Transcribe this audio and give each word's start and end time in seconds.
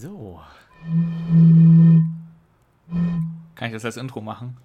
So. 0.00 0.40
Kann 3.54 3.66
ich 3.66 3.72
das 3.72 3.84
als 3.84 3.98
Intro 3.98 4.22
machen? 4.22 4.56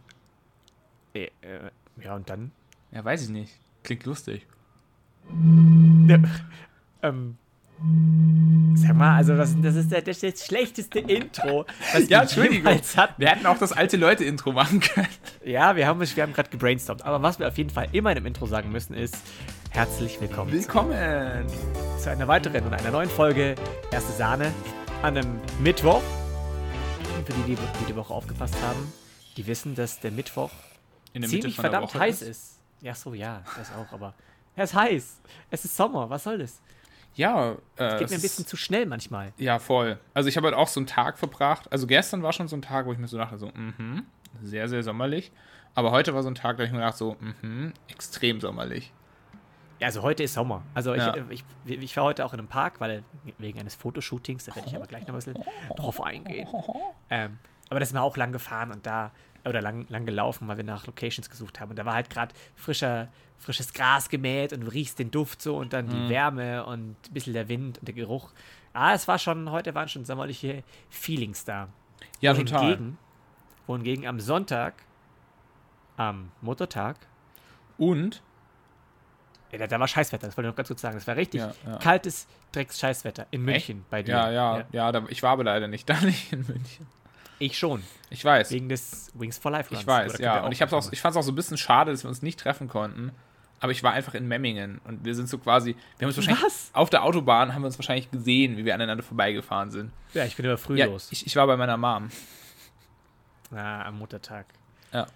Äh, 1.13 1.25
äh, 1.41 1.71
ja, 2.01 2.15
und 2.15 2.29
dann? 2.29 2.53
Ja, 2.93 3.03
weiß 3.03 3.23
ich 3.23 3.29
nicht. 3.29 3.51
Klingt 3.83 4.05
lustig. 4.05 4.47
Ja, 6.07 6.19
ähm, 7.01 7.37
sag 8.75 8.95
mal, 8.95 9.17
also 9.17 9.37
was, 9.37 9.59
das 9.61 9.75
ist 9.75 9.91
das, 9.91 10.19
das 10.21 10.45
schlechteste 10.45 10.99
Intro, 10.99 11.65
was 11.91 12.07
Ja, 12.07 12.21
Entschuldigung. 12.21 12.71
hatten. 12.95 13.21
Wir 13.21 13.27
hätten 13.27 13.45
auch 13.45 13.57
das 13.57 13.73
alte 13.73 13.97
Leute-Intro 13.97 14.53
machen 14.53 14.79
können. 14.79 15.09
Ja, 15.43 15.75
wir 15.75 15.85
haben, 15.85 15.99
wir 15.99 16.23
haben 16.23 16.31
gerade 16.31 16.49
gebrainstormt. 16.49 17.03
Aber 17.03 17.21
was 17.21 17.39
wir 17.39 17.47
auf 17.49 17.57
jeden 17.57 17.71
Fall 17.71 17.89
immer 17.91 18.11
in 18.11 18.15
dem 18.15 18.25
Intro 18.25 18.45
sagen 18.45 18.71
müssen, 18.71 18.93
ist 18.93 19.17
herzlich 19.71 20.21
willkommen 20.21 20.53
Willkommen. 20.53 20.93
zu, 21.49 22.03
zu 22.03 22.09
einer 22.09 22.29
weiteren 22.29 22.63
und 22.63 22.73
einer 22.73 22.91
neuen 22.91 23.09
Folge 23.09 23.55
Erste 23.91 24.13
Sahne 24.13 24.53
an 25.01 25.17
einem 25.17 25.39
Mittwoch. 25.59 26.01
Und 27.17 27.25
für 27.25 27.33
die, 27.33 27.55
die, 27.55 27.85
die 27.87 27.95
Woche 27.95 28.13
aufgepasst 28.13 28.55
haben, 28.61 28.91
die 29.37 29.45
wissen, 29.47 29.75
dass 29.75 29.99
der 29.99 30.11
Mittwoch 30.11 30.51
der 31.13 31.23
ziemlich 31.23 31.55
verdammt 31.55 31.93
heiß 31.93 32.21
ist. 32.23 32.59
Ja, 32.81 32.93
so, 32.93 33.13
ja, 33.13 33.41
das 33.57 33.71
auch, 33.71 33.91
aber 33.93 34.13
er 34.55 34.65
ist 34.65 34.73
heiß. 34.73 35.21
Es 35.49 35.65
ist 35.65 35.75
Sommer, 35.75 36.09
was 36.09 36.23
soll 36.23 36.39
das? 36.39 36.59
Ja, 37.15 37.53
äh, 37.53 37.55
Geht 37.55 37.61
es 37.77 37.77
mir 37.77 38.05
ein 38.07 38.11
ist- 38.17 38.21
bisschen 38.23 38.45
zu 38.45 38.57
schnell 38.57 38.85
manchmal. 38.85 39.31
Ja, 39.37 39.59
voll. 39.59 39.97
Also 40.13 40.27
ich 40.27 40.35
habe 40.35 40.47
halt 40.47 40.55
auch 40.57 40.67
so 40.67 40.79
einen 40.81 40.87
Tag 40.87 41.17
verbracht. 41.17 41.71
Also 41.71 41.87
gestern 41.87 42.21
war 42.23 42.33
schon 42.33 42.47
so 42.49 42.57
ein 42.57 42.61
Tag, 42.61 42.85
wo 42.85 42.91
ich 42.91 42.97
mir 42.99 43.07
so 43.07 43.17
dachte, 43.17 43.37
so, 43.37 43.47
mhm, 43.55 44.05
sehr, 44.43 44.67
sehr 44.67 44.83
sommerlich. 44.83 45.31
Aber 45.75 45.91
heute 45.91 46.13
war 46.13 46.23
so 46.23 46.29
ein 46.29 46.35
Tag, 46.35 46.57
da 46.57 46.63
ich 46.63 46.71
mir 46.71 46.79
gedacht, 46.79 46.97
so, 46.97 47.15
mhm, 47.41 47.73
extrem 47.87 48.41
sommerlich. 48.41 48.91
Ja, 49.79 49.87
also 49.87 50.01
heute 50.03 50.23
ist 50.23 50.33
Sommer. 50.33 50.63
Also 50.73 50.93
ich, 50.93 51.01
Ja. 51.01 51.15
äh, 51.15 51.23
ich, 51.29 51.43
ich 51.65 51.97
war 51.97 52.05
heute 52.05 52.25
auch 52.25 52.33
in 52.33 52.39
einem 52.39 52.47
Park, 52.47 52.79
weil 52.79 53.03
wegen 53.37 53.59
eines 53.59 53.75
Fotoshootings, 53.75 54.45
da 54.45 54.55
werde 54.55 54.69
ich 54.69 54.75
aber 54.75 54.87
gleich 54.87 55.03
noch 55.07 55.09
ein 55.09 55.15
bisschen 55.15 55.43
drauf 55.75 56.01
eingehen. 56.01 56.47
Ähm, 57.09 57.39
aber 57.69 57.79
da 57.79 57.85
sind 57.85 57.95
wir 57.97 58.03
auch 58.03 58.15
lang 58.15 58.31
gefahren 58.31 58.71
und 58.71 58.85
da, 58.85 59.11
oder 59.43 59.61
lang, 59.61 59.85
lang 59.89 60.05
gelaufen, 60.05 60.47
weil 60.47 60.57
wir 60.57 60.63
nach 60.63 60.87
Locations 60.87 61.29
gesucht 61.29 61.59
haben. 61.59 61.71
Und 61.71 61.75
da 61.79 61.85
war 61.85 61.93
halt 61.93 62.09
gerade 62.09 62.33
frischer, 62.55 63.09
frisches 63.37 63.73
Gras 63.73 64.09
gemäht 64.09 64.53
und 64.53 64.61
du 64.61 64.67
riechst 64.67 64.97
den 64.99 65.11
Duft 65.11 65.41
so 65.41 65.57
und 65.57 65.73
dann 65.73 65.89
die 65.89 66.09
Wärme 66.09 66.65
und 66.65 66.91
ein 67.09 67.13
bisschen 67.13 67.33
der 67.33 67.49
Wind 67.49 67.77
und 67.79 67.87
der 67.87 67.95
Geruch. 67.95 68.31
Ah, 68.73 68.93
es 68.93 69.07
war 69.07 69.19
schon, 69.19 69.51
heute 69.51 69.75
waren 69.75 69.87
schon 69.89 70.05
sommerliche 70.05 70.63
Feelings 70.89 71.43
da. 71.45 71.67
Ja, 72.21 72.33
total. 72.33 72.61
Wohingegen, 72.61 72.97
wohingegen 73.67 74.07
am 74.07 74.19
Sonntag, 74.19 74.73
am 75.97 76.31
Muttertag, 76.41 76.97
Und, 77.77 78.21
ja, 79.59 79.67
da, 79.67 79.79
war 79.79 79.87
Scheißwetter, 79.87 80.27
das 80.27 80.37
wollte 80.37 80.47
ich 80.47 80.51
noch 80.51 80.55
ganz 80.57 80.67
kurz 80.67 80.81
sagen. 80.81 80.95
Das 80.95 81.07
war 81.07 81.15
richtig 81.15 81.41
Ja, 81.41 81.53
ja. 81.65 81.77
kaltes 81.77 82.27
Drecks-Scheißwetter 82.51 83.27
in 83.31 83.41
München 83.43 83.85
bei 83.89 84.03
dir. 84.03 84.11
ja, 84.11 84.31
ja, 84.31 84.63
ja, 84.71 84.91
da, 84.91 85.03
ich 85.09 85.21
war 85.23 85.31
aber 85.31 85.43
leider 85.43 85.67
nicht 85.67 85.89
da, 85.89 85.99
nicht 86.01 86.31
in 86.33 86.45
München. 86.47 86.87
Ich 87.37 87.57
schon, 87.57 87.83
Ich 88.09 88.23
weiß. 88.23 88.51
wegen 88.51 88.69
des 88.69 89.11
Wings 89.13 89.37
for 89.37 89.51
Life 89.51 89.69
Runs. 89.69 89.81
Ich 89.81 89.87
weiß, 89.87 90.19
ja. 90.19 90.45
Und 90.45 90.51
ich, 90.53 90.63
auch, 90.63 90.91
ich 90.91 91.01
fand 91.01 91.11
es 91.13 91.17
auch 91.17 91.23
so 91.23 91.31
ein 91.31 91.35
bisschen 91.35 91.57
schade, 91.57 91.91
dass 91.91 92.03
wir 92.03 92.09
uns 92.09 92.21
nicht 92.21 92.39
treffen 92.39 92.69
konnten. 92.69 93.11
Aber 93.59 93.71
ich 93.71 93.83
war 93.83 93.93
einfach 93.93 94.13
in 94.13 94.27
Memmingen 94.27 94.79
und 94.85 95.03
wir 95.05 95.15
sind 95.15 95.27
so 95.27 95.37
quasi, 95.37 95.75
wir 95.97 96.05
haben 96.05 96.07
uns 96.09 96.17
wahrscheinlich 96.17 96.43
Was? 96.43 96.69
auf 96.73 96.89
der 96.89 97.03
Autobahn 97.03 97.53
haben 97.53 97.61
wir 97.61 97.67
uns 97.67 97.77
wahrscheinlich 97.79 98.11
gesehen, 98.11 98.57
wie 98.57 98.65
wir 98.65 98.73
aneinander 98.75 99.03
vorbeigefahren 99.03 99.71
sind. 99.71 99.91
Ja, 100.13 100.23
ich 100.25 100.35
bin 100.35 100.45
immer 100.45 100.57
früh 100.57 100.77
Ja, 100.77 100.85
los. 100.85 101.07
ich, 101.11 101.25
ich 101.25 101.35
war 101.35 101.47
bei 101.47 101.57
meiner 101.57 101.75
Mom. 101.77 102.09
Ah, 103.51 103.83
am 103.83 103.97
Muttertag. 103.99 104.45
Ja. 104.93 105.07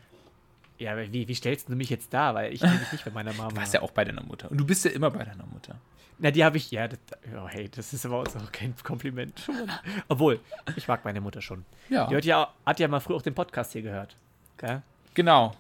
Ja, 0.80 0.94
aber 0.94 1.12
wie, 1.12 1.28
wie 1.28 1.36
stellst 1.36 1.70
du 1.70 1.76
mich 1.76 1.90
jetzt 1.90 2.14
da? 2.14 2.34
Weil 2.34 2.54
ich 2.54 2.62
nämlich 2.62 2.92
nicht 2.92 3.06
bei 3.06 3.12
meiner 3.12 3.34
Mama. 3.34 3.50
Du 3.50 3.58
warst 3.58 3.74
ja 3.74 3.82
auch 3.82 3.92
bei 3.92 4.06
deiner 4.06 4.24
Mutter. 4.24 4.50
Und 4.50 4.58
du 4.58 4.66
bist 4.66 4.86
ja 4.86 4.92
immer 4.92 5.12
bei 5.12 5.26
deiner 5.26 5.46
Mutter. 5.46 5.76
Na, 6.20 6.32
die 6.32 6.44
habe 6.44 6.58
ich, 6.58 6.72
ja, 6.72 6.88
das, 6.88 7.00
oh, 7.36 7.48
hey, 7.48 7.70
das 7.70 7.94
ist 7.94 8.06
aber 8.06 8.20
auch 8.20 8.52
kein 8.52 8.74
Kompliment. 8.84 9.50
Obwohl, 10.08 10.40
ich 10.76 10.88
mag 10.88 11.04
meine 11.06 11.22
Mutter 11.22 11.42
schon. 11.42 11.66
Ja. 11.90 12.08
Die 12.08 12.16
hat 12.16 12.26
ja, 12.26 12.54
hat 12.66 12.80
ja 12.80 12.88
mal 12.88 13.02
früher 13.02 13.18
auch 13.18 13.22
den 13.22 13.36
Podcast 13.36 13.74
hier 13.74 13.82
gehört. 13.82 14.16
Gell? 14.58 14.82
Genau. 15.14 15.54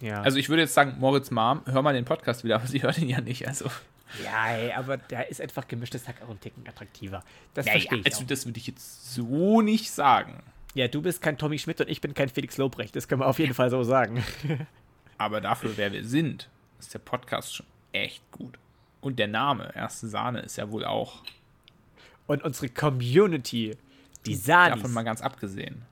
Ja. 0.00 0.22
Also 0.22 0.38
ich 0.38 0.48
würde 0.48 0.62
jetzt 0.62 0.74
sagen, 0.74 0.96
Moritz 0.98 1.30
Mom, 1.30 1.62
hör 1.66 1.82
mal 1.82 1.92
den 1.92 2.04
Podcast 2.04 2.42
wieder, 2.42 2.56
aber 2.56 2.66
sie 2.66 2.82
hört 2.82 2.98
ihn 2.98 3.08
ja 3.08 3.20
nicht. 3.20 3.46
Also, 3.46 3.66
ja, 4.24 4.48
ey, 4.48 4.72
aber 4.72 4.96
der 4.96 5.28
ist 5.28 5.40
einfach 5.40 5.68
gemischtes 5.68 6.08
Hack 6.08 6.16
auch 6.24 6.30
ein 6.30 6.40
Ticken 6.40 6.66
attraktiver. 6.66 7.22
Das 7.54 7.66
naja, 7.66 7.78
verstehe 7.78 7.98
ich 8.00 8.06
also 8.06 8.22
auch. 8.22 8.26
das 8.26 8.46
würde 8.46 8.58
ich 8.58 8.66
jetzt 8.66 9.14
so 9.14 9.60
nicht 9.60 9.90
sagen. 9.90 10.42
Ja, 10.74 10.86
du 10.88 11.02
bist 11.02 11.20
kein 11.20 11.36
Tommy 11.36 11.58
Schmidt 11.58 11.80
und 11.80 11.88
ich 11.88 12.00
bin 12.00 12.14
kein 12.14 12.28
Felix 12.28 12.56
Lobrecht. 12.56 12.94
Das 12.94 13.08
können 13.08 13.20
wir 13.20 13.26
auf 13.26 13.38
jeden 13.38 13.54
Fall 13.54 13.70
so 13.70 13.82
sagen. 13.82 14.22
Aber 15.18 15.40
dafür, 15.40 15.72
wer 15.76 15.92
wir 15.92 16.04
sind, 16.04 16.48
ist 16.78 16.94
der 16.94 17.00
Podcast 17.00 17.56
schon 17.56 17.66
echt 17.92 18.22
gut. 18.30 18.56
Und 19.00 19.18
der 19.18 19.28
Name, 19.28 19.72
Erste 19.74 20.08
Sahne, 20.08 20.40
ist 20.40 20.56
ja 20.56 20.70
wohl 20.70 20.84
auch 20.84 21.22
Und 22.26 22.44
unsere 22.44 22.68
Community, 22.68 23.76
die 24.26 24.34
Sanis. 24.34 24.76
davon 24.76 24.92
mal 24.92 25.02
ganz 25.02 25.20
abgesehen. 25.22 25.82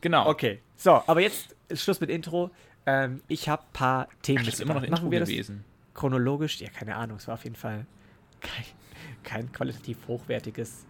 Genau. 0.00 0.28
Okay, 0.28 0.60
so, 0.76 1.02
aber 1.06 1.20
jetzt 1.20 1.54
ist 1.68 1.82
Schluss 1.82 2.00
mit 2.00 2.10
Intro. 2.10 2.50
Ähm, 2.86 3.22
ich 3.28 3.48
habe 3.48 3.62
ein 3.62 3.72
paar 3.72 4.08
Themen 4.22 4.38
Ach, 4.40 4.44
das 4.46 4.54
ist 4.54 4.60
immer 4.60 4.74
noch. 4.74 4.82
Intro 4.82 4.96
Machen 4.96 5.10
wir 5.10 5.20
das 5.20 5.28
gewesen. 5.28 5.64
chronologisch? 5.94 6.60
Ja, 6.60 6.70
keine 6.70 6.96
Ahnung. 6.96 7.18
Es 7.18 7.28
war 7.28 7.34
auf 7.34 7.44
jeden 7.44 7.56
Fall 7.56 7.86
kein, 8.40 8.64
kein 9.22 9.52
qualitativ 9.52 9.98
hochwertiges 10.08 10.84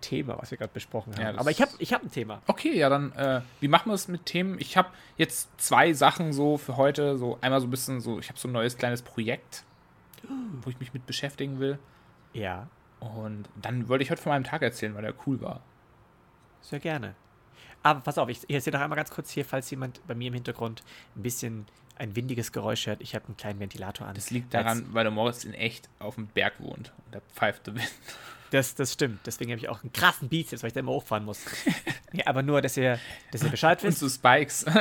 Thema, 0.00 0.36
was 0.38 0.50
wir 0.50 0.58
gerade 0.58 0.72
besprochen 0.72 1.14
haben. 1.14 1.22
Ja, 1.34 1.38
aber 1.40 1.50
ich 1.50 1.60
habe 1.60 1.70
ich 1.78 1.92
hab 1.92 2.02
ein 2.02 2.10
Thema. 2.10 2.42
Okay, 2.46 2.76
ja, 2.76 2.88
dann, 2.88 3.12
äh, 3.12 3.40
wie 3.60 3.68
machen 3.68 3.90
wir 3.90 3.94
es 3.94 4.08
mit 4.08 4.26
Themen? 4.26 4.58
Ich 4.60 4.76
habe 4.76 4.88
jetzt 5.16 5.48
zwei 5.60 5.92
Sachen 5.92 6.32
so 6.32 6.56
für 6.58 6.76
heute. 6.76 7.16
So 7.18 7.38
einmal 7.40 7.60
so 7.60 7.66
ein 7.66 7.70
bisschen 7.70 8.00
so, 8.00 8.18
ich 8.18 8.28
habe 8.28 8.38
so 8.38 8.48
ein 8.48 8.52
neues 8.52 8.76
kleines 8.76 9.02
Projekt, 9.02 9.64
wo 10.62 10.70
ich 10.70 10.78
mich 10.80 10.92
mit 10.94 11.06
beschäftigen 11.06 11.58
will. 11.60 11.78
Ja, 12.32 12.68
Und 13.00 13.48
dann 13.60 13.88
wollte 13.88 14.02
ich 14.04 14.10
heute 14.10 14.20
von 14.22 14.30
meinem 14.30 14.44
Tag 14.44 14.62
erzählen, 14.62 14.94
weil 14.94 15.02
der 15.02 15.14
cool 15.26 15.40
war. 15.40 15.60
sehr 16.60 16.80
gerne. 16.80 17.14
Aber 17.82 18.00
pass 18.00 18.18
auf, 18.18 18.28
ich, 18.28 18.40
ich 18.48 18.54
erzähle 18.54 18.76
noch 18.76 18.82
einmal 18.84 18.96
ganz 18.96 19.10
kurz 19.10 19.30
hier, 19.30 19.44
falls 19.44 19.70
jemand 19.70 20.04
bei 20.06 20.14
mir 20.14 20.28
im 20.28 20.34
Hintergrund 20.34 20.82
ein 21.16 21.22
bisschen 21.22 21.66
ein 21.96 22.14
windiges 22.16 22.52
Geräusch 22.52 22.86
hört. 22.86 23.00
Ich 23.00 23.14
habe 23.14 23.26
einen 23.26 23.36
kleinen 23.36 23.60
Ventilator 23.60 24.06
an. 24.06 24.14
Das 24.14 24.30
liegt 24.30 24.52
daran, 24.54 24.86
weil 24.92 25.04
der 25.04 25.10
Moritz 25.12 25.44
in 25.44 25.54
echt 25.54 25.88
auf 25.98 26.16
dem 26.16 26.26
Berg 26.26 26.54
wohnt. 26.60 26.92
Und 27.06 27.14
da 27.14 27.20
pfeift 27.34 27.66
der 27.66 27.74
Wind. 27.76 27.90
Das, 28.50 28.74
das 28.74 28.92
stimmt. 28.94 29.20
Deswegen 29.26 29.50
habe 29.50 29.60
ich 29.60 29.68
auch 29.68 29.82
einen 29.82 29.92
krassen 29.92 30.28
Bizeps, 30.28 30.62
weil 30.62 30.68
ich 30.68 30.74
da 30.74 30.80
immer 30.80 30.92
hochfahren 30.92 31.24
muss. 31.24 31.40
ja, 32.12 32.26
aber 32.26 32.42
nur, 32.42 32.62
dass 32.62 32.76
ihr, 32.76 32.98
dass 33.30 33.42
ihr 33.42 33.50
Bescheid 33.50 33.82
Und 33.82 33.88
wisst. 33.90 33.98
so 34.00 34.08
Spikes. 34.08 34.64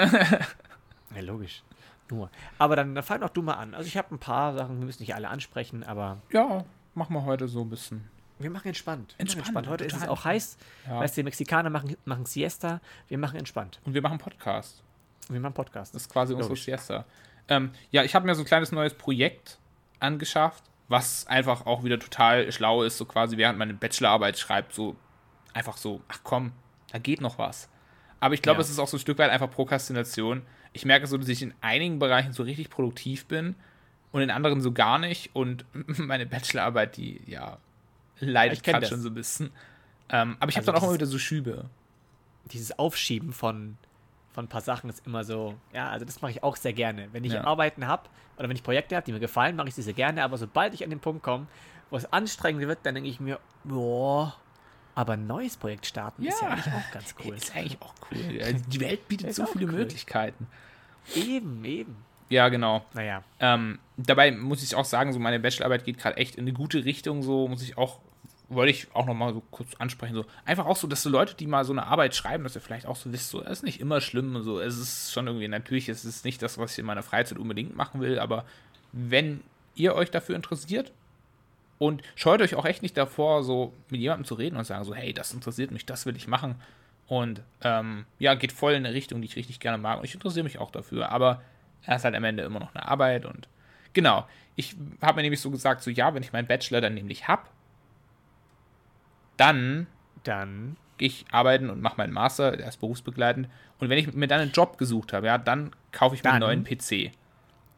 Ja, 1.15 1.21
logisch. 1.21 1.63
Nur. 2.09 2.29
Aber 2.57 2.75
dann, 2.75 2.93
dann 2.93 3.03
fang 3.03 3.21
doch 3.21 3.29
du 3.29 3.41
mal 3.41 3.53
an. 3.53 3.73
Also 3.73 3.87
ich 3.87 3.97
habe 3.97 4.13
ein 4.13 4.19
paar 4.19 4.53
Sachen, 4.53 4.77
wir 4.79 4.85
müssen 4.85 5.01
nicht 5.01 5.15
alle 5.15 5.29
ansprechen, 5.29 5.83
aber 5.83 6.21
ja, 6.31 6.63
machen 6.93 7.13
wir 7.15 7.23
heute 7.25 7.47
so 7.47 7.61
ein 7.61 7.69
bisschen. 7.69 8.07
wir 8.39 8.49
machen 8.49 8.67
entspannt. 8.67 9.15
Entspannt, 9.17 9.53
machen 9.53 9.69
Heute 9.69 9.85
ist 9.85 9.95
es 9.95 10.07
auch 10.07 10.25
heiß. 10.25 10.57
Ja. 10.85 10.99
Weißt 10.99 11.15
du, 11.17 11.21
die 11.21 11.23
Mexikaner 11.23 11.69
machen, 11.69 11.95
machen 12.05 12.25
Siesta. 12.25 12.81
Wir 13.07 13.17
machen 13.17 13.37
entspannt. 13.39 13.79
Und 13.85 13.93
wir 13.93 14.01
machen 14.01 14.17
Podcast. 14.19 14.83
Wir 15.29 15.39
machen 15.39 15.53
Podcast. 15.53 15.95
Das 15.95 16.03
ist 16.03 16.09
quasi 16.11 16.33
unsere 16.33 16.49
Logisch. 16.49 16.65
Siesta. 16.65 17.05
Ähm, 17.47 17.71
ja, 17.91 18.03
ich 18.03 18.13
habe 18.13 18.25
mir 18.25 18.35
so 18.35 18.41
ein 18.41 18.45
kleines 18.45 18.71
neues 18.71 18.93
Projekt 18.93 19.57
angeschafft, 19.99 20.63
was 20.89 21.27
einfach 21.27 21.65
auch 21.65 21.83
wieder 21.83 21.99
total 21.99 22.51
schlau 22.51 22.83
ist, 22.83 22.97
so 22.97 23.05
quasi 23.05 23.37
während 23.37 23.59
meine 23.59 23.73
Bachelorarbeit 23.73 24.37
schreibt, 24.39 24.73
so 24.73 24.95
einfach 25.53 25.77
so, 25.77 26.01
ach 26.07 26.19
komm, 26.23 26.51
da 26.91 26.99
geht 26.99 27.21
noch 27.21 27.37
was. 27.37 27.69
Aber 28.19 28.33
ich 28.33 28.41
glaube, 28.41 28.57
Ja. 28.59 28.61
es 28.63 28.69
ist 28.69 28.79
auch 28.79 28.87
so 28.87 28.97
ein 28.97 28.99
Stück 29.01 29.17
weit 29.17 29.29
einfach 29.29 29.49
Prokrastination. 29.51 30.41
Ich 30.73 30.85
merke 30.85 31.07
so, 31.07 31.17
dass 31.17 31.27
ich 31.27 31.41
in 31.41 31.53
einigen 31.61 31.99
Bereichen 31.99 32.33
so 32.33 32.43
richtig 32.43 32.69
produktiv 32.69 33.25
bin 33.25 33.55
und 34.11 34.21
in 34.21 34.31
anderen 34.31 34.61
so 34.61 34.71
gar 34.71 34.97
nicht. 34.97 35.31
Und 35.35 35.65
meine 35.97 36.25
Bachelorarbeit, 36.25 36.97
die, 36.97 37.21
ja, 37.25 37.57
leidet 38.19 38.57
Ich 38.59 38.63
gerade 38.63 38.85
schon 38.87 39.01
so 39.01 39.09
ein 39.09 39.13
bisschen. 39.15 39.51
Ähm, 40.09 40.37
aber 40.39 40.49
ich 40.49 40.55
habe 40.55 40.61
Also 40.63 40.71
dann 40.71 40.75
auch 40.75 40.83
immer 40.83 40.93
wieder 40.93 41.05
so 41.05 41.19
Schübe. 41.19 41.69
Dieses 42.51 42.79
Aufschieben 42.79 43.33
von, 43.33 43.77
von 44.37 44.45
ein 44.45 44.49
paar 44.49 44.61
Sachen 44.61 44.87
ist 44.87 45.03
immer 45.07 45.23
so. 45.23 45.55
Ja, 45.73 45.89
also 45.89 46.05
das 46.05 46.21
mache 46.21 46.29
ich 46.29 46.43
auch 46.43 46.55
sehr 46.57 46.71
gerne. 46.73 47.07
Wenn 47.11 47.23
ich 47.23 47.33
Ja. 47.33 47.43
Arbeiten 47.43 47.87
habe 47.87 48.03
oder 48.37 48.47
wenn 48.47 48.55
ich 48.55 48.61
Projekte 48.61 48.95
habe, 48.95 49.03
die 49.03 49.11
mir 49.11 49.19
gefallen, 49.19 49.55
mache 49.55 49.67
ich 49.69 49.73
sie 49.73 49.81
sehr 49.81 49.95
gerne. 49.95 50.23
Aber 50.23 50.37
sobald 50.37 50.75
ich 50.75 50.83
an 50.83 50.91
den 50.91 50.99
Punkt 50.99 51.23
komme, 51.23 51.47
wo 51.89 51.97
es 51.97 52.13
anstrengend 52.13 52.67
wird, 52.67 52.77
dann 52.83 52.93
denke 52.93 53.09
ich 53.09 53.19
mir, 53.19 53.39
boah, 53.63 54.35
aber 54.93 55.13
ein 55.13 55.25
neues 55.25 55.57
Projekt 55.57 55.87
starten 55.87 56.23
ist 56.23 56.39
ja 56.39 56.49
Ja. 56.49 56.53
eigentlich 56.53 56.71
auch 56.71 56.91
ganz 56.91 57.15
cool. 57.25 57.33
Ist 57.35 57.55
eigentlich 57.55 57.81
auch 57.81 57.95
cool. 58.11 58.17
Die 58.67 58.79
Welt 58.79 59.07
bietet 59.07 59.33
so 59.33 59.47
viele 59.47 59.65
cool. 59.65 59.71
Möglichkeiten. 59.71 60.45
Eben, 61.15 61.65
eben. 61.65 61.95
Ja, 62.29 62.49
genau. 62.49 62.85
Naja. 62.93 63.23
Ähm, 63.39 63.79
dabei 63.97 64.31
muss 64.31 64.61
ich 64.61 64.75
auch 64.75 64.85
sagen, 64.85 65.13
so 65.13 65.17
meine 65.19 65.39
Bachelorarbeit 65.39 65.83
geht 65.83 65.97
gerade 65.97 66.17
echt 66.17 66.35
in 66.35 66.43
eine 66.43 66.53
gute 66.53 66.85
Richtung. 66.85 67.23
So 67.23 67.47
muss 67.47 67.63
ich 67.63 67.75
auch, 67.75 68.01
wollte 68.49 68.71
ich 68.71 68.87
auch 68.93 69.05
noch 69.05 69.13
mal 69.13 69.33
so 69.33 69.41
kurz 69.51 69.75
ansprechen. 69.75 70.15
So 70.15 70.25
einfach 70.45 70.65
auch 70.65 70.77
so, 70.77 70.87
dass 70.87 71.03
so 71.03 71.09
Leute, 71.09 71.35
die 71.35 71.47
mal 71.47 71.65
so 71.65 71.73
eine 71.73 71.85
Arbeit 71.85 72.15
schreiben, 72.15 72.43
dass 72.43 72.55
ihr 72.55 72.61
vielleicht 72.61 72.85
auch 72.85 72.95
so 72.95 73.11
wisst, 73.11 73.29
so 73.29 73.41
es 73.41 73.59
ist 73.59 73.63
nicht 73.63 73.79
immer 73.79 73.99
schlimm 74.01 74.35
und 74.35 74.43
so. 74.43 74.59
Es 74.59 74.77
ist 74.77 75.11
schon 75.11 75.27
irgendwie 75.27 75.47
natürlich, 75.47 75.89
es 75.89 76.05
ist 76.05 76.23
nicht 76.23 76.41
das, 76.41 76.57
was 76.57 76.73
ich 76.73 76.79
in 76.79 76.85
meiner 76.85 77.03
Freizeit 77.03 77.37
unbedingt 77.37 77.75
machen 77.75 78.01
will, 78.01 78.19
aber 78.19 78.45
wenn 78.93 79.41
ihr 79.75 79.95
euch 79.95 80.11
dafür 80.11 80.35
interessiert 80.35 80.91
und 81.77 82.01
scheut 82.15 82.41
euch 82.41 82.55
auch 82.55 82.65
echt 82.65 82.81
nicht 82.81 82.97
davor, 82.97 83.43
so 83.43 83.73
mit 83.89 84.01
jemandem 84.01 84.25
zu 84.25 84.35
reden 84.35 84.57
und 84.57 84.65
sagen 84.65 84.83
so, 84.83 84.95
hey, 84.95 85.13
das 85.13 85.33
interessiert 85.33 85.71
mich, 85.71 85.85
das 85.85 86.05
will 86.05 86.15
ich 86.15 86.27
machen. 86.27 86.55
Und 87.07 87.41
ähm, 87.61 88.05
ja, 88.19 88.35
geht 88.35 88.51
voll 88.51 88.73
in 88.73 88.85
eine 88.85 88.93
Richtung, 88.93 89.21
die 89.21 89.27
ich 89.27 89.35
richtig 89.35 89.59
gerne 89.59 89.77
mag. 89.77 89.99
Und 89.99 90.05
ich 90.05 90.13
interessiere 90.13 90.43
mich 90.43 90.59
auch 90.59 90.71
dafür. 90.71 91.09
Aber 91.09 91.41
er 91.83 91.95
ist 91.95 92.03
halt 92.03 92.15
am 92.15 92.23
Ende 92.23 92.43
immer 92.43 92.59
noch 92.59 92.75
eine 92.75 92.87
Arbeit. 92.87 93.25
Und 93.25 93.47
genau, 93.93 94.27
ich 94.55 94.75
habe 95.01 95.17
mir 95.17 95.21
nämlich 95.21 95.39
so 95.39 95.51
gesagt, 95.51 95.83
so 95.83 95.89
ja, 95.89 96.13
wenn 96.13 96.23
ich 96.23 96.33
meinen 96.33 96.47
Bachelor 96.47 96.81
dann 96.81 96.95
nämlich 96.95 97.27
habe, 97.27 97.43
dann 99.37 99.87
Dann. 100.23 100.75
gehe 100.97 101.07
ich 101.07 101.25
arbeiten 101.31 101.69
und 101.69 101.81
mache 101.81 101.97
meinen 101.97 102.13
Master, 102.13 102.57
der 102.57 102.67
ist 102.67 102.77
berufsbegleitend. 102.77 103.47
Und 103.79 103.89
wenn 103.89 103.97
ich 103.97 104.11
mir 104.13 104.27
dann 104.27 104.41
einen 104.41 104.51
Job 104.51 104.77
gesucht 104.77 105.13
habe, 105.13 105.27
ja, 105.27 105.37
dann 105.37 105.71
kaufe 105.91 106.15
ich 106.15 106.23
mir 106.23 106.31
einen 106.31 106.41
Dann? 106.41 106.49
neuen 106.49 106.63
PC. 106.63 107.11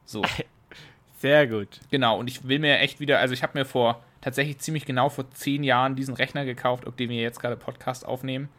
So, 0.05 0.23
Sehr 1.17 1.47
gut. 1.47 1.81
genau. 1.91 2.17
Und 2.17 2.29
ich 2.29 2.47
will 2.47 2.59
mir 2.59 2.79
echt 2.79 2.99
wieder, 2.99 3.19
also 3.19 3.33
ich 3.33 3.43
habe 3.43 3.57
mir 3.57 3.65
vor 3.65 4.01
tatsächlich 4.21 4.59
ziemlich 4.59 4.85
genau 4.85 5.09
vor 5.09 5.29
zehn 5.31 5.63
Jahren 5.63 5.95
diesen 5.95 6.13
Rechner 6.15 6.45
gekauft, 6.45 6.87
auf 6.87 6.95
dem 6.95 7.09
wir 7.09 7.21
jetzt 7.21 7.39
gerade 7.39 7.55
Podcast 7.57 8.05
aufnehmen. 8.05 8.49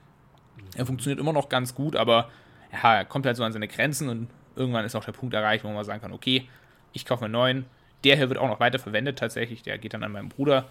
Er 0.76 0.84
funktioniert 0.86 1.18
immer 1.20 1.32
noch 1.32 1.48
ganz 1.48 1.74
gut, 1.74 1.96
aber 1.96 2.30
ja, 2.72 2.96
er 2.96 3.04
kommt 3.06 3.26
halt 3.26 3.36
so 3.36 3.44
an 3.44 3.52
seine 3.52 3.66
Grenzen 3.68 4.08
und 4.08 4.28
irgendwann 4.56 4.84
ist 4.84 4.94
auch 4.94 5.04
der 5.04 5.12
Punkt 5.12 5.34
erreicht, 5.34 5.64
wo 5.64 5.68
man 5.68 5.84
sagen 5.84 6.00
kann, 6.02 6.12
okay, 6.12 6.48
ich 6.92 7.06
kaufe 7.06 7.22
mir 7.22 7.26
einen 7.26 7.32
neuen. 7.32 7.64
Der 8.04 8.16
hier 8.16 8.28
wird 8.28 8.38
auch 8.38 8.48
noch 8.48 8.60
weiter 8.60 8.78
verwendet 8.78 9.18
tatsächlich, 9.18 9.62
der 9.62 9.78
geht 9.78 9.94
dann 9.94 10.02
an 10.04 10.12
meinen 10.12 10.28
Bruder. 10.28 10.68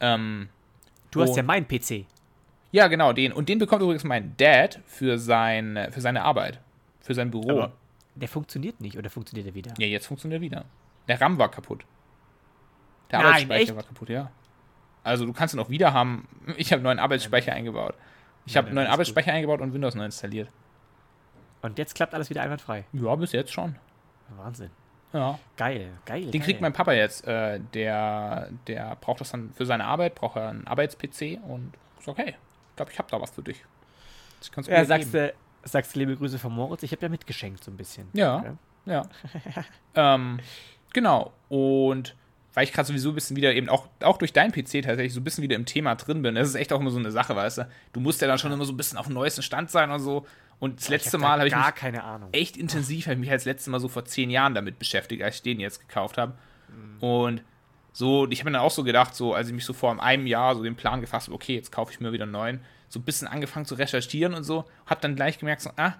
Ähm, 0.00 0.48
Du 1.14 1.22
hast 1.22 1.36
ja 1.36 1.42
meinen 1.42 1.66
PC. 1.66 2.06
ja, 2.72 2.88
genau, 2.88 3.12
den. 3.12 3.32
Und 3.32 3.48
den 3.48 3.58
bekommt 3.58 3.82
übrigens 3.82 4.04
mein 4.04 4.36
Dad 4.36 4.80
für, 4.86 5.18
sein, 5.18 5.88
für 5.90 6.00
seine 6.00 6.22
Arbeit, 6.22 6.60
für 7.00 7.14
sein 7.14 7.30
Büro. 7.30 7.50
Aber 7.50 7.72
der 8.14 8.28
funktioniert 8.28 8.80
nicht 8.80 8.96
oder 8.98 9.10
funktioniert 9.10 9.46
er 9.48 9.54
wieder? 9.54 9.72
ja, 9.78 9.86
jetzt 9.86 10.06
funktioniert 10.06 10.40
er 10.40 10.42
wieder. 10.42 10.64
Der 11.08 11.20
RAM 11.20 11.38
war 11.38 11.50
kaputt. 11.50 11.84
Der 13.10 13.18
Nein, 13.20 13.26
Arbeitsspeicher 13.28 13.62
echt? 13.62 13.76
war 13.76 13.82
kaputt, 13.82 14.08
ja. 14.08 14.30
Also 15.02 15.26
du 15.26 15.32
kannst 15.32 15.54
ihn 15.54 15.60
auch 15.60 15.68
wieder 15.70 15.92
haben. 15.92 16.26
Ich 16.56 16.68
habe 16.72 16.78
einen 16.78 16.84
neuen 16.84 16.98
Arbeitsspeicher 16.98 17.52
eingebaut. 17.52 17.94
Ich 18.46 18.54
Ja, 18.54 18.62
habe 18.62 18.74
neuen 18.74 18.86
Arbeitsspeicher 18.86 19.32
eingebaut 19.32 19.60
und 19.60 19.72
Windows 19.74 19.94
neu 19.94 20.04
installiert. 20.04 20.48
Und 21.62 21.78
jetzt 21.78 21.94
klappt 21.94 22.14
alles 22.14 22.28
wieder 22.30 22.42
einwandfrei. 22.42 22.84
Ja, 22.92 23.14
bis 23.14 23.32
jetzt 23.32 23.52
schon. 23.52 23.76
Wahnsinn. 24.36 24.70
Ja. 25.14 25.38
Geil, 25.56 25.92
geil. 26.04 26.22
Den 26.22 26.32
geil. 26.32 26.40
kriegt 26.40 26.60
mein 26.60 26.72
Papa 26.72 26.92
jetzt. 26.92 27.26
Äh, 27.26 27.60
der, 27.72 28.48
der 28.66 28.96
braucht 29.00 29.20
das 29.20 29.30
dann 29.30 29.52
für 29.54 29.64
seine 29.64 29.84
Arbeit, 29.84 30.16
braucht 30.16 30.36
er 30.36 30.48
einen 30.48 30.66
Arbeits-PC 30.66 31.38
und 31.46 31.72
ist 31.98 32.08
okay. 32.08 32.34
Ich 32.70 32.76
glaube, 32.76 32.90
ich 32.90 32.98
habe 32.98 33.08
da 33.10 33.20
was 33.20 33.30
für 33.30 33.42
dich. 33.42 33.64
Ich 34.42 34.50
kann's 34.50 34.66
Ja, 34.66 34.80
mir 34.80 34.86
sagst 34.86 35.14
du, 35.14 35.32
sagst 35.62 35.94
du 35.94 36.00
liebe 36.00 36.16
Grüße 36.16 36.38
von 36.38 36.52
Moritz. 36.52 36.82
Ich 36.82 36.90
habe 36.90 37.02
ja 37.02 37.08
mitgeschenkt 37.08 37.62
so 37.62 37.70
ein 37.70 37.76
bisschen. 37.76 38.08
Ja. 38.12 38.38
Okay. 38.38 38.52
Ja. 38.86 39.08
ähm, 39.94 40.40
genau. 40.92 41.32
Und 41.48 42.16
weil 42.54 42.64
ich 42.64 42.72
gerade 42.72 42.86
sowieso 42.86 43.10
ein 43.10 43.14
bisschen 43.14 43.36
wieder 43.36 43.52
eben 43.54 43.68
auch, 43.68 43.88
auch 44.00 44.16
durch 44.16 44.32
deinen 44.32 44.52
PC 44.52 44.82
tatsächlich 44.82 45.12
so 45.12 45.20
ein 45.20 45.24
bisschen 45.24 45.42
wieder 45.42 45.56
im 45.56 45.66
Thema 45.66 45.94
drin 45.94 46.22
bin. 46.22 46.34
Das 46.34 46.48
ist 46.48 46.54
echt 46.56 46.72
auch 46.72 46.80
immer 46.80 46.90
so 46.90 46.98
eine 46.98 47.12
Sache, 47.12 47.36
weißt 47.36 47.58
du. 47.58 47.68
Du 47.92 48.00
musst 48.00 48.20
ja 48.20 48.28
dann 48.28 48.38
schon 48.38 48.52
immer 48.52 48.64
so 48.64 48.72
ein 48.72 48.76
bisschen 48.76 48.98
auf 48.98 49.06
dem 49.06 49.14
neuesten 49.14 49.42
Stand 49.42 49.70
sein 49.70 49.90
und 49.90 50.00
so. 50.00 50.26
Und 50.58 50.80
das 50.80 50.88
letzte 50.88 51.18
Mal 51.18 51.38
habe 51.38 51.46
ich 51.46 51.52
gar 51.52 51.66
mich 51.66 51.74
keine 51.74 52.04
Ahnung. 52.04 52.28
echt 52.32 52.56
intensiv, 52.56 53.06
habe 53.06 53.14
ich 53.14 53.20
mich 53.20 53.30
halt 53.30 53.40
das 53.40 53.44
letzte 53.44 53.70
Mal 53.70 53.80
so 53.80 53.88
vor 53.88 54.04
zehn 54.04 54.30
Jahren 54.30 54.54
damit 54.54 54.78
beschäftigt, 54.78 55.22
als 55.22 55.36
ich 55.36 55.42
den 55.42 55.60
jetzt 55.60 55.80
gekauft 55.80 56.18
habe. 56.18 56.34
Mhm. 56.68 56.98
Und 57.00 57.44
so, 57.92 58.28
ich 58.28 58.40
habe 58.40 58.50
mir 58.50 58.58
dann 58.58 58.66
auch 58.66 58.72
so 58.72 58.82
gedacht, 58.82 59.14
so, 59.14 59.34
als 59.34 59.48
ich 59.48 59.54
mich 59.54 59.64
so 59.64 59.72
vor 59.72 60.02
einem 60.02 60.26
Jahr 60.26 60.56
so 60.56 60.62
den 60.62 60.74
Plan 60.74 61.00
gefasst 61.00 61.28
habe, 61.28 61.34
okay, 61.34 61.54
jetzt 61.54 61.70
kaufe 61.70 61.92
ich 61.92 62.00
mir 62.00 62.12
wieder 62.12 62.24
einen 62.24 62.32
neuen, 62.32 62.60
so 62.88 62.98
ein 62.98 63.04
bisschen 63.04 63.28
angefangen 63.28 63.66
zu 63.66 63.76
recherchieren 63.76 64.34
und 64.34 64.44
so, 64.44 64.64
habe 64.86 65.00
dann 65.00 65.14
gleich 65.14 65.38
gemerkt, 65.38 65.62
so, 65.62 65.70
ah, 65.76 65.94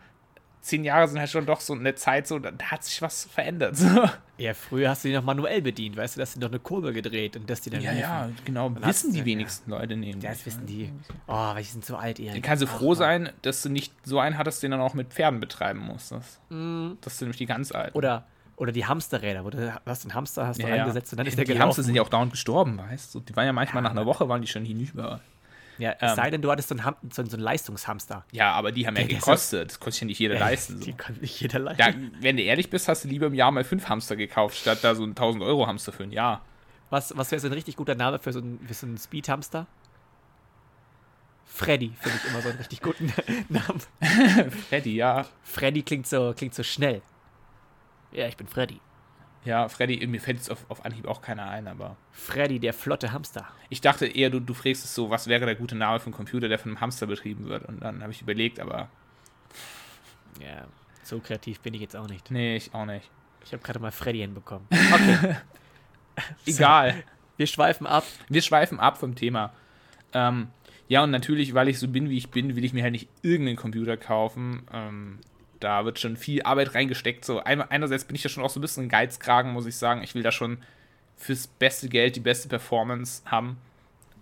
zehn 0.65 0.83
Jahre 0.83 1.07
sind 1.09 1.19
halt 1.21 1.29
schon 1.29 1.45
doch 1.45 1.61
so 1.61 1.75
eine 1.75 1.95
Zeit, 1.95 2.27
so, 2.27 2.39
da 2.39 2.51
hat 2.71 2.83
sich 2.85 3.01
was 3.03 3.25
verändert. 3.27 3.77
So. 3.77 3.87
Ja, 4.37 4.53
früher 4.53 4.91
hast 4.91 5.05
du 5.05 5.09
die 5.09 5.15
noch 5.15 5.23
manuell 5.23 5.63
bedient, 5.63 5.97
weißt 5.97 6.17
du, 6.17 6.21
dass 6.21 6.35
du 6.35 6.41
noch 6.41 6.49
eine 6.49 6.59
Kurve 6.59 6.93
gedreht 6.93 7.37
und 7.37 7.49
dass 7.49 7.61
die 7.61 7.71
dann 7.71 7.81
Ja, 7.83 7.93
liefen. 7.93 8.03
ja, 8.03 8.29
genau, 8.45 8.75
hast 8.83 8.89
wissen 8.89 9.13
die 9.13 9.21
ja. 9.21 9.25
wenigsten 9.27 9.71
Leute 9.71 9.97
nehmen. 9.97 10.21
Das 10.21 10.45
wissen 10.45 10.67
die. 10.67 10.91
Oh, 11.29 11.33
weil 11.55 11.63
die 11.63 11.69
sind 11.69 11.85
so 11.85 11.95
alt, 11.97 12.19
Erik. 12.19 12.33
Dann 12.33 12.43
kannst 12.43 12.61
du 12.65 12.67
Ach, 12.67 12.79
froh 12.79 12.89
Mann. 12.89 12.97
sein, 12.97 13.31
dass 13.43 13.63
du 13.63 13.69
nicht 13.69 13.93
so 14.03 14.19
einen 14.19 14.37
hattest, 14.37 14.61
den 14.65 14.73
du 14.73 14.77
dann 14.79 14.85
auch 14.85 14.95
mit 14.95 15.13
Pferden 15.13 15.39
betreiben 15.39 15.79
musstest. 15.79 16.41
Das 16.49 17.19
sind 17.19 17.21
nämlich 17.21 17.37
die 17.37 17.47
ganz 17.47 17.71
alten. 17.71 17.93
Mhm. 17.93 17.97
Oder, 17.99 18.25
oder 18.57 18.73
die 18.73 18.85
Hamsterräder, 18.87 19.45
wo 19.45 19.51
du 19.51 19.73
hast 19.87 20.03
einen 20.05 20.15
Hamster, 20.15 20.49
hast 20.49 20.61
du 20.61 20.67
reingesetzt 20.67 21.13
und 21.13 21.19
dann 21.19 21.29
ist 21.29 21.39
der 21.39 21.45
die 21.45 21.53
gelaufen. 21.53 21.67
Hamster 21.69 21.83
sind 21.85 21.95
ja 21.95 22.03
auch 22.03 22.09
dauernd 22.09 22.33
gestorben, 22.33 22.77
weißt 22.79 23.15
du? 23.15 23.21
Die 23.21 23.37
waren 23.37 23.47
ja 23.47 23.53
manchmal 23.53 23.85
nach 23.85 23.93
einer 23.93 24.05
Woche, 24.07 24.29
waren 24.29 24.43
die 24.43 24.49
schon 24.49 24.65
hinüber. 24.65 25.21
Ja, 25.79 25.93
es 26.01 26.11
ähm, 26.13 26.17
sei 26.17 26.31
denn, 26.31 26.43
du 26.43 26.51
hattest 26.51 26.69
so 26.69 26.77
einen, 26.77 26.95
so 27.11 27.23
einen, 27.23 27.41
Leistungshamster. 27.41 28.25
Ja, 28.33 28.53
aber 28.53 28.71
die 28.73 28.87
haben 28.87 28.97
ja 28.97 29.03
Der- 29.03 29.11
ist 29.11 29.25
gekostet. 29.25 29.71
Das 29.71 29.81
konnte 29.81 29.93
sich 29.93 30.01
ja 30.03 30.07
nicht 30.07 30.19
jeder 30.21 30.39
leisten. 30.39 30.79
So. 30.79 30.85
Die 30.85 30.93
kann 30.93 31.17
nicht 31.21 31.41
jeder 31.41 31.59
leisten. 31.59 32.13
Da, 32.15 32.23
wenn 32.23 32.37
du 32.37 32.43
ehrlich 32.43 32.71
bist, 32.71 32.87
hast 32.89 33.05
du 33.05 33.09
lieber 33.09 33.27
im 33.27 33.35
Jahr 33.35 33.51
mal 33.51 33.65
fünf 33.65 33.89
Hamster 33.89 34.15
gekauft, 34.17 34.57
statt 34.57 34.79
da 34.83 34.95
so 34.95 35.03
einen 35.03 35.15
1000-Euro-Hamster 35.15 35.93
für 35.93 36.05
ein 36.05 36.13
Jahr. 36.13 36.43
Was, 36.91 37.17
was 37.17 37.31
wäre 37.33 37.41
so 37.41 37.49
ein 37.49 37.53
richtig 37.53 37.77
guter 37.77 37.95
Name 37.97 38.19
für 38.19 38.33
so 38.33 38.39
einen, 38.39 38.61
für 38.67 38.75
so 38.75 38.87
einen 38.87 38.99
Speed-Hamster? 38.99 39.67
Freddy 41.47 41.93
finde 42.01 42.19
ich 42.23 42.31
immer 42.31 42.41
so 42.43 42.49
einen 42.49 42.59
richtig 42.59 42.81
guten 42.83 43.13
Namen. 43.49 43.81
Freddy, 44.69 44.97
ja. 44.97 45.25
Freddy 45.43 45.83
klingt 45.83 46.07
so, 46.07 46.33
klingt 46.37 46.55
so 46.55 46.63
schnell. 46.63 47.03
Ja, 48.13 48.27
ich 48.29 48.37
bin 48.37 48.47
Freddy. 48.47 48.81
Ja, 49.45 49.69
Freddy, 49.69 50.07
mir 50.07 50.21
fällt 50.21 50.39
jetzt 50.39 50.51
auf, 50.51 50.65
auf 50.71 50.85
Anhieb 50.87 51.07
auch 51.07 51.21
keiner 51.21 51.49
ein, 51.51 51.69
aber. 51.69 51.97
Freddy, 52.13 52.59
der 52.59 52.73
flotte 52.73 53.13
Hamster. 53.13 53.47
Ich 53.69 53.81
dachte 53.83 54.07
eher, 54.07 54.31
du, 54.31 54.41
du 54.41 54.55
fragst 54.55 54.85
es 54.85 54.95
so, 54.95 55.11
was 55.11 55.27
wäre 55.27 55.45
der 55.45 55.55
gute 55.55 55.75
Name 55.75 56.01
für 56.01 56.07
einen 56.07 56.15
Computer, 56.15 56.49
der 56.49 56.59
von 56.59 56.71
einem 56.71 56.81
Hamster 56.81 57.07
betrieben 57.07 57.47
wird? 57.49 57.65
Und 57.67 57.81
dann 57.81 58.01
habe 58.03 58.13
ich 58.13 58.23
überlegt, 58.23 58.59
aber 58.59 58.89
Ja, 60.41 60.65
so 61.03 61.21
kreativ 61.21 61.61
bin 61.61 61.75
ich 61.75 61.81
jetzt 61.83 61.95
auch 61.97 62.09
nicht. 62.09 62.31
nee, 62.31 62.57
ich 62.57 62.73
auch 62.75 62.87
nicht. 62.87 63.11
Ich 63.45 63.53
habe 63.53 63.63
gerade 63.63 63.79
mal 63.79 63.93
Freddy 63.93 64.21
hinbekommen. 64.21 64.67
Okay, 64.71 65.37
Egal. 66.47 67.05
wir 67.37 67.47
schweifen 67.47 67.87
ab. 67.87 68.05
Wir 68.29 68.41
schweifen 68.41 68.81
ab 68.81 68.97
vom 68.99 69.15
Thema. 69.15 69.53
Ähm, 70.15 70.49
ja, 70.89 71.03
und 71.05 71.11
natürlich, 71.11 71.53
weil 71.55 71.69
ich 71.69 71.79
so 71.79 71.89
bin, 71.89 72.09
wie 72.09 72.17
ich 72.17 72.31
bin, 72.31 72.57
will 72.57 72.65
ich 72.65 72.73
mir 72.73 72.83
halt 72.83 72.93
nicht 72.93 73.09
irgendeinen 73.23 73.57
Computer 73.57 73.97
kaufen. 73.99 74.63
Ähm, 74.73 75.19
da 75.61 75.85
wird 75.85 75.99
schon 75.99 76.17
viel 76.17 76.43
Arbeit 76.43 76.75
reingesteckt. 76.75 77.25
So, 77.25 77.41
einerseits 77.41 78.05
bin 78.05 78.17
ich 78.17 78.25
ja 78.25 78.31
schon 78.31 78.45
auch 78.45 78.51
so 78.51 78.59
ein 78.59 78.63
bisschen 78.63 78.85
ein 78.85 78.89
Geizkragen, 78.89 79.53
muss 79.53 79.67
ich 79.67 79.77
sagen. 79.77 80.03
Ich 80.03 80.15
will 80.15 80.23
da 80.23 80.33
schon 80.33 80.59
fürs 81.17 81.47
beste 81.47 81.89
Geld 81.89 82.17
die 82.17 82.21
beste 82.21 82.49
Performance 82.49 83.23
haben. 83.25 83.59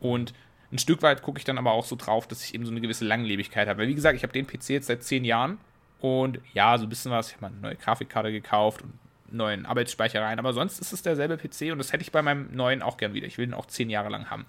Und 0.01 0.35
ein 0.71 0.79
Stück 0.79 1.03
weit 1.03 1.23
gucke 1.23 1.39
ich 1.39 1.45
dann 1.45 1.59
aber 1.59 1.73
auch 1.73 1.85
so 1.85 1.97
drauf, 1.97 2.27
dass 2.27 2.45
ich 2.45 2.55
eben 2.55 2.65
so 2.65 2.71
eine 2.71 2.81
gewisse 2.81 3.05
Langlebigkeit 3.05 3.69
habe. 3.69 3.81
Weil, 3.81 3.89
wie 3.89 3.95
gesagt, 3.95 4.17
ich 4.17 4.23
habe 4.23 4.33
den 4.33 4.47
PC 4.47 4.71
jetzt 4.71 4.87
seit 4.87 5.03
zehn 5.03 5.25
Jahren. 5.25 5.59
Und 6.01 6.41
ja, 6.53 6.77
so 6.79 6.85
ein 6.85 6.89
bisschen 6.89 7.13
was. 7.13 7.29
Ich 7.29 7.35
habe 7.35 7.43
mal 7.47 7.53
eine 7.53 7.61
neue 7.61 7.77
Grafikkarte 7.77 8.33
gekauft 8.33 8.83
und 8.83 8.93
neuen 9.31 9.67
Arbeitsspeicher 9.67 10.23
rein. 10.23 10.39
Aber 10.39 10.53
sonst 10.53 10.81
ist 10.81 10.93
es 10.93 11.03
derselbe 11.03 11.37
PC 11.37 11.73
und 11.73 11.79
das 11.79 11.93
hätte 11.93 12.03
ich 12.03 12.13
bei 12.13 12.23
meinem 12.23 12.55
neuen 12.55 12.83
auch 12.83 12.97
gern 12.97 13.15
wieder. 13.15 13.27
Ich 13.27 13.39
will 13.39 13.49
ihn 13.49 13.55
auch 13.55 13.67
zehn 13.67 13.91
Jahre 13.91 14.09
lang 14.09 14.31
haben. 14.31 14.47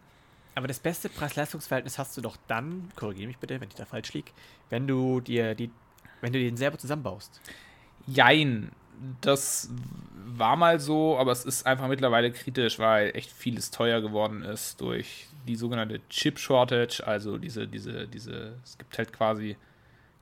Aber 0.56 0.68
das 0.68 0.80
beste 0.80 1.10
Preis-Leistungs-Verhältnis 1.10 1.98
hast 1.98 2.16
du 2.16 2.22
doch 2.22 2.38
dann, 2.48 2.92
korrigiere 2.96 3.28
mich 3.28 3.38
bitte, 3.38 3.60
wenn 3.60 3.70
ich 3.70 3.76
da 3.76 3.86
falsch 3.86 4.14
liege, 4.14 4.32
wenn 4.70 4.88
du 4.88 5.20
dir 5.20 5.56
die, 5.56 5.72
wenn 6.24 6.32
du 6.32 6.40
den 6.40 6.58
selber 6.58 6.78
zusammenbaust. 6.78 7.42
Jein, 8.08 8.72
das 9.22 9.70
war 10.26 10.56
mal 10.56 10.80
so, 10.80 11.18
aber 11.20 11.32
es 11.32 11.46
ist 11.46 11.68
einfach 11.68 11.88
mittlerweile 11.88 12.32
kritisch, 12.32 12.80
weil 12.80 13.12
echt 13.14 13.30
vieles 13.32 13.72
teuer 13.72 14.02
geworden 14.02 14.42
ist 14.42 14.80
durch 14.80 15.28
die 15.48 15.58
sogenannte 15.58 16.00
Chip 16.10 16.40
Shortage, 16.40 17.04
also 17.06 17.38
diese, 17.38 17.68
diese, 17.68 18.08
diese, 18.08 18.54
es 18.64 18.78
gibt 18.78 18.98
halt 18.98 19.12
quasi 19.12 19.58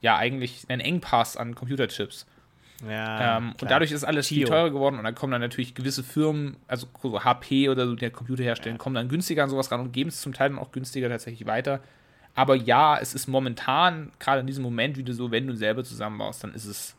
ja 0.02 0.18
eigentlich 0.18 0.66
einen 0.70 0.82
Engpass 0.82 1.38
an 1.38 1.54
Computerchips. 1.54 2.25
Ja. 2.90 3.38
ähm, 3.38 3.54
und 3.62 3.70
dadurch 3.70 3.92
ist 3.92 4.04
alles 4.04 4.28
viel 4.28 4.40
Chio. 4.40 4.48
teurer 4.48 4.72
geworden 4.72 4.98
und 4.98 5.04
dann 5.04 5.14
kommen 5.14 5.32
dann 5.32 5.42
natürlich 5.42 5.75
gewisse 5.75 6.04
Firmen, 6.04 6.58
also 6.68 6.88
so 7.04 7.24
HP 7.24 7.70
oder 7.70 7.86
so, 7.86 7.94
der 7.94 8.10
Computer 8.10 8.44
herstellen, 8.44 8.80
kommen 8.80 8.96
dann 8.96 9.08
günstiger 9.08 9.44
an 9.44 9.52
sowas 9.52 9.72
ran 9.72 9.82
und 9.82 9.92
geben 9.92 10.10
es 10.10 10.20
zum 10.20 10.34
Teil 10.34 10.50
dann 10.50 10.58
auch 10.58 10.72
günstiger 10.72 11.08
tatsächlich 11.08 11.46
weiter. 11.46 11.82
Aber 12.36 12.56
ja, 12.56 12.98
es 12.98 13.14
ist 13.14 13.28
momentan, 13.28 14.12
gerade 14.20 14.42
in 14.42 14.48
diesem 14.48 14.64
Moment 14.64 14.98
wieder 14.98 15.14
so, 15.14 15.32
wenn 15.32 15.48
du 15.48 15.56
selber 15.56 15.84
zusammenbaust, 15.84 16.44
dann 16.44 16.54
ist 16.54 16.66
es 16.66 16.96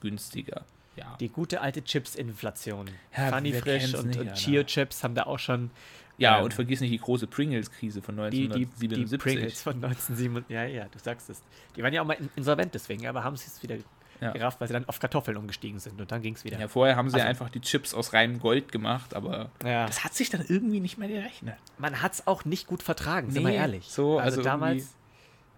günstiger. 0.00 0.64
Ja. 0.96 1.16
Die 1.20 1.28
gute 1.28 1.60
alte 1.60 1.84
Chips-Inflation. 1.84 2.86
Ja, 3.16 3.28
Funny 3.30 3.52
Frisch 3.52 3.94
und, 3.94 4.06
nicht, 4.08 4.18
und. 4.20 4.32
Chio-Chips 4.34 5.04
haben 5.04 5.14
da 5.14 5.24
auch 5.24 5.38
schon 5.38 5.70
Ja, 6.16 6.38
Ähm, 6.38 6.44
und 6.44 6.54
vergiss 6.54 6.80
nicht 6.80 6.92
die 6.92 6.98
große 6.98 7.26
Pringles-Krise 7.26 8.00
von 8.00 8.16
die, 8.30 8.48
die, 8.48 8.48
die 8.48 8.56
1977. 8.64 9.18
Pringles 9.20 9.62
von 9.62 9.74
1977. 9.74 10.54
Ja, 10.54 10.64
ja, 10.64 10.86
du 10.90 10.98
sagst 10.98 11.28
es. 11.28 11.42
Die 11.76 11.82
waren 11.82 11.92
ja 11.92 12.00
auch 12.00 12.06
mal 12.06 12.14
in- 12.14 12.30
insolvent 12.36 12.72
deswegen, 12.72 13.06
aber 13.06 13.22
haben 13.22 13.36
sie 13.36 13.46
es 13.48 13.62
wieder 13.62 13.76
Ja. 14.20 14.32
gerafft, 14.32 14.60
weil 14.60 14.68
sie 14.68 14.74
dann 14.74 14.88
auf 14.88 14.98
Kartoffeln 15.00 15.36
umgestiegen 15.36 15.78
sind 15.78 16.00
und 16.00 16.10
dann 16.10 16.22
ging 16.22 16.34
es 16.34 16.44
wieder. 16.44 16.58
ja, 16.58 16.68
vorher 16.68 16.96
haben 16.96 17.10
sie 17.10 17.16
Also- 17.16 17.26
einfach 17.28 17.50
die 17.50 17.60
Chips 17.60 17.92
aus 17.94 18.12
reinem 18.12 18.38
Gold 18.40 18.72
gemacht, 18.72 19.14
aber 19.14 19.50
Ja. 19.64 19.86
das 19.86 20.04
hat 20.04 20.14
sich 20.14 20.30
dann 20.30 20.44
irgendwie 20.48 20.80
nicht 20.80 20.96
mehr 20.98 21.08
gerechnet. 21.08 21.56
Man 21.78 22.00
hat 22.02 22.12
es 22.14 22.26
auch 22.26 22.44
nicht 22.44 22.66
gut 22.66 22.82
vertragen, 22.82 23.30
sind 23.30 23.42
wir 23.44 23.50
Nee, 23.50 23.56
ehrlich. 23.56 23.86
so, 23.88 24.18
also 24.18 24.42
damals. 24.42 24.76
irgendwie- 24.78 24.92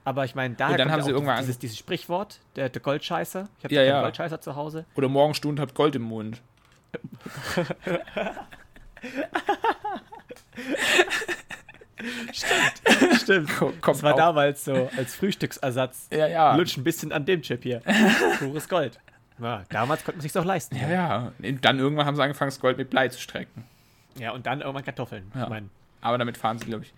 Aber 0.04 0.24
ich 0.24 0.34
meine, 0.34 0.54
kommt 0.54 0.78
haben 0.90 1.02
sie 1.02 1.10
irgendwann 1.10 1.38
dieses, 1.40 1.58
dieses 1.58 1.76
Sprichwort, 1.76 2.40
der, 2.56 2.68
der 2.70 2.80
Goldscheißer. 2.80 3.48
Ich 3.58 3.64
habe 3.64 3.74
Ja, 3.74 3.82
ja. 3.82 4.00
Goldscheißer 4.02 4.40
zu 4.40 4.56
Hause. 4.56 4.86
Oder 4.94 5.08
Morgenstund 5.08 5.60
hat 5.60 5.74
Gold 5.74 5.94
im 5.96 6.02
Mund. 6.02 6.40
Stimmt. 13.14 13.48
Kommt 13.58 13.84
Das 13.86 14.02
war 14.02 14.14
auch. 14.14 14.18
damals 14.18 14.64
so 14.64 14.90
als 14.96 15.14
Frühstücksersatz. 15.14 16.08
Ja, 16.12 16.26
ja. 16.26 16.54
Lutsch 16.56 16.76
ein 16.76 16.84
bisschen 16.84 17.12
an 17.12 17.24
dem 17.24 17.42
Chip 17.42 17.62
hier. 17.62 17.80
Pures 18.38 18.68
Gold. 18.68 18.98
Ja, 19.40 19.64
damals 19.70 20.04
konnte 20.04 20.18
man 20.18 20.22
sich 20.28 20.36
auch 20.38 20.44
leisten. 20.44 20.76
Ja, 20.76 20.88
ja. 20.90 21.32
Und 21.42 21.64
dann 21.64 21.78
irgendwann 21.78 22.06
haben 22.06 22.16
sie 22.16 22.22
angefangen, 22.22 22.50
das 22.50 22.60
Gold 22.60 22.76
mit 22.76 22.90
Blei 22.90 23.08
zu 23.08 23.20
strecken. 23.20 23.64
Ja, 24.18 24.32
und 24.32 24.46
dann 24.46 24.60
irgendwann 24.60 24.84
Kartoffeln. 24.84 25.30
Ja. 25.34 25.44
Ich 25.44 25.48
mein, 25.48 25.70
Aber 26.00 26.18
damit 26.18 26.36
fahren 26.36 26.58
sie, 26.58 26.64
glaube 26.66 26.84
ich. 26.84 26.92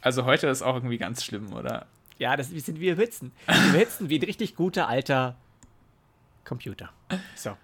Also 0.00 0.24
heute 0.24 0.46
ist 0.46 0.62
auch 0.62 0.74
irgendwie 0.76 0.98
ganz 0.98 1.24
schlimm, 1.24 1.52
oder? 1.52 1.86
ja, 2.18 2.36
das 2.36 2.50
sind 2.50 2.78
wir 2.80 2.96
hitzen. 2.96 3.32
Wir 3.72 3.80
hitzen 3.80 4.08
wie 4.10 4.18
ein 4.18 4.22
richtig 4.24 4.54
guter 4.54 4.88
alter 4.88 5.36
Computer. 6.44 6.90
So. 7.34 7.56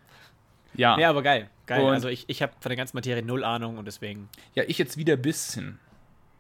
Ja. 0.75 0.97
Nee, 0.97 1.05
aber 1.05 1.23
geil. 1.23 1.49
Geil. 1.67 1.83
Und- 1.83 1.93
also 1.93 2.09
ich, 2.09 2.25
ich 2.29 2.43
habe 2.43 2.53
von 2.61 2.71
der 2.71 2.77
ganzen 2.77 2.97
Materie 2.97 3.23
null 3.23 3.45
Ahnung 3.45 3.79
und 3.79 3.85
deswegen. 3.87 4.29
Ja, 4.55 4.65
ich 4.67 4.79
jetzt 4.79 4.97
wieder 4.97 5.15
ein 5.15 5.23
bisschen. 5.23 5.79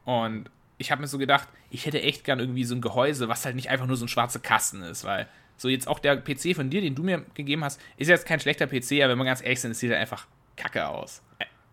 Und 0.06 0.48
ich 0.78 0.90
habe 0.90 1.02
mir 1.02 1.08
so 1.08 1.18
gedacht, 1.18 1.48
ich 1.68 1.84
hätte 1.84 2.00
echt 2.00 2.24
gern 2.24 2.38
irgendwie 2.40 2.64
so 2.64 2.74
ein 2.74 2.80
Gehäuse, 2.80 3.28
was 3.28 3.44
halt 3.44 3.54
nicht 3.56 3.68
einfach 3.68 3.86
nur 3.86 3.96
so 3.96 4.06
ein 4.06 4.08
schwarzer 4.08 4.38
Kasten 4.40 4.82
ist, 4.82 5.04
weil 5.04 5.28
so 5.58 5.68
jetzt 5.68 5.88
auch 5.88 5.98
der 5.98 6.16
PC 6.16 6.54
von 6.54 6.70
dir, 6.70 6.80
den 6.80 6.94
du 6.94 7.02
mir 7.02 7.24
gegeben 7.34 7.64
hast, 7.64 7.80
ist 7.98 8.08
jetzt 8.08 8.26
kein 8.26 8.40
schlechter 8.40 8.66
PC, 8.66 8.92
aber 9.02 9.10
wenn 9.10 9.18
man 9.18 9.26
ganz 9.26 9.42
ehrlich 9.42 9.60
sind, 9.60 9.72
es 9.72 9.78
sieht 9.80 9.90
halt 9.90 10.00
einfach 10.00 10.26
kacke 10.56 10.86
aus. 10.88 11.22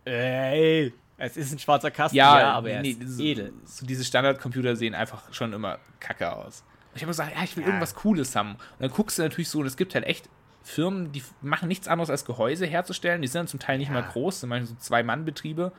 Ey, 0.06 0.94
es 1.18 1.38
ist 1.38 1.52
ein 1.54 1.60
schwarzer 1.60 1.92
Kasten, 1.92 2.18
Ja, 2.18 2.52
aber 2.54 2.70
er 2.72 2.82
nee, 2.82 2.92
ist 2.92 3.08
so, 3.18 3.24
edel. 3.24 3.54
so 3.66 3.86
diese 3.86 4.04
Standardcomputer 4.04 4.76
sehen 4.76 4.96
einfach 4.96 5.34
schon 5.34 5.54
immer 5.54 5.80
kacke 6.00 6.32
aus. 6.32 6.64
Und 6.92 6.98
ich 6.98 7.02
habe 7.04 7.10
gesagt, 7.12 7.36
ja, 7.36 7.44
ich 7.44 7.56
will 7.56 7.64
Ja. 7.64 7.68
irgendwas 7.70 7.96
Cooles 7.96 8.36
haben. 8.36 8.52
Und 8.54 8.60
dann 8.80 8.92
guckst 8.92 9.18
du 9.18 9.22
natürlich 9.24 9.50
so, 9.50 9.60
und 9.60 9.66
es 9.66 9.78
gibt 9.78 9.96
halt 9.96 10.06
echt 10.06 10.30
Firmen, 10.64 11.12
die 11.12 11.24
machen 11.42 11.68
nichts 11.68 11.88
anderes 11.90 12.10
als 12.10 12.24
Gehäuse 12.26 12.66
herzustellen. 12.66 13.22
Die 13.22 13.28
sind 13.28 13.40
dann 13.40 13.48
zum 13.48 13.60
Teil 13.60 13.78
nicht 13.78 13.88
Ja. 13.90 13.94
mal 13.96 14.04
groß, 14.04 14.42
sind 14.42 14.50
manchmal 14.50 14.68
so 14.68 14.76
Zwei-Mann-Betriebe. 14.76 15.72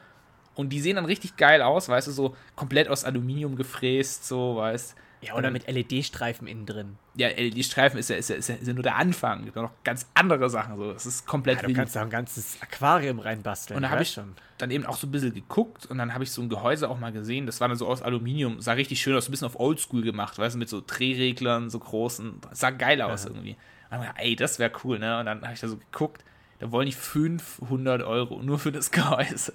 Und 0.54 0.70
die 0.70 0.80
sehen 0.80 0.96
dann 0.96 1.04
richtig 1.04 1.36
geil 1.36 1.62
aus, 1.62 1.88
weißt 1.88 2.08
du, 2.08 2.12
so 2.12 2.36
komplett 2.54 2.88
aus 2.88 3.04
Aluminium 3.04 3.56
gefräst, 3.56 4.26
so, 4.26 4.56
weißt 4.56 4.94
Ja, 5.20 5.34
oder 5.34 5.50
mit 5.50 5.66
LED-Streifen 5.66 6.46
innen 6.46 6.64
drin. 6.66 6.96
Ja, 7.16 7.28
LED-Streifen 7.28 7.98
ist 7.98 8.10
ja, 8.10 8.16
ist, 8.16 8.30
ja, 8.30 8.36
ist, 8.36 8.48
ja, 8.48 8.54
ist 8.54 8.66
ja 8.68 8.72
nur 8.74 8.82
der 8.82 8.96
Anfang. 8.96 9.40
Es 9.40 9.44
gibt 9.46 9.56
ja 9.56 9.62
noch 9.62 9.72
ganz 9.82 10.06
andere 10.14 10.48
Sachen, 10.50 10.76
so. 10.76 10.92
Es 10.92 11.06
ist 11.06 11.26
komplett 11.26 11.62
Ja, 11.62 11.68
du 11.68 11.74
kannst 11.74 11.96
da 11.96 12.02
ein 12.02 12.10
ganzes 12.10 12.58
Aquarium 12.60 13.18
reinbasteln. 13.18 13.76
Und 13.76 13.82
da 13.82 13.90
habe 13.90 14.02
ich 14.02 14.10
schon. 14.12 14.34
dann 14.58 14.70
eben 14.70 14.86
auch 14.86 14.96
so 14.96 15.06
ein 15.06 15.10
bisschen 15.10 15.34
geguckt 15.34 15.86
und 15.86 15.98
dann 15.98 16.14
habe 16.14 16.22
ich 16.24 16.30
so 16.30 16.40
ein 16.42 16.48
Gehäuse 16.48 16.88
auch 16.88 16.98
mal 16.98 17.10
gesehen. 17.12 17.46
Das 17.46 17.60
war 17.60 17.68
dann 17.68 17.76
so 17.76 17.88
aus 17.88 18.02
Aluminium, 18.02 18.60
sah 18.60 18.74
richtig 18.74 19.00
schön 19.00 19.16
aus, 19.16 19.24
so 19.24 19.30
ein 19.30 19.32
bisschen 19.32 19.46
auf 19.46 19.58
Oldschool 19.58 20.02
gemacht, 20.02 20.38
weißt 20.38 20.54
du, 20.54 20.58
mit 20.58 20.68
so 20.68 20.82
Drehreglern, 20.86 21.70
so 21.70 21.78
großen. 21.80 22.34
Sah 22.52 22.70
geil 22.70 23.02
aus 23.02 23.24
irgendwie. 23.24 23.52
Und 23.52 23.90
dann 23.90 24.00
gedacht, 24.02 24.16
ey, 24.18 24.36
das 24.36 24.58
wäre 24.58 24.72
cool, 24.84 24.98
ne? 24.98 25.18
Und 25.18 25.26
dann 25.26 25.42
habe 25.42 25.54
ich 25.54 25.60
da 25.60 25.68
so 25.68 25.76
geguckt, 25.76 26.24
da 26.60 26.70
wollen 26.70 26.86
die 26.86 26.92
500 26.92 28.02
Euro 28.02 28.40
nur 28.42 28.58
für 28.58 28.72
das 28.72 28.90
Gehäuse. 28.90 29.52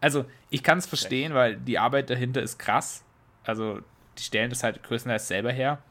Also, 0.00 0.24
ich 0.48 0.62
kann 0.62 0.78
es 0.78 0.86
verstehen, 0.86 1.34
weil 1.34 1.56
die 1.56 1.78
Arbeit 1.78 2.10
dahinter 2.10 2.42
ist 2.42 2.58
krass. 2.58 3.04
Also, 3.44 3.80
die 4.18 4.22
stellen 4.22 4.50
das 4.50 4.62
halt 4.62 4.82
größtenteils 4.82 5.28
selber 5.28 5.52
her. 5.52 5.82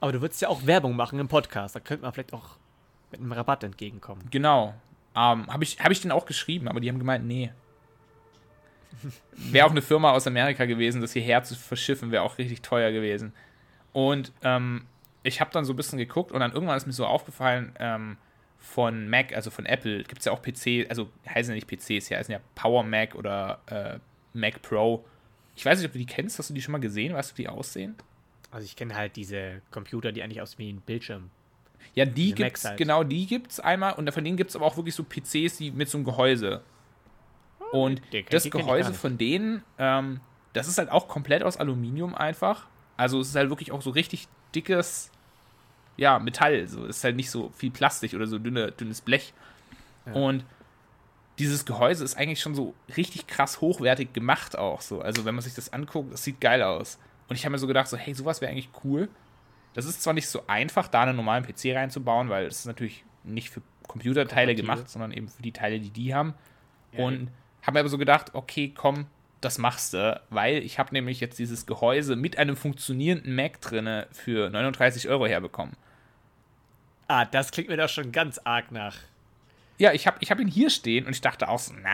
Aber 0.00 0.12
du 0.12 0.20
würdest 0.20 0.40
ja 0.42 0.48
auch 0.48 0.66
Werbung 0.66 0.96
machen 0.96 1.18
im 1.18 1.28
Podcast. 1.28 1.74
Da 1.76 1.80
könnte 1.80 2.02
man 2.02 2.12
vielleicht 2.12 2.32
auch 2.32 2.56
mit 3.10 3.20
einem 3.20 3.32
Rabatt 3.32 3.64
entgegenkommen. 3.64 4.22
Genau. 4.30 4.74
Ähm, 5.14 5.46
habe 5.46 5.64
ich, 5.64 5.80
hab 5.80 5.90
ich 5.90 6.00
den 6.00 6.12
auch 6.12 6.26
geschrieben, 6.26 6.68
aber 6.68 6.80
die 6.80 6.88
haben 6.88 6.98
gemeint, 6.98 7.24
nee. 7.24 7.50
Wäre 9.32 9.66
auch 9.66 9.70
eine 9.70 9.82
Firma 9.82 10.12
aus 10.12 10.26
Amerika 10.26 10.64
gewesen, 10.64 11.00
das 11.00 11.12
hierher 11.12 11.42
zu 11.42 11.54
verschiffen, 11.54 12.10
wäre 12.10 12.22
auch 12.22 12.38
richtig 12.38 12.62
teuer 12.62 12.92
gewesen. 12.92 13.32
Und 13.92 14.32
ähm, 14.42 14.86
ich 15.22 15.40
habe 15.40 15.50
dann 15.52 15.64
so 15.64 15.72
ein 15.72 15.76
bisschen 15.76 15.98
geguckt 15.98 16.32
und 16.32 16.40
dann 16.40 16.52
irgendwann 16.52 16.76
ist 16.76 16.86
mir 16.86 16.92
so 16.92 17.06
aufgefallen, 17.06 17.74
ähm, 17.78 18.18
von 18.66 19.08
Mac, 19.08 19.32
also 19.34 19.50
von 19.50 19.64
Apple, 19.64 20.02
gibt 20.04 20.18
es 20.18 20.24
ja 20.26 20.32
auch 20.32 20.42
PC, 20.42 20.86
also 20.90 21.08
heißen 21.28 21.52
ja 21.52 21.54
nicht 21.54 21.68
PCs, 21.68 22.08
ja, 22.08 22.18
heißen 22.18 22.32
ja 22.32 22.40
Power 22.54 22.82
Mac 22.82 23.14
oder 23.14 23.60
äh, 23.66 23.98
Mac 24.36 24.60
Pro. 24.62 25.04
Ich 25.54 25.64
weiß 25.64 25.78
nicht, 25.78 25.86
ob 25.86 25.92
du 25.92 25.98
die 25.98 26.06
kennst, 26.06 26.38
hast 26.38 26.50
du 26.50 26.54
die 26.54 26.60
schon 26.60 26.72
mal 26.72 26.78
gesehen, 26.80 27.14
weißt 27.14 27.32
du, 27.32 27.38
wie 27.38 27.42
die 27.42 27.48
aussehen? 27.48 27.94
Also 28.50 28.64
ich 28.64 28.76
kenne 28.76 28.94
halt 28.94 29.16
diese 29.16 29.62
Computer, 29.70 30.12
die 30.12 30.22
eigentlich 30.22 30.42
aussehen 30.42 30.58
wie 30.58 30.72
ein 30.72 30.80
Bildschirm. 30.80 31.30
Ja, 31.94 32.04
die 32.04 32.12
Diese 32.14 32.34
gibt's, 32.34 32.64
halt. 32.64 32.76
genau, 32.76 33.04
die 33.04 33.26
gibt's 33.26 33.60
einmal 33.60 33.94
und 33.94 34.10
von 34.12 34.24
denen 34.24 34.36
gibt's 34.36 34.56
aber 34.56 34.66
auch 34.66 34.76
wirklich 34.76 34.94
so 34.94 35.04
PCs, 35.04 35.58
die 35.58 35.70
mit 35.70 35.88
so 35.88 35.98
einem 35.98 36.04
Gehäuse. 36.04 36.62
Und 37.72 38.00
kenn- 38.10 38.26
das 38.30 38.42
die 38.42 38.48
ich 38.48 38.52
Gehäuse 38.52 38.92
von 38.94 39.16
denen, 39.18 39.62
ähm, 39.78 40.20
das 40.52 40.68
ist 40.68 40.78
halt 40.78 40.90
auch 40.90 41.08
komplett 41.08 41.42
aus 41.42 41.56
Aluminium 41.56 42.14
einfach. 42.14 42.66
Also 42.96 43.20
es 43.20 43.28
ist 43.28 43.36
halt 43.36 43.48
wirklich 43.50 43.72
auch 43.72 43.82
so 43.82 43.90
richtig 43.90 44.28
dickes, 44.54 45.10
ja, 45.96 46.18
Metall. 46.18 46.66
So, 46.68 46.84
es 46.86 46.98
ist 46.98 47.04
halt 47.04 47.16
nicht 47.16 47.30
so 47.30 47.50
viel 47.56 47.70
Plastik 47.70 48.14
oder 48.14 48.26
so 48.26 48.38
dünne, 48.38 48.72
dünnes 48.72 49.00
Blech. 49.00 49.32
Ja. 50.06 50.12
Und 50.12 50.44
dieses 51.38 51.64
Gehäuse 51.64 52.04
ist 52.04 52.16
eigentlich 52.16 52.40
schon 52.40 52.54
so 52.54 52.74
richtig 52.96 53.26
krass 53.26 53.60
hochwertig 53.60 54.12
gemacht 54.12 54.56
auch 54.56 54.80
so. 54.80 55.00
Also 55.00 55.24
wenn 55.24 55.34
man 55.34 55.42
sich 55.42 55.54
das 55.54 55.72
anguckt, 55.72 56.12
das 56.12 56.24
sieht 56.24 56.40
geil 56.40 56.62
aus. 56.62 56.98
Und 57.28 57.36
ich 57.36 57.44
habe 57.44 57.52
mir 57.52 57.58
so 57.58 57.66
gedacht, 57.66 57.88
so, 57.88 57.96
hey, 57.96 58.14
sowas 58.14 58.40
wäre 58.40 58.52
eigentlich 58.52 58.70
cool. 58.84 59.08
Das 59.74 59.84
ist 59.84 60.02
zwar 60.02 60.14
nicht 60.14 60.28
so 60.28 60.42
einfach, 60.46 60.88
da 60.88 61.02
einen 61.02 61.16
normalen 61.16 61.44
PC 61.44 61.74
reinzubauen, 61.74 62.30
weil 62.30 62.46
es 62.46 62.60
ist 62.60 62.66
natürlich 62.66 63.04
nicht 63.24 63.50
für 63.50 63.60
Computerteile 63.86 64.54
gemacht, 64.54 64.88
sondern 64.88 65.12
eben 65.12 65.28
für 65.28 65.42
die 65.42 65.52
Teile, 65.52 65.80
die 65.80 65.90
die 65.90 66.14
haben. 66.14 66.34
Ja, 66.92 67.04
und 67.04 67.30
habe 67.62 67.74
mir 67.74 67.80
aber 67.80 67.88
so 67.88 67.98
gedacht, 67.98 68.34
okay, 68.34 68.72
komm, 68.74 69.06
das 69.40 69.58
machst 69.58 69.92
du, 69.92 70.20
weil 70.30 70.62
ich 70.62 70.78
habe 70.78 70.94
nämlich 70.94 71.20
jetzt 71.20 71.38
dieses 71.38 71.66
Gehäuse 71.66 72.16
mit 72.16 72.38
einem 72.38 72.56
funktionierenden 72.56 73.34
Mac 73.34 73.60
drinne 73.60 74.06
für 74.12 74.48
39 74.48 75.08
Euro 75.08 75.26
herbekommen. 75.26 75.76
Ah, 77.08 77.24
das 77.24 77.50
klingt 77.50 77.68
mir 77.68 77.76
doch 77.76 77.88
schon 77.88 78.12
ganz 78.12 78.38
arg 78.38 78.72
nach. 78.72 78.96
Ja, 79.78 79.92
ich 79.92 80.06
habe 80.06 80.18
ich 80.20 80.30
hab 80.30 80.40
ihn 80.40 80.48
hier 80.48 80.70
stehen 80.70 81.06
und 81.06 81.12
ich 81.12 81.20
dachte 81.20 81.48
auch 81.48 81.58
so, 81.58 81.74
na. 81.82 81.92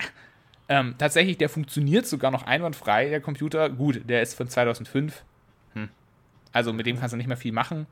Ähm, 0.69 0.95
tatsächlich, 0.97 1.37
der 1.39 1.49
funktioniert 1.49 2.07
sogar 2.07 2.31
noch 2.31 2.45
einwandfrei, 2.45 3.09
der 3.09 3.21
Computer. 3.21 3.69
Gut, 3.69 4.09
der 4.09 4.23
ist 4.23 4.35
von 4.35 4.49
2005. 4.49 5.23
Hm. 5.75 5.89
Also 6.53 6.73
mit 6.73 6.87
dem 6.87 6.99
kannst 6.99 7.13
du 7.13 7.17
nicht 7.17 7.27
mehr 7.27 7.37
viel 7.37 7.53
machen. 7.53 7.87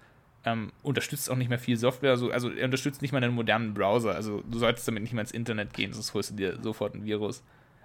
Ähm, 0.47 0.73
unterstützt 0.83 1.29
auch 1.31 1.37
nicht 1.37 1.51
mehr 1.51 1.59
viel 1.59 1.77
Software. 1.77 2.13
Also, 2.13 2.31
also 2.31 2.51
er 2.51 2.65
unterstützt 2.65 3.03
nicht 3.03 3.13
mal 3.13 3.23
einen 3.23 3.35
modernen 3.35 3.75
Browser. 3.75 4.15
Also 4.15 4.43
du 4.49 4.59
solltest 4.59 4.89
damit 4.89 5.03
nicht 5.03 5.13
mal 5.13 5.21
ins 5.21 5.33
Internet 5.33 5.75
gehen, 5.75 5.93
sonst 5.93 6.15
holst 6.15 6.31
du 6.31 6.35
dir 6.37 6.59
sofort 6.63 6.95
ein 6.95 7.05
Virus. 7.05 7.43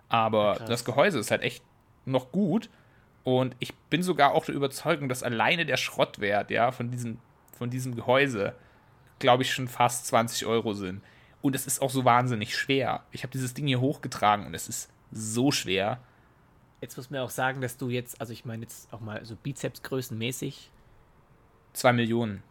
Aber 0.08 0.56
Krass. 0.56 0.70
das 0.70 0.86
Gehäuse 0.86 1.20
ist 1.20 1.32
halt 1.32 1.42
echt 1.42 1.63
noch 2.06 2.32
gut. 2.32 2.70
Und 3.25 3.56
ich 3.60 3.74
bin 3.89 4.04
sogar 4.04 4.34
auch 4.34 4.46
der 4.46 4.56
Überzeugung, 4.56 5.10
dass 5.10 5.24
alleine 5.24 5.65
der 5.65 5.77
Schrottwert, 5.77 6.51
ja, 6.51 6.72
von 6.72 6.92
diesem, 6.92 7.18
von 7.58 7.72
diesem 7.72 7.96
Gehäuse, 7.96 8.54
glaube 9.19 9.43
ich, 9.43 9.53
schon 9.53 9.67
fast 9.67 10.07
20 10.07 10.45
Euro 10.45 10.74
sind. 10.74 11.01
Und 11.41 11.55
es 11.55 11.67
ist 11.67 11.81
auch 11.81 11.89
so 11.91 12.05
wahnsinnig 12.05 12.57
schwer. 12.57 13.03
Ich 13.12 13.24
habe 13.24 13.31
dieses 13.31 13.53
Ding 13.53 13.67
hier 13.67 13.79
hochgetragen 13.79 14.45
und 14.45 14.53
es 14.55 14.67
ist 14.67 14.89
so 15.12 15.51
schwer. 15.51 16.00
Jetzt 16.81 16.98
muss 16.98 17.10
man 17.10 17.22
auch 17.22 17.29
sagen, 17.29 17.62
dass 17.62 17.77
du 17.77 17.89
jetzt, 17.89 18.19
also 18.19 18.34
ich 18.34 18.45
meine 18.45 18.63
jetzt 18.63 18.91
auch 18.91 19.00
mal 19.00 19.24
so 19.25 19.36
Bizepsgrößenmäßig, 19.36 20.72
Zwei 21.74 21.91
Millionen. 21.93 22.41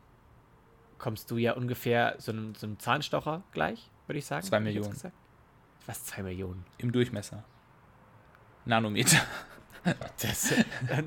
kommst 0.98 1.30
du 1.30 1.38
ja 1.38 1.54
ungefähr 1.54 2.14
so 2.18 2.30
einem, 2.30 2.54
so 2.54 2.66
einem 2.66 2.78
Zahnstocher 2.78 3.42
gleich, 3.52 3.90
würde 4.06 4.18
ich 4.18 4.26
sagen. 4.26 4.46
Zwei 4.46 4.60
Millionen. 4.60 4.94
Was, 5.86 6.04
zwei 6.04 6.22
Millionen? 6.22 6.64
im 6.78 6.92
Durchmesser. 6.92 7.44
Nanometer. 8.64 9.18
Das, 10.22 10.54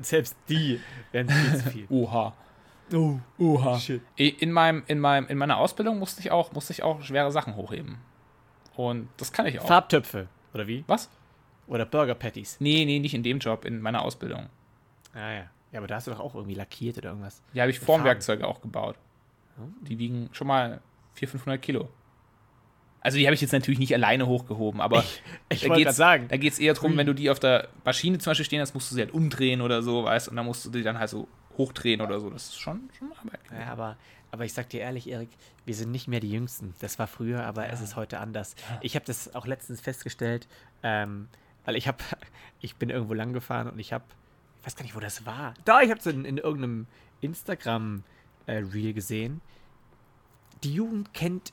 selbst 0.02 0.36
die 0.48 0.80
werden 1.10 1.28
viel 1.28 1.56
zu 1.58 1.70
viel. 1.70 1.86
Oha. 1.88 2.32
Oh, 2.92 3.18
Oha. 3.38 3.78
shit. 3.78 4.02
In, 4.16 4.52
meinem, 4.52 4.82
in, 4.86 4.98
meinem, 4.98 5.26
in 5.28 5.38
meiner 5.38 5.58
Ausbildung 5.58 5.98
musste 5.98 6.20
ich, 6.20 6.30
auch, 6.30 6.52
musste 6.52 6.72
ich 6.72 6.82
auch 6.82 7.02
schwere 7.02 7.30
Sachen 7.30 7.56
hochheben. 7.56 7.98
Und 8.76 9.08
das 9.16 9.32
kann 9.32 9.46
ich 9.46 9.60
auch. 9.60 9.66
Farbtöpfe, 9.66 10.28
oder 10.54 10.66
wie? 10.66 10.84
Was? 10.86 11.10
Oder 11.66 11.84
Burger 11.84 12.14
Patties. 12.14 12.56
Nee, 12.60 12.84
nee, 12.84 12.98
nicht 12.98 13.14
in 13.14 13.22
dem 13.22 13.38
Job, 13.38 13.64
in 13.64 13.80
meiner 13.80 14.02
Ausbildung. 14.02 14.48
Ah 15.14 15.32
ja. 15.32 15.50
Ja, 15.72 15.80
aber 15.80 15.86
da 15.86 15.96
hast 15.96 16.06
du 16.06 16.12
doch 16.12 16.20
auch 16.20 16.34
irgendwie 16.34 16.54
lackiert 16.54 16.96
oder 16.98 17.10
irgendwas. 17.10 17.42
Die 17.52 17.60
habe 17.60 17.70
ich 17.70 17.78
Formwerkzeuge 17.78 18.46
auch 18.46 18.60
gebaut. 18.62 18.96
Oh. 19.58 19.64
Die 19.82 19.98
wiegen 19.98 20.30
schon 20.32 20.46
mal 20.46 20.80
400, 21.14 21.30
500 21.32 21.62
Kilo. 21.62 21.88
Also 23.00 23.18
die 23.18 23.26
habe 23.26 23.34
ich 23.34 23.40
jetzt 23.40 23.52
natürlich 23.52 23.78
nicht 23.78 23.94
alleine 23.94 24.26
hochgehoben, 24.26 24.80
aber 24.80 25.04
Ich 25.50 25.60
da 25.60 25.92
sagen. 25.92 26.28
Da 26.28 26.36
geht 26.36 26.52
es 26.52 26.58
eher 26.58 26.74
darum, 26.74 26.96
wenn 26.96 27.06
du 27.06 27.14
die 27.14 27.30
auf 27.30 27.38
der 27.38 27.68
Maschine 27.84 28.18
zum 28.18 28.30
Beispiel 28.30 28.46
stehen 28.46 28.60
hast, 28.60 28.74
musst 28.74 28.90
du 28.90 28.94
sie 28.94 29.02
halt 29.02 29.12
umdrehen 29.12 29.60
oder 29.60 29.82
so, 29.82 30.04
weißt 30.04 30.28
und 30.28 30.36
dann 30.36 30.46
musst 30.46 30.64
du 30.64 30.70
die 30.70 30.82
dann 30.82 30.98
halt 30.98 31.10
so 31.10 31.28
hochdrehen 31.58 32.00
oder 32.00 32.20
so. 32.20 32.30
Das 32.30 32.44
ist 32.44 32.60
schon, 32.60 32.88
schon 32.96 33.12
Arbeit. 33.12 33.40
Ja, 33.52 33.72
aber, 33.72 33.96
aber 34.30 34.44
ich 34.44 34.52
sag 34.54 34.70
dir 34.70 34.80
ehrlich, 34.80 35.08
Erik, 35.08 35.28
wir 35.66 35.74
sind 35.74 35.90
nicht 35.90 36.08
mehr 36.08 36.20
die 36.20 36.30
Jüngsten. 36.30 36.74
Das 36.80 36.98
war 36.98 37.06
früher, 37.06 37.44
aber 37.44 37.68
es 37.68 37.80
ist 37.80 37.96
heute 37.96 38.20
anders. 38.20 38.54
Ich 38.80 38.94
habe 38.94 39.04
das 39.04 39.34
auch 39.34 39.46
letztens 39.46 39.80
festgestellt, 39.80 40.48
ähm, 40.82 41.28
weil 41.64 41.76
ich 41.76 41.88
habe, 41.88 41.98
ich 42.60 42.76
bin 42.76 42.88
irgendwo 42.88 43.14
lang 43.14 43.32
gefahren 43.32 43.68
und 43.68 43.78
ich 43.78 43.92
habe, 43.92 44.04
ich 44.60 44.66
weiß 44.66 44.76
gar 44.76 44.84
nicht, 44.84 44.94
wo 44.94 45.00
das 45.00 45.26
war. 45.26 45.52
Da, 45.64 45.82
ich 45.82 45.90
habe 45.90 46.00
es 46.00 46.06
in, 46.06 46.24
in 46.24 46.38
irgendeinem 46.38 46.86
Instagram-Reel 47.20 48.94
gesehen. 48.94 49.40
Die 50.62 50.72
Jugend 50.72 51.12
kennt 51.12 51.52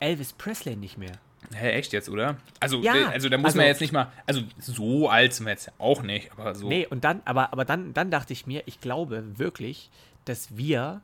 Elvis 0.00 0.32
Presley 0.32 0.76
nicht 0.76 0.98
mehr. 0.98 1.18
Hä, 1.54 1.70
echt 1.72 1.92
jetzt, 1.92 2.08
oder? 2.08 2.36
Also, 2.60 2.80
Ja, 2.80 2.94
äh, 2.94 3.04
also 3.06 3.28
da 3.28 3.36
muss 3.38 3.46
also- 3.46 3.58
man 3.58 3.66
jetzt 3.66 3.80
nicht 3.80 3.92
mal, 3.92 4.10
also 4.26 4.42
so 4.58 5.08
alt 5.08 5.32
sind 5.34 5.46
wir 5.46 5.52
jetzt 5.52 5.70
auch 5.78 6.02
nicht, 6.02 6.32
aber 6.32 6.54
so. 6.54 6.68
Nee, 6.68 6.86
und 6.86 7.04
dann, 7.04 7.22
aber, 7.24 7.52
aber 7.52 7.64
dann, 7.64 7.94
dann 7.94 8.10
dachte 8.10 8.32
ich 8.32 8.46
mir, 8.46 8.62
ich 8.66 8.80
glaube 8.80 9.38
wirklich, 9.38 9.90
dass 10.24 10.56
wir, 10.56 11.02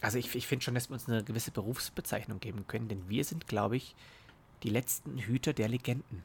also 0.00 0.18
ich, 0.18 0.34
ich 0.34 0.46
finde 0.46 0.64
schon, 0.64 0.74
dass 0.74 0.90
wir 0.90 0.94
uns 0.94 1.08
eine 1.08 1.22
gewisse 1.22 1.52
Berufsbezeichnung 1.52 2.40
geben 2.40 2.66
können, 2.66 2.88
denn 2.88 3.08
wir 3.08 3.24
sind, 3.24 3.46
glaube 3.46 3.76
ich, 3.76 3.94
die 4.62 4.70
letzten 4.70 5.18
Hüter 5.18 5.52
der 5.52 5.68
Legenden. 5.68 6.24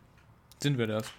Sind 0.61 0.77
wir 0.77 0.87
das? 0.87 1.11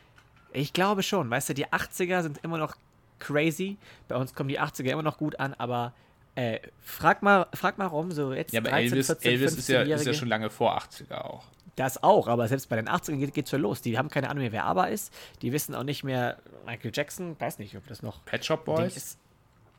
Ich 0.52 0.72
glaube 0.72 1.02
schon, 1.02 1.30
weißt 1.30 1.50
du, 1.50 1.54
die 1.54 1.66
80er 1.66 2.22
sind 2.22 2.38
immer 2.42 2.58
noch 2.58 2.76
crazy. 3.18 3.76
Bei 4.08 4.16
uns 4.16 4.34
kommen 4.34 4.48
die 4.48 4.60
80er 4.60 4.90
immer 4.90 5.02
noch 5.02 5.18
gut 5.18 5.38
an, 5.38 5.54
aber 5.54 5.94
äh, 6.34 6.58
frag 6.82 7.22
mal, 7.22 7.46
frag 7.54 7.78
mal 7.78 7.86
rum, 7.86 8.12
so 8.12 8.32
jetzt 8.32 8.52
Ja, 8.52 8.60
aber 8.60 8.70
13, 8.70 8.92
Elvis, 8.92 9.06
14, 9.06 9.30
Elvis 9.30 9.52
ist, 9.56 9.68
ja, 9.68 9.82
ist 9.82 9.88
ja 9.88 9.96
15-Jährige. 9.96 10.14
schon 10.14 10.28
lange 10.28 10.50
vor 10.50 10.76
80er 10.78 11.22
auch. 11.22 11.44
Das 11.76 12.02
auch, 12.02 12.26
aber 12.26 12.48
selbst 12.48 12.68
bei 12.68 12.76
den 12.76 12.88
80ern 12.88 13.18
geht, 13.18 13.34
geht's 13.34 13.50
schon 13.50 13.60
los. 13.60 13.82
Die 13.82 13.98
haben 13.98 14.08
keine 14.08 14.30
Ahnung 14.30 14.42
mehr, 14.42 14.52
wer 14.52 14.64
aber 14.64 14.88
ist. 14.90 15.12
Die 15.42 15.52
wissen 15.52 15.74
auch 15.74 15.82
nicht 15.82 16.04
mehr, 16.04 16.38
Michael 16.64 16.90
Jackson, 16.94 17.38
weiß 17.38 17.58
nicht, 17.58 17.76
ob 17.76 17.86
das 17.86 18.02
noch 18.02 18.24
Pet 18.24 18.44
Shop 18.44 18.64
Boys? 18.64 18.96
ist. 18.96 19.18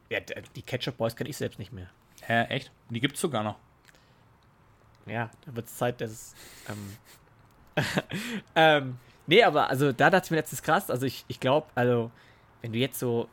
Ja, 0.10 0.20
die 0.22 0.62
Ketchup 0.62 0.96
Boys 0.98 1.16
kenne 1.16 1.30
ich 1.30 1.36
selbst 1.38 1.60
nicht 1.60 1.74
mehr. 1.74 1.90
Hä, 2.22 2.44
echt? 2.46 2.72
Die 2.90 3.02
gibt's 3.02 3.20
sogar 3.20 3.44
noch. 3.44 3.56
Ja, 5.06 5.30
da 5.46 5.56
wird 5.56 5.66
es 5.68 5.76
Zeit, 5.76 6.00
dass 6.00 6.12
es. 6.12 6.36
Ähm, 6.70 6.98
ähm, 8.56 8.98
nee, 9.26 9.44
aber 9.44 9.70
also 9.70 9.92
da 9.92 10.10
dachte 10.10 10.26
ich 10.26 10.32
mir 10.32 10.38
letztens 10.38 10.62
krass. 10.62 10.90
Also 10.90 11.06
ich, 11.06 11.26
ich 11.28 11.40
glaube, 11.40 11.68
also 11.76 12.12
wenn 12.62 12.74
du 12.74 12.80
jetzt 12.80 13.00
so 13.00 13.28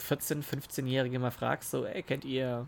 14-, 0.00 0.42
15-Jährige 0.44 1.18
mal 1.18 1.30
fragst, 1.30 1.70
so, 1.70 1.84
ey, 1.84 2.02
kennt 2.02 2.24
ihr 2.24 2.66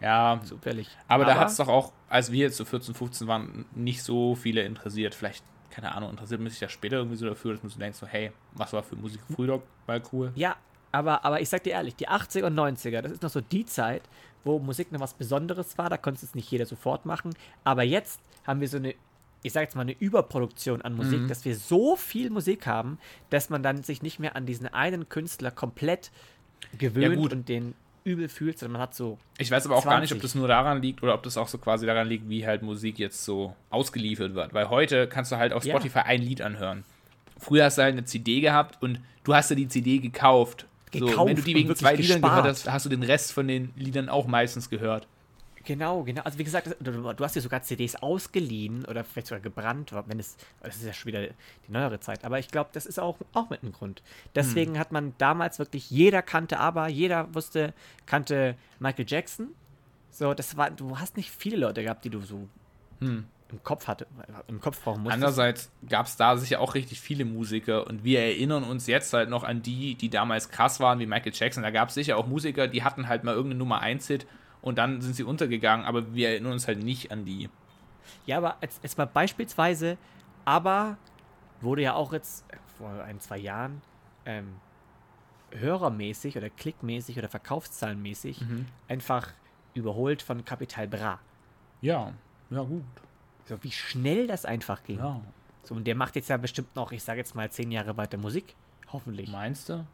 Ja, 0.00 0.40
zufällig? 0.44 0.88
aber, 1.06 1.24
da 1.24 1.36
hat 1.36 1.48
es 1.50 1.56
doch 1.56 1.68
auch, 1.68 1.92
als 2.08 2.32
wir 2.32 2.38
jetzt 2.40 2.56
so 2.56 2.64
14, 2.64 2.94
15 2.94 3.26
waren, 3.28 3.64
nicht 3.74 4.02
so 4.02 4.34
viele 4.34 4.62
interessiert. 4.62 5.14
Vielleicht, 5.14 5.44
keine 5.70 5.94
Ahnung, 5.94 6.10
interessiert 6.10 6.40
man 6.40 6.50
sich 6.50 6.60
ja 6.60 6.68
später 6.68 6.96
irgendwie 6.96 7.16
so 7.16 7.26
dafür, 7.26 7.52
dass 7.52 7.62
man 7.62 7.70
so 7.70 7.78
denkt, 7.78 7.96
so, 7.96 8.06
hey, 8.06 8.32
was 8.54 8.72
war 8.72 8.82
für 8.82 8.96
Musik 8.96 9.20
früher 9.34 9.62
mal 9.86 10.02
cool? 10.12 10.32
Ja, 10.34 10.56
aber, 10.92 11.24
aber 11.24 11.40
ich 11.40 11.48
sag 11.48 11.62
dir 11.64 11.72
ehrlich, 11.74 11.96
die 11.96 12.08
80er 12.08 12.44
und 12.46 12.54
90er, 12.58 13.02
das 13.02 13.12
ist 13.12 13.22
noch 13.22 13.30
so 13.30 13.40
die 13.42 13.66
Zeit, 13.66 14.02
wo 14.44 14.58
Musik 14.58 14.90
noch 14.92 15.00
was 15.00 15.12
Besonderes 15.14 15.76
war. 15.76 15.90
Da 15.90 15.98
konnte 15.98 16.24
es 16.24 16.34
nicht 16.34 16.50
jeder 16.50 16.64
sofort 16.64 17.04
machen. 17.04 17.34
Aber 17.64 17.82
jetzt 17.82 18.20
haben 18.46 18.60
wir 18.60 18.68
so 18.68 18.78
eine, 18.78 18.94
ich 19.42 19.52
sag 19.52 19.62
jetzt 19.62 19.76
mal, 19.76 19.82
eine 19.82 19.92
Überproduktion 19.98 20.80
an 20.80 20.94
Musik, 20.96 21.20
Mhm. 21.20 21.28
dass 21.28 21.44
wir 21.44 21.54
so 21.56 21.96
viel 21.96 22.30
Musik 22.30 22.66
haben, 22.66 22.98
dass 23.28 23.50
man 23.50 23.62
dann 23.62 23.82
sich 23.82 24.00
nicht 24.00 24.18
mehr 24.18 24.34
an 24.36 24.46
diesen 24.46 24.66
einen 24.68 25.08
Künstler 25.10 25.50
komplett 25.50 26.10
gewöhnt 26.78 27.16
gut. 27.16 27.32
und 27.32 27.48
den 27.48 27.74
übel 28.08 28.28
fühlt, 28.28 28.58
sondern 28.58 28.72
man 28.74 28.82
hat 28.82 28.94
so. 28.94 29.18
Ich 29.38 29.50
weiß 29.50 29.66
aber 29.66 29.76
auch 29.76 29.84
gar 29.84 30.00
nicht, 30.00 30.08
20. 30.10 30.16
ob 30.16 30.22
das 30.22 30.34
nur 30.34 30.48
daran 30.48 30.82
liegt 30.82 31.02
oder 31.02 31.14
ob 31.14 31.22
das 31.22 31.36
auch 31.36 31.48
so 31.48 31.58
quasi 31.58 31.86
daran 31.86 32.08
liegt, 32.08 32.28
wie 32.28 32.46
halt 32.46 32.62
Musik 32.62 32.98
jetzt 32.98 33.24
so 33.24 33.54
ausgeliefert 33.70 34.34
wird. 34.34 34.54
Weil 34.54 34.70
heute 34.70 35.06
kannst 35.08 35.30
du 35.32 35.36
halt 35.36 35.52
auf 35.52 35.64
Ja. 35.64 35.74
Spotify 35.74 36.00
ein 36.00 36.22
Lied 36.22 36.40
anhören. 36.42 36.84
Früher 37.38 37.64
hast 37.66 37.78
du 37.78 37.82
halt 37.82 37.92
eine 37.92 38.04
CD 38.04 38.40
gehabt 38.40 38.82
und 38.82 39.00
du 39.24 39.34
hast 39.34 39.50
dir 39.50 39.56
die 39.56 39.68
CD 39.68 39.98
gekauft. 39.98 40.66
so, 40.92 41.06
Gekauft 41.06 41.28
wenn 41.28 41.36
du 41.36 41.42
die 41.42 41.54
wegen 41.54 41.76
zwei 41.76 41.94
Liedern 41.94 42.20
gespart. 42.20 42.42
gehört 42.42 42.46
hast, 42.56 42.70
hast 42.72 42.86
du 42.86 42.90
den 42.90 43.02
Rest 43.02 43.32
von 43.32 43.46
den 43.46 43.70
Liedern 43.76 44.08
auch 44.08 44.26
meistens 44.26 44.70
gehört. 44.70 45.06
Genau, 45.68 46.02
genau. 46.02 46.22
Also 46.22 46.38
wie 46.38 46.44
gesagt, 46.44 46.74
du, 46.80 47.12
du 47.12 47.24
hast 47.24 47.36
dir 47.36 47.42
sogar 47.42 47.60
CDs 47.60 47.94
ausgeliehen 47.96 48.86
oder 48.86 49.04
vielleicht 49.04 49.26
sogar 49.26 49.42
gebrannt, 49.42 49.92
wenn 50.06 50.18
es, 50.18 50.38
das 50.62 50.76
ist 50.76 50.86
ja 50.86 50.94
schon 50.94 51.08
wieder 51.08 51.26
die 51.26 51.70
neuere 51.70 52.00
Zeit. 52.00 52.24
Aber 52.24 52.38
ich 52.38 52.48
glaube, 52.48 52.70
das 52.72 52.86
ist 52.86 52.98
auch, 52.98 53.18
auch 53.34 53.50
mit 53.50 53.62
einem 53.62 53.72
Grund. 53.74 54.02
Deswegen 54.34 54.72
Hm. 54.72 54.78
hat 54.78 54.92
man 54.92 55.12
damals 55.18 55.58
wirklich, 55.58 55.90
jeder 55.90 56.22
kannte 56.22 56.58
aber, 56.58 56.88
jeder 56.88 57.34
wusste, 57.34 57.74
kannte 58.06 58.54
Michael 58.78 59.04
Jackson. 59.06 59.48
So, 60.10 60.32
das 60.32 60.56
war, 60.56 60.70
du 60.70 60.98
hast 60.98 61.18
nicht 61.18 61.30
viele 61.30 61.58
Leute 61.58 61.82
gehabt, 61.82 62.02
die 62.06 62.10
du 62.10 62.22
so 62.22 62.48
Hm. 63.00 63.26
im 63.52 63.62
Kopf 63.62 63.88
hatte, 63.88 64.06
im 64.46 64.62
Kopf 64.62 64.82
brauchen 64.82 65.02
musstest. 65.02 65.22
Andererseits 65.22 65.70
gab 65.86 66.06
es 66.06 66.16
da 66.16 66.38
sicher 66.38 66.60
auch 66.62 66.76
richtig 66.76 66.98
viele 66.98 67.26
Musiker 67.26 67.86
und 67.86 68.04
wir 68.04 68.20
erinnern 68.20 68.64
uns 68.64 68.86
jetzt 68.86 69.12
halt 69.12 69.28
noch 69.28 69.44
an 69.44 69.60
die, 69.60 69.96
die 69.96 70.08
damals 70.08 70.48
krass 70.48 70.80
waren, 70.80 70.98
wie 70.98 71.04
Michael 71.06 71.32
Jackson. 71.34 71.62
Da 71.62 71.70
gab 71.70 71.90
es 71.90 71.94
sicher 71.94 72.16
auch 72.16 72.26
Musiker, 72.26 72.68
die 72.68 72.82
hatten 72.84 73.06
halt 73.06 73.22
mal 73.22 73.34
irgendeine 73.34 73.58
Nummer 73.58 73.82
1-Hit 73.82 74.26
und 74.62 74.78
dann 74.78 75.00
sind 75.00 75.14
sie 75.14 75.24
untergegangen, 75.24 75.86
aber 75.86 76.14
wir 76.14 76.30
erinnern 76.30 76.52
uns 76.52 76.66
halt 76.66 76.82
nicht 76.82 77.12
an 77.12 77.24
die. 77.24 77.48
Ja, 78.26 78.38
aber 78.38 78.56
jetzt, 78.60 78.82
jetzt 78.82 78.98
mal 78.98 79.06
beispielsweise, 79.06 79.98
aber 80.44 80.96
wurde 81.60 81.82
ja 81.82 81.94
auch 81.94 82.12
jetzt 82.12 82.44
äh, 82.52 82.56
vor 82.78 82.90
ein, 83.04 83.20
zwei 83.20 83.38
Jahren 83.38 83.82
ähm, 84.24 84.56
hörermäßig 85.50 86.36
oder 86.36 86.50
klickmäßig 86.50 87.18
oder 87.18 87.28
verkaufszahlenmäßig 87.28 88.44
einfach 88.86 89.32
überholt 89.74 90.22
von 90.22 90.44
Capital 90.44 90.86
Bra. 90.88 91.18
Ja, 91.80 92.12
ja 92.50 92.62
gut. 92.62 92.84
So 93.46 93.62
wie 93.62 93.70
schnell 93.70 94.26
das 94.26 94.44
einfach 94.44 94.82
ging. 94.82 94.98
Ja. 94.98 95.20
So, 95.62 95.74
und 95.74 95.86
der 95.86 95.94
macht 95.94 96.16
jetzt 96.16 96.28
ja 96.28 96.36
bestimmt 96.36 96.74
noch, 96.76 96.92
ich 96.92 97.02
sage 97.02 97.18
jetzt 97.18 97.34
mal, 97.34 97.50
zehn 97.50 97.70
Jahre 97.70 97.96
weiter 97.96 98.18
Musik. 98.18 98.54
Hoffentlich. 98.92 99.30
Meinst 99.30 99.68
du? 99.68 99.86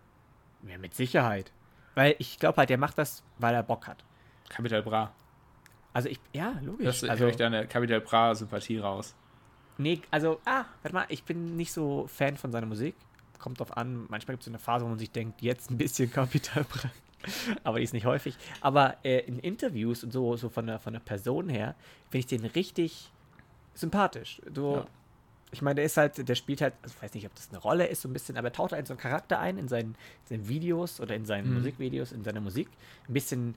Ja, 0.68 0.78
mit 0.78 0.94
Sicherheit. 0.94 1.52
Weil 1.94 2.16
ich 2.18 2.38
glaube 2.38 2.58
halt, 2.58 2.70
der 2.70 2.78
macht 2.78 2.98
das, 2.98 3.22
weil 3.38 3.54
er 3.54 3.62
Bock 3.62 3.86
hat. 3.86 4.04
Capital 4.48 4.82
Bra. 4.82 5.12
Also 5.92 6.08
ich, 6.08 6.18
ja, 6.32 6.58
logisch. 6.62 6.86
Das 6.86 7.04
also, 7.04 7.24
höre 7.24 7.30
ich 7.30 7.36
deine 7.36 7.66
Capital 7.66 8.00
Bra-Sympathie 8.00 8.78
raus. 8.78 9.14
Nee, 9.78 10.00
also, 10.10 10.40
ah, 10.44 10.64
warte 10.82 10.94
mal, 10.94 11.06
ich 11.08 11.24
bin 11.24 11.56
nicht 11.56 11.72
so 11.72 12.06
Fan 12.08 12.36
von 12.36 12.52
seiner 12.52 12.66
Musik. 12.66 12.94
Kommt 13.38 13.60
drauf 13.60 13.76
an, 13.76 14.06
manchmal 14.08 14.34
gibt 14.34 14.42
es 14.42 14.46
so 14.46 14.50
eine 14.50 14.58
Phase, 14.58 14.84
wo 14.84 14.88
man 14.88 14.98
sich 14.98 15.10
denkt, 15.10 15.42
jetzt 15.42 15.70
ein 15.70 15.78
bisschen 15.78 16.10
Kapitalbrand. 16.10 16.92
Aber 17.64 17.78
die 17.78 17.84
ist 17.84 17.92
nicht 17.94 18.06
häufig. 18.06 18.36
Aber 18.60 18.96
äh, 19.04 19.20
in 19.20 19.38
Interviews 19.38 20.04
und 20.04 20.12
so, 20.12 20.36
so 20.36 20.48
von 20.48 20.66
der, 20.66 20.78
von 20.78 20.92
der 20.92 21.00
Person 21.00 21.48
her, 21.48 21.74
finde 22.10 22.18
ich 22.18 22.26
den 22.26 22.44
richtig 22.44 23.10
sympathisch. 23.74 24.40
So, 24.54 24.76
Ja. 24.76 24.86
Ich 25.50 25.62
meine, 25.62 25.76
der 25.76 25.84
ist 25.84 25.96
halt, 25.96 26.28
der 26.28 26.34
spielt 26.34 26.60
halt, 26.60 26.74
also 26.82 26.96
ich 26.96 27.02
weiß 27.02 27.14
nicht, 27.14 27.26
ob 27.26 27.34
das 27.36 27.48
eine 27.50 27.58
Rolle 27.58 27.86
ist, 27.86 28.02
so 28.02 28.08
ein 28.08 28.12
bisschen, 28.12 28.36
aber 28.36 28.48
er 28.48 28.52
taucht 28.52 28.72
halt 28.72 28.80
in 28.80 28.86
so 28.86 28.92
einen 28.94 29.00
Charakter 29.00 29.38
ein, 29.38 29.56
in 29.56 29.68
seinen, 29.68 29.94
seinen 30.24 30.48
Videos 30.48 31.00
oder 31.00 31.14
in 31.14 31.24
seinen 31.26 31.48
Mhm. 31.50 31.54
Musikvideos, 31.58 32.10
in 32.10 32.24
seiner 32.24 32.40
Musik. 32.40 32.68
Ein 33.08 33.12
bisschen 33.12 33.54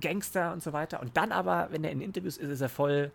Gangster 0.00 0.52
und 0.52 0.62
so 0.62 0.72
weiter. 0.72 1.00
Und 1.00 1.16
dann 1.16 1.32
aber, 1.32 1.68
wenn 1.70 1.84
er 1.84 1.90
in 1.90 2.00
Interviews 2.00 2.36
ist, 2.36 2.48
ist 2.48 2.60
er 2.60 2.68
voll, 2.68 3.10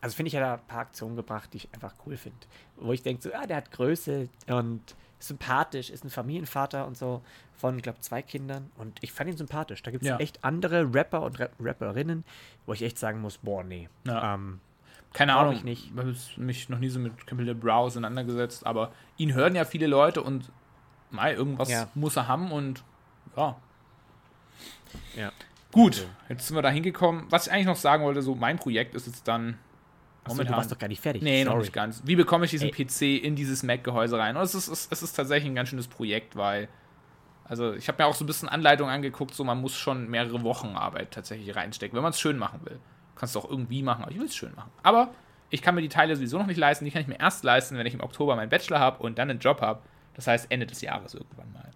also 0.00 0.14
finde 0.16 0.28
ich, 0.28 0.36
hat 0.36 0.42
er 0.42 0.54
ein 0.54 0.66
paar 0.66 0.80
Aktionen 0.80 1.16
gebracht, 1.16 1.50
die 1.52 1.58
ich 1.58 1.68
einfach 1.74 1.94
cool 2.06 2.16
finde. 2.16 2.38
Wo 2.76 2.92
ich 2.92 3.02
denke, 3.02 3.22
so, 3.22 3.30
ah, 3.32 3.46
der 3.46 3.58
hat 3.58 3.70
Größe 3.72 4.28
und 4.48 4.80
sympathisch, 5.18 5.90
ist 5.90 6.04
ein 6.04 6.10
Familienvater 6.10 6.84
und 6.86 6.96
so 6.96 7.22
von, 7.56 7.80
glaube 7.80 8.00
zwei 8.00 8.22
Kindern. 8.22 8.70
Und 8.76 8.98
ich 9.02 9.12
fand 9.12 9.30
ihn 9.30 9.36
sympathisch. 9.36 9.80
Da 9.82 9.92
gibt 9.92 10.02
es 10.02 10.08
Ja. 10.08 10.16
echt 10.16 10.42
andere 10.42 10.92
Rapper 10.92 11.22
und 11.22 11.38
Rap 11.38 11.52
Rapperinnen, 11.60 12.24
wo 12.66 12.72
ich 12.72 12.82
echt 12.82 12.98
sagen 12.98 13.20
muss, 13.20 13.38
boah, 13.38 13.62
nee. 13.62 13.88
Ja. 14.04 14.34
Ähm, 14.34 14.60
Keine 15.12 15.36
Ahnung, 15.36 15.54
ich 15.54 15.62
nicht. 15.62 15.92
ich 15.92 15.96
habe 15.96 16.14
mich 16.38 16.68
noch 16.68 16.78
nie 16.80 16.88
so 16.88 16.98
mit 16.98 17.24
Capital 17.26 17.54
Bra 17.54 17.76
auseinandergesetzt, 17.76 18.66
aber 18.66 18.90
ihn 19.16 19.32
hören 19.34 19.54
ja 19.54 19.64
viele 19.64 19.86
Leute 19.86 20.22
und 20.22 20.50
mal 21.10 21.32
irgendwas 21.34 21.70
Ja. 21.70 21.86
muss 21.94 22.16
er 22.16 22.26
haben 22.26 22.50
und 22.50 22.82
ja. 23.36 23.56
ja. 25.16 25.30
Gut, 25.72 25.94
Also. 25.94 26.06
jetzt 26.28 26.46
sind 26.46 26.56
wir 26.56 26.62
da 26.62 26.70
hingekommen. 26.70 27.24
Was 27.30 27.46
ich 27.46 27.52
eigentlich 27.52 27.66
noch 27.66 27.76
sagen 27.76 28.04
wollte, 28.04 28.22
so 28.22 28.34
mein 28.34 28.58
Projekt 28.58 28.94
ist 28.94 29.06
jetzt 29.06 29.26
dann 29.26 29.58
Achso, 30.24 30.44
du 30.44 30.50
warst 30.52 30.70
doch 30.70 30.78
gar 30.78 30.86
nicht 30.86 31.00
fertig. 31.00 31.22
Nee, 31.22 31.42
noch 31.44 31.52
Sorry. 31.52 31.62
nicht 31.62 31.72
ganz. 31.72 32.02
Wie 32.04 32.14
bekomme 32.14 32.44
ich 32.44 32.52
diesen 32.52 32.68
Ey. 32.72 32.84
PC 32.84 33.24
in 33.24 33.34
dieses 33.34 33.64
Mac-Gehäuse 33.64 34.16
rein? 34.18 34.36
Und 34.36 34.42
es 34.42 34.54
ist, 34.54 34.68
es, 34.68 34.86
es 34.90 35.02
ist 35.02 35.14
tatsächlich 35.14 35.50
ein 35.50 35.56
ganz 35.56 35.68
schönes 35.70 35.88
Projekt, 35.88 36.36
weil. 36.36 36.68
Also, 37.44 37.72
ich 37.74 37.88
habe 37.88 38.00
mir 38.02 38.06
auch 38.08 38.14
so 38.14 38.22
ein 38.22 38.28
bisschen 38.28 38.48
Anleitung 38.48 38.88
angeguckt, 38.88 39.34
so 39.34 39.42
man 39.42 39.60
muss 39.60 39.74
schon 39.76 40.08
mehrere 40.08 40.42
Wochen 40.44 40.68
Arbeit 40.76 41.10
tatsächlich 41.10 41.54
reinstecken, 41.56 41.96
wenn 41.96 42.02
man 42.02 42.10
es 42.10 42.20
schön 42.20 42.38
machen 42.38 42.60
will. 42.64 42.78
Kannst 43.16 43.34
du 43.34 43.40
auch 43.40 43.50
irgendwie 43.50 43.82
machen, 43.82 44.02
aber 44.02 44.12
ich 44.12 44.18
will 44.18 44.26
es 44.26 44.36
schön 44.36 44.54
machen. 44.54 44.70
Aber 44.84 45.10
ich 45.50 45.60
kann 45.60 45.74
mir 45.74 45.82
die 45.82 45.88
Teile 45.88 46.14
sowieso 46.14 46.38
noch 46.38 46.46
nicht 46.46 46.56
leisten. 46.56 46.84
Die 46.84 46.92
kann 46.92 47.02
ich 47.02 47.08
mir 47.08 47.18
erst 47.18 47.42
leisten, 47.42 47.76
wenn 47.76 47.86
ich 47.86 47.94
im 47.94 48.00
Oktober 48.00 48.36
meinen 48.36 48.48
Bachelor 48.48 48.78
habe 48.78 49.02
und 49.02 49.18
dann 49.18 49.28
einen 49.28 49.40
Job 49.40 49.60
habe. 49.60 49.82
Das 50.14 50.28
heißt, 50.28 50.46
Ende 50.50 50.66
des 50.66 50.80
Jahres 50.82 51.14
irgendwann 51.14 51.52
mal. 51.52 51.70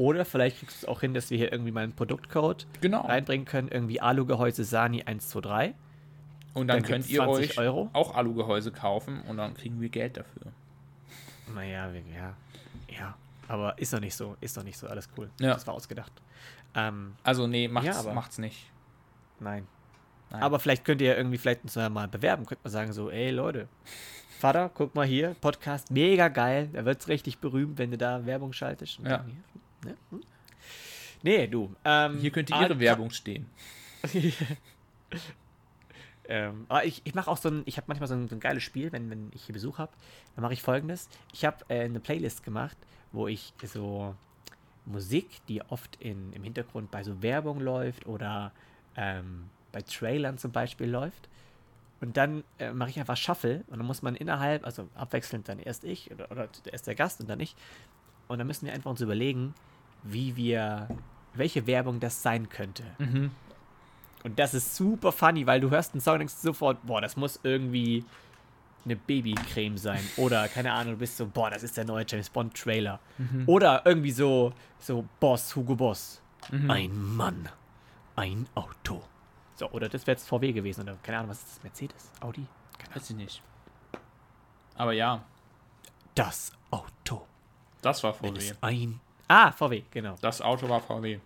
Oder 0.00 0.24
vielleicht 0.24 0.58
kriegst 0.60 0.80
du 0.82 0.86
es 0.86 0.88
auch 0.88 1.00
hin, 1.02 1.12
dass 1.12 1.28
wir 1.30 1.36
hier 1.36 1.52
irgendwie 1.52 1.72
mal 1.72 1.82
einen 1.84 1.92
Produktcode 1.92 2.66
Genau. 2.80 3.02
reinbringen 3.02 3.44
können. 3.44 3.68
Irgendwie 3.68 4.00
Alugehäuse 4.00 4.64
Sani 4.64 5.02
123. 5.02 5.74
Und 6.54 6.68
dann, 6.68 6.78
Dann 6.78 6.82
könnt 6.90 7.08
ihr 7.10 7.18
20 7.22 7.50
euch 7.50 7.58
Euro. 7.58 7.90
auch 7.92 8.14
Alugehäuse 8.14 8.72
kaufen 8.72 9.20
und 9.28 9.36
dann 9.36 9.52
kriegen 9.54 9.78
wir 9.80 9.90
Geld 9.90 10.16
dafür. 10.16 10.52
Naja, 11.54 11.90
ja. 12.14 12.34
Ja. 12.88 13.14
Aber 13.46 13.78
ist 13.78 13.92
doch 13.92 14.00
nicht 14.00 14.14
so. 14.14 14.36
Ist 14.40 14.56
doch 14.56 14.62
nicht 14.64 14.78
so. 14.78 14.86
Alles 14.86 15.08
cool. 15.18 15.28
Ja. 15.38 15.52
Das 15.52 15.66
war 15.66 15.74
ausgedacht. 15.74 16.12
Ähm, 16.74 17.14
Also, 17.22 17.46
nee, 17.46 17.68
macht's, 17.68 17.86
Ja, 17.88 17.98
aber- 18.00 18.14
macht's 18.14 18.38
nicht. 18.38 18.70
nein. 19.38 19.66
Nein. 20.30 20.42
Aber 20.42 20.60
vielleicht 20.60 20.84
könnt 20.84 21.02
ihr 21.02 21.16
irgendwie 21.16 21.38
vielleicht 21.38 21.64
uns 21.64 21.74
ja 21.74 21.88
mal 21.90 22.06
bewerben. 22.08 22.46
Könnt 22.46 22.62
man 22.64 22.70
sagen 22.70 22.92
so, 22.92 23.10
ey 23.10 23.30
Leute, 23.32 23.68
Vater, 24.38 24.70
guck 24.72 24.94
mal 24.94 25.04
hier, 25.06 25.34
Podcast, 25.40 25.90
mega 25.90 26.28
geil. 26.28 26.68
Da 26.72 26.84
wird's 26.84 27.08
richtig 27.08 27.38
berühmt, 27.38 27.76
wenn 27.78 27.90
du 27.90 27.98
da 27.98 28.24
Werbung 28.24 28.52
schaltest. 28.54 28.98
Ja. 29.00 29.18
dann 29.18 29.42
ne? 29.84 29.96
Hm? 30.10 30.20
Nee, 31.22 31.46
du. 31.46 31.74
Ähm, 31.84 32.18
Hier 32.18 32.30
könnte 32.30 32.54
ah, 32.54 32.62
ihre 32.62 32.78
Werbung 32.78 33.10
stehen. 33.10 33.46
Ähm, 36.30 36.66
aber 36.68 36.84
ich, 36.84 37.02
ich 37.02 37.16
mache 37.16 37.28
auch 37.28 37.36
so 37.36 37.48
ein, 37.48 37.62
ich 37.66 37.76
habe 37.76 37.86
manchmal 37.88 38.06
so 38.06 38.14
ein, 38.14 38.28
so 38.28 38.36
ein 38.36 38.40
geiles 38.40 38.62
Spiel, 38.62 38.92
wenn, 38.92 39.10
wenn 39.10 39.32
ich 39.34 39.46
hier 39.46 39.52
Besuch 39.52 39.78
habe, 39.78 39.90
dann 40.36 40.42
mache 40.42 40.52
ich 40.52 40.62
folgendes. 40.62 41.08
Ich 41.32 41.44
habe 41.44 41.64
äh, 41.68 41.80
eine 41.80 41.98
Playlist 41.98 42.44
gemacht, 42.44 42.76
wo 43.10 43.26
ich 43.26 43.52
so 43.64 44.14
Musik, 44.86 45.44
die 45.48 45.60
oft 45.62 45.96
in, 45.96 46.32
im 46.32 46.44
Hintergrund 46.44 46.92
bei 46.92 47.02
so 47.02 47.20
Werbung 47.20 47.58
läuft 47.58 48.06
oder 48.06 48.52
ähm, 48.96 49.50
bei 49.72 49.82
Trailern 49.82 50.38
zum 50.38 50.52
Beispiel 50.52 50.88
läuft. 50.88 51.28
Und 52.00 52.16
dann 52.16 52.44
äh, 52.60 52.72
mache 52.72 52.90
ich 52.90 53.00
einfach 53.00 53.16
Shuffle 53.16 53.64
und 53.66 53.78
dann 53.78 53.86
muss 53.86 54.02
man 54.02 54.14
innerhalb, 54.14 54.64
also 54.64 54.88
abwechselnd 54.94 55.48
dann 55.48 55.58
erst 55.58 55.82
ich 55.82 56.12
oder, 56.12 56.30
oder 56.30 56.48
erst 56.70 56.86
der 56.86 56.94
Gast 56.94 57.20
und 57.20 57.28
dann 57.28 57.40
ich. 57.40 57.56
Und 58.28 58.38
dann 58.38 58.46
müssen 58.46 58.66
wir 58.66 58.72
einfach 58.72 58.90
uns 58.90 59.00
überlegen, 59.00 59.52
wie 60.02 60.36
wir, 60.36 60.88
welche 61.34 61.66
Werbung 61.66 62.00
das 62.00 62.22
sein 62.22 62.48
könnte. 62.48 62.84
Mhm. 62.98 63.30
Und 64.22 64.38
das 64.38 64.52
ist 64.54 64.76
super 64.76 65.12
funny, 65.12 65.46
weil 65.46 65.60
du 65.60 65.70
hörst 65.70 65.94
einen 65.94 66.00
Song 66.00 66.14
und 66.14 66.18
denkst 66.20 66.34
sofort, 66.34 66.84
boah, 66.86 67.00
das 67.00 67.16
muss 67.16 67.40
irgendwie 67.42 68.04
eine 68.84 68.96
Babycreme 68.96 69.76
sein. 69.78 70.02
Oder, 70.16 70.48
keine 70.48 70.72
Ahnung, 70.72 70.94
du 70.94 70.98
bist 70.98 71.16
so, 71.16 71.26
boah, 71.26 71.50
das 71.50 71.62
ist 71.62 71.76
der 71.76 71.84
neue 71.84 72.04
James 72.06 72.28
Bond 72.30 72.54
Trailer. 72.54 72.98
Oder 73.46 73.82
irgendwie 73.84 74.10
so, 74.10 74.52
so 74.78 75.04
Boss, 75.20 75.54
Hugo 75.56 75.74
Boss. 75.74 76.20
Ein 76.68 76.94
Mann, 77.16 77.48
ein 78.16 78.46
Auto. 78.54 79.02
So, 79.56 79.70
oder 79.70 79.88
das 79.90 80.06
wäre 80.06 80.16
jetzt 80.16 80.26
VW 80.28 80.52
gewesen. 80.52 80.82
Oder 80.82 80.96
keine 81.02 81.18
Ahnung, 81.18 81.30
was 81.30 81.38
ist 81.40 81.48
das? 81.56 81.62
Mercedes? 81.62 82.10
Audi? 82.20 82.46
Keine 82.78 82.90
Ahnung. 82.90 83.02
Weiß 83.02 83.10
ich 83.10 83.16
nicht. 83.16 83.42
Aber 84.74 84.92
ja, 84.92 85.22
Das 86.14 86.52
Auto. 86.70 87.26
das 87.82 88.02
war 88.02 88.14
Wenn 88.22 88.34
VW. 88.36 88.38
es 88.50 88.56
ein. 88.62 89.00
Ah, 89.32 89.52
VW, 89.52 89.84
genau. 89.92 90.16
Das 90.20 90.42
Auto 90.42 90.68
war 90.68 90.80
VW. 90.80 91.20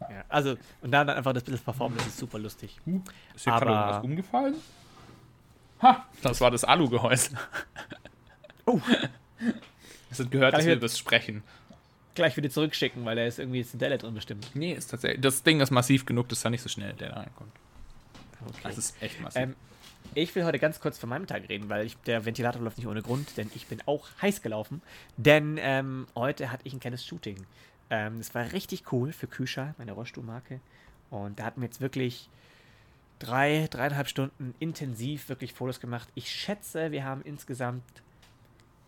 Ja, 0.00 0.24
also, 0.28 0.56
und 0.82 0.90
dann 0.92 1.08
einfach 1.08 1.32
das 1.32 1.42
bisschen 1.42 1.60
performen, 1.60 1.96
das 1.96 2.08
ist 2.08 2.18
super 2.18 2.38
lustig. 2.38 2.78
Ist 3.34 3.44
hier 3.44 3.54
gerade 3.54 3.70
irgendwas 3.70 4.04
umgefallen? 4.04 4.54
Ha, 5.80 6.06
das 6.20 6.38
war 6.42 6.50
das 6.50 6.64
Alugehäuse. 6.64 7.36
Oh. 8.66 8.78
Es 10.10 10.20
hat 10.20 10.30
gehört, 10.30 10.52
Kann 10.52 10.58
dass 10.60 10.66
wir 10.66 10.76
das 10.76 10.96
sprechen. 10.98 11.42
gleich 12.14 12.36
wieder 12.36 12.50
zurückschicken, 12.50 13.04
weil 13.06 13.16
da 13.16 13.24
ist 13.24 13.38
irgendwie 13.38 13.58
jetzt 13.60 13.74
ein 13.74 13.78
Delle 13.78 13.96
drin 13.96 14.14
bestimmt. 14.14 14.54
Nee, 14.54 14.74
ist 14.74 14.90
tatsächlich. 14.90 15.22
Das 15.22 15.42
Ding 15.42 15.60
ist 15.60 15.70
massiv 15.70 16.04
genug, 16.04 16.28
das 16.28 16.38
ist 16.38 16.44
ja 16.44 16.50
nicht 16.50 16.62
so 16.62 16.68
schnell, 16.68 16.92
der 16.92 17.08
da 17.08 17.16
reinkommt. 17.20 17.50
Okay. 18.46 18.60
Das 18.62 18.78
ist 18.78 19.02
echt 19.02 19.18
massiv. 19.20 19.42
Ähm, 19.42 19.56
ich 20.14 20.34
will 20.34 20.44
heute 20.44 20.58
ganz 20.58 20.80
kurz 20.80 20.98
von 20.98 21.08
meinem 21.08 21.26
Tag 21.26 21.48
reden, 21.48 21.68
weil 21.68 21.86
ich, 21.86 21.96
der 21.98 22.24
Ventilator 22.24 22.62
läuft 22.62 22.78
nicht 22.78 22.86
ohne 22.86 23.02
Grund, 23.02 23.36
denn 23.36 23.50
ich 23.54 23.66
bin 23.66 23.80
auch 23.86 24.08
heiß 24.20 24.42
gelaufen. 24.42 24.82
Denn 25.16 25.58
ähm, 25.60 26.06
heute 26.16 26.50
hatte 26.50 26.66
ich 26.66 26.72
ein 26.72 26.80
kleines 26.80 27.06
Shooting. 27.06 27.36
Ähm, 27.90 28.18
das 28.18 28.34
war 28.34 28.52
richtig 28.52 28.92
cool 28.92 29.12
für 29.12 29.26
Küscha, 29.26 29.74
meine 29.78 29.92
Rollstuhlmarke. 29.92 30.60
Und 31.10 31.38
da 31.38 31.44
hatten 31.44 31.60
wir 31.60 31.66
jetzt 31.66 31.80
wirklich 31.80 32.28
drei, 33.18 33.68
dreieinhalb 33.70 34.08
Stunden 34.08 34.54
intensiv 34.58 35.28
wirklich 35.28 35.52
Fotos 35.52 35.80
gemacht. 35.80 36.08
Ich 36.14 36.30
schätze, 36.30 36.90
wir 36.90 37.04
haben 37.04 37.22
insgesamt 37.22 37.84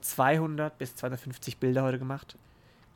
200 0.01 0.77
bis 0.79 0.97
250 0.97 1.59
Bilder 1.59 1.85
heute 1.85 1.99
gemacht. 1.99 2.37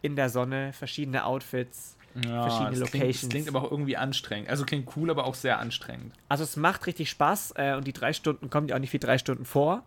In 0.03 0.17
der 0.17 0.31
Sonne, 0.31 0.73
verschiedene 0.73 1.25
Outfits, 1.25 1.96
ja, 2.25 2.43
verschiedene 2.43 2.71
das 2.71 2.81
Locations. 2.81 2.91
Klingt, 2.91 3.15
das 3.23 3.29
klingt 3.31 3.49
aber 3.49 3.63
auch 3.63 3.71
irgendwie 3.71 3.97
anstrengend. 3.97 4.49
Also 4.49 4.65
klingt 4.65 4.97
cool, 4.97 5.11
aber 5.11 5.25
auch 5.25 5.35
sehr 5.35 5.59
anstrengend. 5.59 6.15
Also 6.29 6.45
es 6.45 6.57
macht 6.57 6.87
richtig 6.87 7.11
Spaß 7.11 7.55
äh, 7.57 7.75
und 7.75 7.87
die 7.87 7.93
drei 7.93 8.13
Stunden 8.13 8.51
kommen 8.51 8.69
ja 8.69 8.77
auch 8.77 8.81
nicht 8.81 8.93
wie 8.93 8.99
drei 8.99 9.19
Stunden 9.19 9.45
vor. 9.45 9.83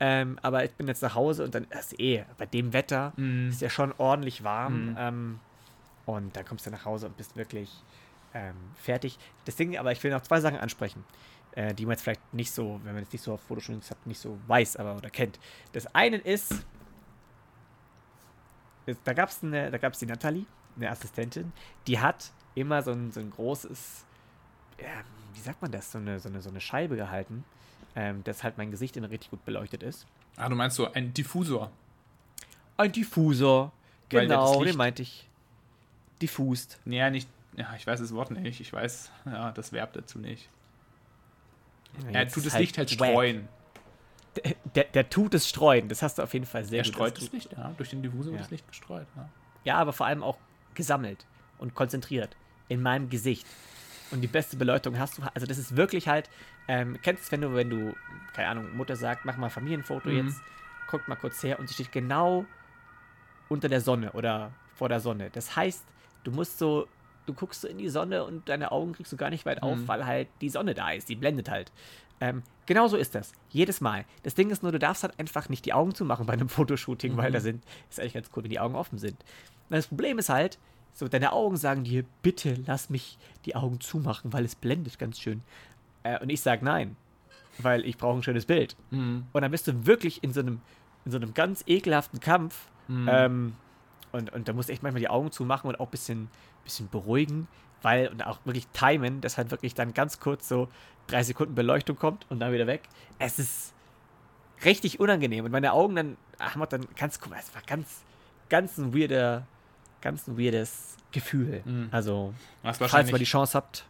Ähm, 0.00 0.38
aber 0.42 0.64
ich 0.64 0.72
bin 0.72 0.88
jetzt 0.88 1.02
nach 1.02 1.14
Hause 1.14 1.44
und 1.44 1.54
dann 1.54 1.64
ist 1.64 1.98
eh, 2.00 2.24
bei 2.36 2.46
dem 2.46 2.72
Wetter 2.72 3.12
Mm. 3.16 3.50
ist 3.50 3.60
ja 3.60 3.70
schon 3.70 3.92
ordentlich 3.98 4.42
warm. 4.42 4.90
Mhm. 4.90 4.96
Ähm, 4.98 5.40
und 6.06 6.36
dann 6.36 6.44
kommst 6.44 6.66
du 6.66 6.70
nach 6.70 6.84
Hause 6.84 7.06
und 7.06 7.16
bist 7.16 7.36
wirklich 7.36 7.70
ähm, 8.34 8.56
fertig. 8.74 9.18
Das 9.44 9.56
Ding, 9.56 9.76
aber 9.76 9.92
ich 9.92 10.02
will 10.02 10.10
noch 10.10 10.22
zwei 10.22 10.40
Sachen 10.40 10.58
ansprechen, 10.58 11.04
äh, 11.52 11.74
die 11.74 11.84
man 11.84 11.92
jetzt 11.92 12.02
vielleicht 12.02 12.34
nicht 12.34 12.50
so, 12.50 12.80
wenn 12.82 12.94
man 12.94 13.04
jetzt 13.04 13.12
nicht 13.12 13.22
so 13.22 13.34
auf 13.34 13.42
Fotoshootings 13.42 13.90
hat, 13.90 14.06
nicht 14.06 14.20
so 14.20 14.38
weiß, 14.48 14.76
aber 14.76 14.96
oder 14.96 15.10
kennt. 15.10 15.38
Das 15.72 15.94
eine 15.94 16.16
ist, 16.16 16.64
da 19.04 19.12
gab 19.12 19.28
es 19.28 19.42
eine, 19.42 19.70
da 19.70 19.78
gab 19.78 19.92
es 19.92 20.00
die 20.00 20.06
Natalie, 20.06 20.46
eine 20.76 20.90
Assistentin, 20.90 21.52
die 21.86 21.98
hat 22.00 22.30
immer 22.54 22.82
so 22.82 22.90
ein, 22.92 23.12
so 23.12 23.20
ein 23.20 23.30
großes, 23.30 24.04
ja, 24.80 24.86
wie 25.34 25.40
sagt 25.40 25.62
man 25.62 25.70
das, 25.72 25.90
so 25.92 25.98
eine, 25.98 26.18
so 26.20 26.28
eine, 26.28 26.40
so 26.42 26.50
eine 26.50 26.60
Scheibe 26.60 26.96
gehalten, 26.96 27.44
ähm, 27.96 28.22
dass 28.24 28.42
halt 28.42 28.58
mein 28.58 28.70
Gesicht 28.70 28.96
immer 28.96 29.10
richtig 29.10 29.30
gut 29.30 29.44
beleuchtet 29.44 29.82
ist. 29.82 30.06
Ah, 30.36 30.48
du 30.48 30.54
meinst 30.56 30.76
so 30.76 30.90
ein 30.92 31.12
Diffusor. 31.12 31.70
Ein 32.76 32.92
Diffusor. 32.92 33.72
Weil 34.10 34.26
Genau, 34.26 34.62
den 34.64 34.76
meinte 34.76 35.02
ich. 35.02 35.28
Diffused. 36.20 36.78
Ja, 36.84 37.10
nicht. 37.10 37.28
Ja, 37.56 37.74
ich 37.76 37.86
weiß 37.86 38.00
das 38.00 38.14
Wort 38.14 38.30
nicht. 38.30 38.60
Ich 38.60 38.72
weiß, 38.72 39.10
ja, 39.26 39.52
das 39.52 39.72
Verb 39.72 39.92
dazu 39.92 40.18
nicht. 40.18 40.48
Er 42.10 42.22
jetzt 42.22 42.34
tut 42.34 42.46
das 42.46 42.58
Licht 42.58 42.78
halt 42.78 42.90
wack. 42.98 43.08
streuen. 43.10 43.48
Der, 44.44 44.54
der, 44.74 44.84
der 44.84 45.10
tut 45.10 45.34
es 45.34 45.46
streuen, 45.46 45.88
das 45.90 46.00
hast 46.02 46.16
du 46.18 46.22
auf 46.22 46.32
jeden 46.32 46.46
Fall 46.46 46.64
sehr 46.64 46.78
Er 46.78 46.84
gut. 46.84 46.94
streut 46.94 47.16
Das 47.18 47.32
Licht, 47.32 47.52
ja. 47.52 47.74
Durch 47.76 47.90
den 47.90 48.02
Diffusor 48.02 48.26
wird 48.32 48.36
Ja. 48.36 48.40
das 48.40 48.50
Licht 48.50 48.66
gestreut. 48.68 49.06
Ja. 49.16 49.28
Ja, 49.64 49.76
aber 49.76 49.92
vor 49.92 50.06
allem 50.06 50.22
auch 50.22 50.38
gesammelt 50.74 51.26
und 51.58 51.74
konzentriert 51.74 52.36
in 52.68 52.82
meinem 52.82 53.08
Gesicht. 53.08 53.46
Und 54.10 54.20
die 54.20 54.26
beste 54.28 54.56
Beleuchtung 54.56 54.98
hast 54.98 55.18
du, 55.18 55.22
also 55.34 55.46
das 55.46 55.56
ist 55.58 55.76
wirklich 55.76 56.06
halt, 56.08 56.28
ähm, 56.68 56.98
kennst 57.02 57.22
du 57.22 57.24
es, 57.26 57.32
wenn 57.32 57.40
du, 57.40 57.54
wenn 57.54 57.70
du, 57.70 57.94
keine 58.34 58.48
Ahnung, 58.48 58.76
Mutter 58.76 58.96
sagt, 58.96 59.24
mach 59.24 59.36
mal 59.36 59.46
ein 59.46 59.50
Familienfoto 59.50 60.08
Mhm. 60.10 60.26
jetzt, 60.26 60.40
guckt 60.90 61.08
mal 61.08 61.16
kurz 61.16 61.42
her 61.42 61.58
und 61.58 61.68
sie 61.68 61.74
steht 61.74 61.92
genau 61.92 62.44
unter 63.48 63.68
der 63.68 63.80
Sonne 63.80 64.12
oder 64.12 64.52
vor 64.74 64.88
der 64.88 65.00
Sonne. 65.00 65.30
Das 65.30 65.56
heißt, 65.56 65.84
du 66.24 66.30
musst 66.30 66.58
so, 66.58 66.86
du 67.26 67.32
guckst 67.34 67.62
so 67.62 67.68
in 67.68 67.78
die 67.78 67.88
Sonne 67.88 68.24
und 68.24 68.48
deine 68.48 68.72
Augen 68.72 68.92
kriegst 68.92 69.12
du 69.12 69.16
gar 69.16 69.30
nicht 69.30 69.46
weit 69.46 69.62
auf, 69.62 69.78
Mhm. 69.78 69.88
weil 69.88 70.04
halt 70.06 70.28
die 70.40 70.48
Sonne 70.50 70.74
da 70.74 70.90
ist, 70.90 71.08
die 71.08 71.16
blendet 71.16 71.48
halt. 71.50 71.72
Ähm, 72.22 72.42
genau 72.66 72.86
so 72.86 72.96
ist 72.96 73.14
das. 73.16 73.32
Jedes 73.50 73.80
Mal. 73.80 74.04
Das 74.22 74.34
Ding 74.34 74.50
ist 74.50 74.62
nur, 74.62 74.70
du 74.70 74.78
darfst 74.78 75.02
halt 75.02 75.18
einfach 75.18 75.48
nicht 75.48 75.64
die 75.66 75.72
Augen 75.72 75.92
zumachen 75.94 76.24
bei 76.26 76.34
einem 76.34 76.48
Fotoshooting, 76.48 77.16
weil 77.16 77.30
Mhm. 77.30 77.34
da 77.34 77.40
sind, 77.40 77.64
ist 77.90 77.98
eigentlich 77.98 78.14
ganz 78.14 78.30
cool, 78.36 78.44
wenn 78.44 78.50
die 78.50 78.60
Augen 78.60 78.76
offen 78.76 78.98
sind. 78.98 79.20
Und 79.68 79.76
das 79.76 79.88
Problem 79.88 80.18
ist 80.18 80.28
halt, 80.28 80.58
so 80.94 81.08
deine 81.08 81.32
Augen 81.32 81.56
sagen 81.56 81.84
dir, 81.84 82.04
bitte 82.22 82.56
lass 82.66 82.90
mich 82.90 83.18
die 83.46 83.56
Augen 83.56 83.80
zumachen, 83.80 84.32
weil 84.32 84.44
es 84.44 84.54
blendet 84.54 84.98
ganz 84.98 85.18
schön. 85.18 85.42
Äh, 86.04 86.20
und 86.20 86.28
ich 86.30 86.40
sage 86.42 86.64
nein, 86.64 86.96
weil 87.58 87.84
ich 87.84 87.96
brauche 87.98 88.18
ein 88.18 88.22
schönes 88.22 88.46
Bild. 88.46 88.76
Mhm. 88.90 89.24
Und 89.32 89.42
dann 89.42 89.50
bist 89.50 89.66
du 89.66 89.86
wirklich 89.86 90.22
in 90.22 90.32
so 90.32 90.40
einem, 90.40 90.60
in 91.04 91.10
so 91.10 91.16
einem 91.16 91.34
ganz 91.34 91.64
ekelhaften 91.66 92.20
Kampf. 92.20 92.68
Mhm. 92.88 93.08
Ähm, 93.10 93.52
und, 94.12 94.32
und 94.32 94.46
da 94.46 94.52
musst 94.52 94.68
du 94.68 94.72
echt 94.74 94.82
manchmal 94.82 95.00
die 95.00 95.08
Augen 95.08 95.32
zumachen 95.32 95.68
und 95.68 95.80
auch 95.80 95.86
ein 95.88 95.90
bisschen, 95.90 96.28
bisschen 96.62 96.88
beruhigen, 96.90 97.48
weil, 97.82 98.08
und 98.08 98.24
auch 98.26 98.38
wirklich 98.44 98.66
timen, 98.68 99.20
dass 99.20 99.38
halt 99.38 99.50
wirklich 99.50 99.74
dann 99.74 99.94
ganz 99.94 100.20
kurz 100.20 100.48
so 100.48 100.68
drei 101.06 101.22
Sekunden 101.22 101.54
Beleuchtung 101.54 101.96
kommt 101.96 102.26
und 102.30 102.40
dann 102.40 102.52
wieder 102.52 102.66
weg. 102.66 102.82
Es 103.18 103.38
ist 103.38 103.74
richtig 104.64 105.00
unangenehm. 105.00 105.44
Und 105.44 105.50
meine 105.50 105.72
Augen 105.72 105.96
dann 105.96 106.16
haben 106.38 106.60
wir 106.60 106.66
dann 106.66 106.86
ganz, 106.96 107.20
guck 107.20 107.30
mal, 107.30 107.38
es 107.38 107.54
war 107.54 107.62
ganz, 107.66 108.02
ganz 108.48 108.78
ein 108.78 108.94
weirder, 108.94 109.46
ganz 110.00 110.26
ein 110.26 110.38
weirdes 110.38 110.96
Gefühl. 111.10 111.62
Mhm. 111.64 111.88
Also, 111.90 112.34
falls 112.62 113.08
ihr 113.08 113.12
mal 113.12 113.18
die 113.18 113.24
Chance 113.24 113.56
habt, 113.56 113.86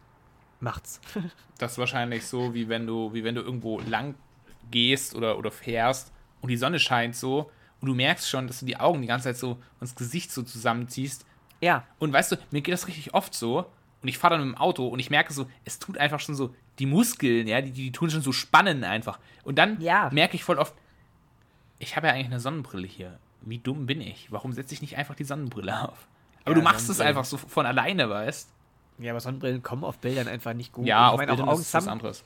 macht's. 0.59 0.99
das 1.57 1.73
ist 1.73 1.77
wahrscheinlich 1.77 2.25
so, 2.25 2.53
wie 2.53 2.69
wenn 2.69 2.87
du, 2.87 3.13
wie 3.13 3.23
wenn 3.23 3.35
du 3.35 3.41
irgendwo 3.41 3.79
lang 3.81 4.15
gehst 4.71 5.15
oder, 5.15 5.37
oder 5.37 5.51
fährst 5.51 6.11
und 6.41 6.49
die 6.49 6.57
Sonne 6.57 6.79
scheint 6.79 7.15
so 7.15 7.51
und 7.81 7.87
du 7.87 7.95
merkst 7.95 8.29
schon, 8.29 8.47
dass 8.47 8.61
du 8.61 8.65
die 8.65 8.77
Augen 8.77 9.01
die 9.01 9.07
ganze 9.07 9.25
Zeit 9.25 9.37
so 9.37 9.57
das 9.79 9.95
Gesicht 9.95 10.31
so 10.31 10.41
zusammenziehst. 10.41 11.25
ja, 11.61 11.85
Und 11.99 12.13
weißt 12.13 12.31
du, 12.31 12.35
mir 12.51 12.61
geht 12.61 12.73
das 12.73 12.87
richtig 12.87 13.13
oft 13.13 13.33
so. 13.33 13.65
Und 14.03 14.09
ich 14.09 14.17
fahre 14.17 14.35
dann 14.37 14.45
mit 14.47 14.55
dem 14.55 14.61
Auto 14.61 14.87
und 14.87 14.99
ich 14.99 15.09
merke 15.09 15.33
so, 15.33 15.47
es 15.65 15.79
tut 15.79 15.97
einfach 15.97 16.19
schon 16.19 16.35
so, 16.35 16.53
die 16.77 16.85
Muskeln, 16.85 17.47
ja, 17.47 17.61
die, 17.61 17.71
die 17.71 17.91
tun 17.91 18.09
schon 18.09 18.21
so 18.21 18.31
spannen 18.33 18.83
einfach. 18.83 19.17
Und 19.43 19.57
dann 19.57 19.79
Ja. 19.81 20.09
merke 20.13 20.35
ich 20.35 20.43
voll 20.43 20.57
oft, 20.59 20.73
ich 21.79 21.95
habe 21.95 22.07
ja 22.07 22.13
eigentlich 22.13 22.27
eine 22.27 22.39
Sonnenbrille 22.39 22.85
hier. 22.87 23.17
Wie 23.41 23.57
dumm 23.57 23.85
bin 23.85 24.01
ich? 24.01 24.31
Warum 24.31 24.53
setze 24.53 24.73
ich 24.73 24.81
nicht 24.81 24.97
einfach 24.97 25.15
die 25.15 25.23
Sonnenbrille 25.23 25.89
auf? 25.89 26.07
Aber 26.45 26.51
Ja, 26.51 26.55
du 26.55 26.61
machst 26.61 26.89
es 26.89 26.99
einfach 26.99 27.25
so 27.25 27.37
von 27.37 27.65
alleine, 27.65 28.09
weißt 28.09 28.49
ja, 28.99 29.11
aber 29.11 29.19
Sonnenbrillen 29.21 29.63
kommen 29.63 29.83
auf 29.83 29.97
Bildern 29.97 30.27
einfach 30.27 30.53
nicht 30.53 30.71
gut. 30.71 30.85
Ja, 30.85 31.07
Und 31.07 31.07
auf 31.07 31.13
ich 31.13 31.17
meine, 31.19 31.31
Bildern 31.37 31.49
auch 31.49 31.59
ist 31.59 31.73
was 31.73 31.87
anderes. 31.87 32.23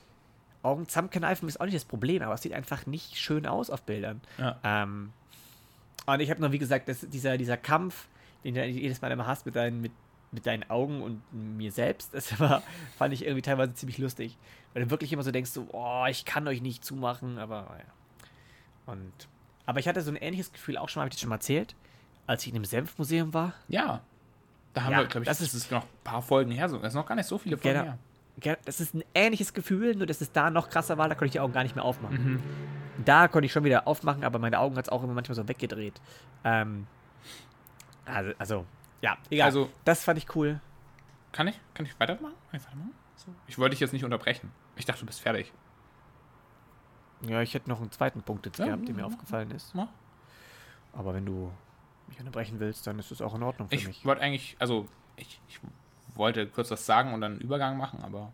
Augen 0.62 0.86
zusammenkneifen 0.86 1.48
ist 1.48 1.60
auch 1.60 1.64
nicht 1.64 1.76
das 1.76 1.84
Problem, 1.86 2.20
aber 2.22 2.34
es 2.34 2.42
sieht 2.42 2.52
einfach 2.52 2.84
nicht 2.86 3.16
schön 3.16 3.46
aus 3.46 3.70
auf 3.70 3.82
Bildern. 3.84 4.20
Ja. 4.36 4.58
Ähm, 4.64 5.12
und 6.06 6.20
ich 6.20 6.30
habe 6.30 6.40
noch, 6.42 6.52
wie 6.52 6.58
gesagt, 6.58 6.88
das, 6.88 7.06
dieser, 7.08 7.38
dieser 7.38 7.56
Kampf, 7.56 8.08
den 8.44 8.54
du 8.54 8.64
jedes 8.66 9.00
Mal 9.00 9.10
immer 9.12 9.26
hast 9.26 9.46
mit 9.46 9.56
deinen, 9.56 9.80
mit, 9.80 9.92
mit 10.32 10.46
deinen 10.46 10.68
Augen 10.70 11.02
und 11.02 11.22
mir 11.32 11.72
selbst, 11.72 12.12
das 12.14 12.38
war, 12.40 12.62
fand 12.96 13.14
ich 13.14 13.22
irgendwie 13.24 13.42
teilweise 13.42 13.74
ziemlich 13.74 13.98
lustig. 13.98 14.36
Weil 14.74 14.84
du 14.84 14.90
wirklich 14.90 15.12
immer 15.12 15.22
so 15.22 15.30
denkst, 15.30 15.50
so, 15.50 15.66
oh, 15.72 16.04
ich 16.08 16.24
kann 16.24 16.46
euch 16.48 16.60
nicht 16.60 16.84
zumachen, 16.84 17.38
aber 17.38 17.66
ja. 17.78 18.92
Und, 18.92 19.12
aber 19.66 19.80
ich 19.80 19.88
hatte 19.88 20.00
so 20.02 20.10
ein 20.10 20.16
ähnliches 20.16 20.52
Gefühl 20.52 20.76
auch 20.78 20.88
schon 20.88 21.00
mal, 21.00 21.04
habe 21.04 21.08
ich 21.10 21.14
das 21.16 21.20
schon 21.20 21.30
mal 21.30 21.36
erzählt, 21.36 21.74
als 22.26 22.42
ich 22.42 22.48
in 22.50 22.56
einem 22.56 22.64
Senfmuseum 22.64 23.32
war. 23.34 23.54
Ja. 23.68 24.00
Da 24.74 24.84
haben 24.84 24.92
Ja, 24.92 24.98
wir, 24.98 25.06
glaube 25.06 25.24
ich, 25.24 25.28
das 25.28 25.38
das 25.38 25.54
ist, 25.54 25.70
noch 25.70 25.82
ein 25.84 25.88
paar 26.04 26.22
Folgen 26.22 26.50
her. 26.50 26.68
So. 26.68 26.76
Das 26.78 26.88
ist 26.88 26.94
noch 26.94 27.06
gar 27.06 27.14
nicht 27.14 27.26
so 27.26 27.38
viele 27.38 27.56
Folgen 27.56 27.78
Genau. 27.78 27.90
her. 27.92 27.98
Ja, 28.44 28.56
Das 28.64 28.80
ist 28.80 28.94
ein 28.94 29.02
ähnliches 29.14 29.52
Gefühl, 29.54 29.96
nur 29.96 30.06
dass 30.06 30.20
es 30.20 30.30
da 30.30 30.50
noch 30.50 30.68
krasser 30.70 30.96
war, 30.98 31.08
da 31.08 31.14
konnte 31.14 31.26
ich 31.26 31.32
die 31.32 31.40
Augen 31.40 31.52
gar 31.52 31.62
nicht 31.64 31.74
mehr 31.74 31.84
aufmachen. 31.84 32.34
Mhm. 32.34 32.42
Da 33.04 33.26
konnte 33.28 33.46
ich 33.46 33.52
schon 33.52 33.64
wieder 33.64 33.86
aufmachen, 33.88 34.22
aber 34.24 34.38
meine 34.38 34.58
Augen 34.58 34.76
hat 34.76 34.84
es 34.86 34.88
auch 34.90 35.02
immer 35.02 35.14
manchmal 35.14 35.34
so 35.36 35.48
weggedreht. 35.48 36.00
Ähm, 36.44 36.86
also, 38.04 38.32
also, 38.38 38.66
ja, 39.00 39.16
egal. 39.30 39.46
Also- 39.46 39.70
das 39.84 40.02
fand 40.04 40.18
ich 40.18 40.34
cool. 40.36 40.60
Kann 41.32 41.46
ich? 41.48 41.60
Kann 41.74 41.84
ich 41.86 41.98
weitermachen? 42.00 42.34
Kann 42.50 42.60
ich 42.60 42.66
weitermachen? 42.66 42.94
So. 43.16 43.34
Ich 43.46 43.58
wollte 43.58 43.70
dich 43.72 43.80
jetzt 43.80 43.92
nicht 43.92 44.04
unterbrechen. 44.04 44.50
Ich 44.76 44.84
dachte, 44.84 45.00
du 45.00 45.06
bist 45.06 45.20
fertig. 45.20 45.52
Ja, 47.22 47.42
ich 47.42 47.52
hätte 47.54 47.68
noch 47.68 47.80
einen 47.80 47.90
zweiten 47.90 48.22
Punkt 48.22 48.46
jetzt 48.46 48.58
Ja, 48.58 48.66
gehabt, 48.66 48.86
der 48.86 48.94
mir 48.94 49.04
aufgefallen 49.04 49.50
ist. 49.50 49.74
Ja. 49.74 49.88
Aber 50.92 51.14
wenn 51.14 51.26
du 51.26 51.52
mich 52.06 52.18
unterbrechen 52.20 52.60
willst, 52.60 52.86
dann 52.86 52.98
ist 52.98 53.10
das 53.10 53.20
auch 53.20 53.34
in 53.34 53.42
Ordnung 53.42 53.68
für 53.68 53.74
Ich 53.74 53.86
mich. 53.86 54.04
wollte 54.04 54.22
eigentlich, 54.22 54.56
also 54.60 54.86
ich, 55.16 55.40
ich 55.48 55.60
wollte 56.14 56.46
kurz 56.46 56.70
was 56.70 56.86
sagen 56.86 57.12
und 57.12 57.20
dann 57.20 57.32
einen 57.32 57.40
Übergang 57.40 57.76
machen, 57.76 58.02
aber. 58.04 58.32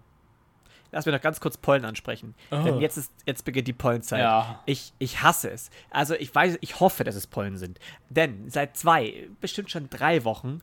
Lass 0.95 1.07
mir 1.07 1.13
noch 1.13 1.21
ganz 1.21 1.41
kurz 1.41 1.57
Pollen 1.57 1.85
ansprechen. 1.85 2.35
Denn 2.51 2.75
Oh. 2.75 2.81
jetzt, 2.81 2.97
ist, 2.97 3.13
jetzt 3.27 3.45
beginnt 3.45 3.67
die 3.69 3.73
Pollenzeit. 3.73 4.21
Ja. 4.21 4.61
Ich, 4.65 4.93
ich 4.99 5.23
hasse 5.23 5.51
es. 5.51 5.71
Also 5.91 6.15
ich 6.15 6.33
weiß, 6.35 6.59
ich 6.61 6.79
hoffe, 6.81 7.05
dass 7.05 7.17
es 7.17 7.27
Pollen 7.27 7.59
sind. 7.59 7.79
Denn 8.09 8.49
seit 8.49 8.77
zwei, 8.77 9.29
bestimmt 9.41 9.71
schon 9.71 9.91
drei 9.91 10.25
Wochen, 10.25 10.61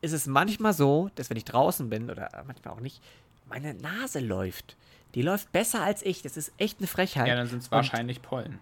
ist 0.00 0.12
es 0.12 0.26
manchmal 0.26 0.72
so, 0.72 1.10
dass 1.14 1.28
wenn 1.30 1.36
ich 1.36 1.44
draußen 1.44 1.90
bin, 1.90 2.10
oder 2.10 2.28
manchmal 2.46 2.74
auch 2.74 2.80
nicht, 2.80 3.02
meine 3.48 3.74
Nase 3.74 4.20
läuft. 4.20 4.76
Die 5.14 5.22
läuft 5.22 5.52
besser 5.52 5.82
als 5.82 6.02
ich. 6.02 6.22
Das 6.22 6.36
ist 6.36 6.52
echt 6.56 6.78
eine 6.78 6.86
Frechheit. 6.86 7.26
Ja, 7.28 7.34
dann 7.36 7.46
sind 7.48 7.62
es 7.62 7.70
wahrscheinlich 7.70 8.22
Pollen. 8.22 8.58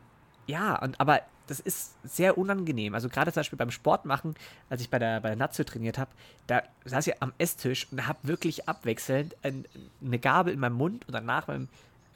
Ja, 0.46 0.76
und, 0.82 0.98
aber 0.98 1.20
das 1.48 1.58
ist 1.60 1.94
sehr 2.04 2.38
unangenehm. 2.38 2.94
Also 2.94 3.08
gerade 3.08 3.32
zum 3.32 3.40
Beispiel 3.40 3.56
beim 3.58 3.70
Sport 3.72 4.04
machen, 4.04 4.34
als 4.70 4.80
ich 4.80 4.90
bei 4.90 4.98
der, 5.00 5.20
bei 5.20 5.28
der 5.30 5.36
Nazio 5.36 5.64
trainiert 5.64 5.98
habe, 5.98 6.10
da 6.46 6.62
saß 6.84 7.06
ich 7.08 7.20
am 7.22 7.32
Esstisch 7.38 7.88
und 7.90 8.06
habe 8.06 8.18
wirklich 8.22 8.68
abwechselnd 8.68 9.34
ein, 9.42 9.64
eine 10.04 10.18
Gabel 10.18 10.52
in 10.54 10.60
meinem 10.60 10.76
Mund 10.76 11.06
und 11.08 11.12
danach 11.14 11.46
beim, 11.46 11.68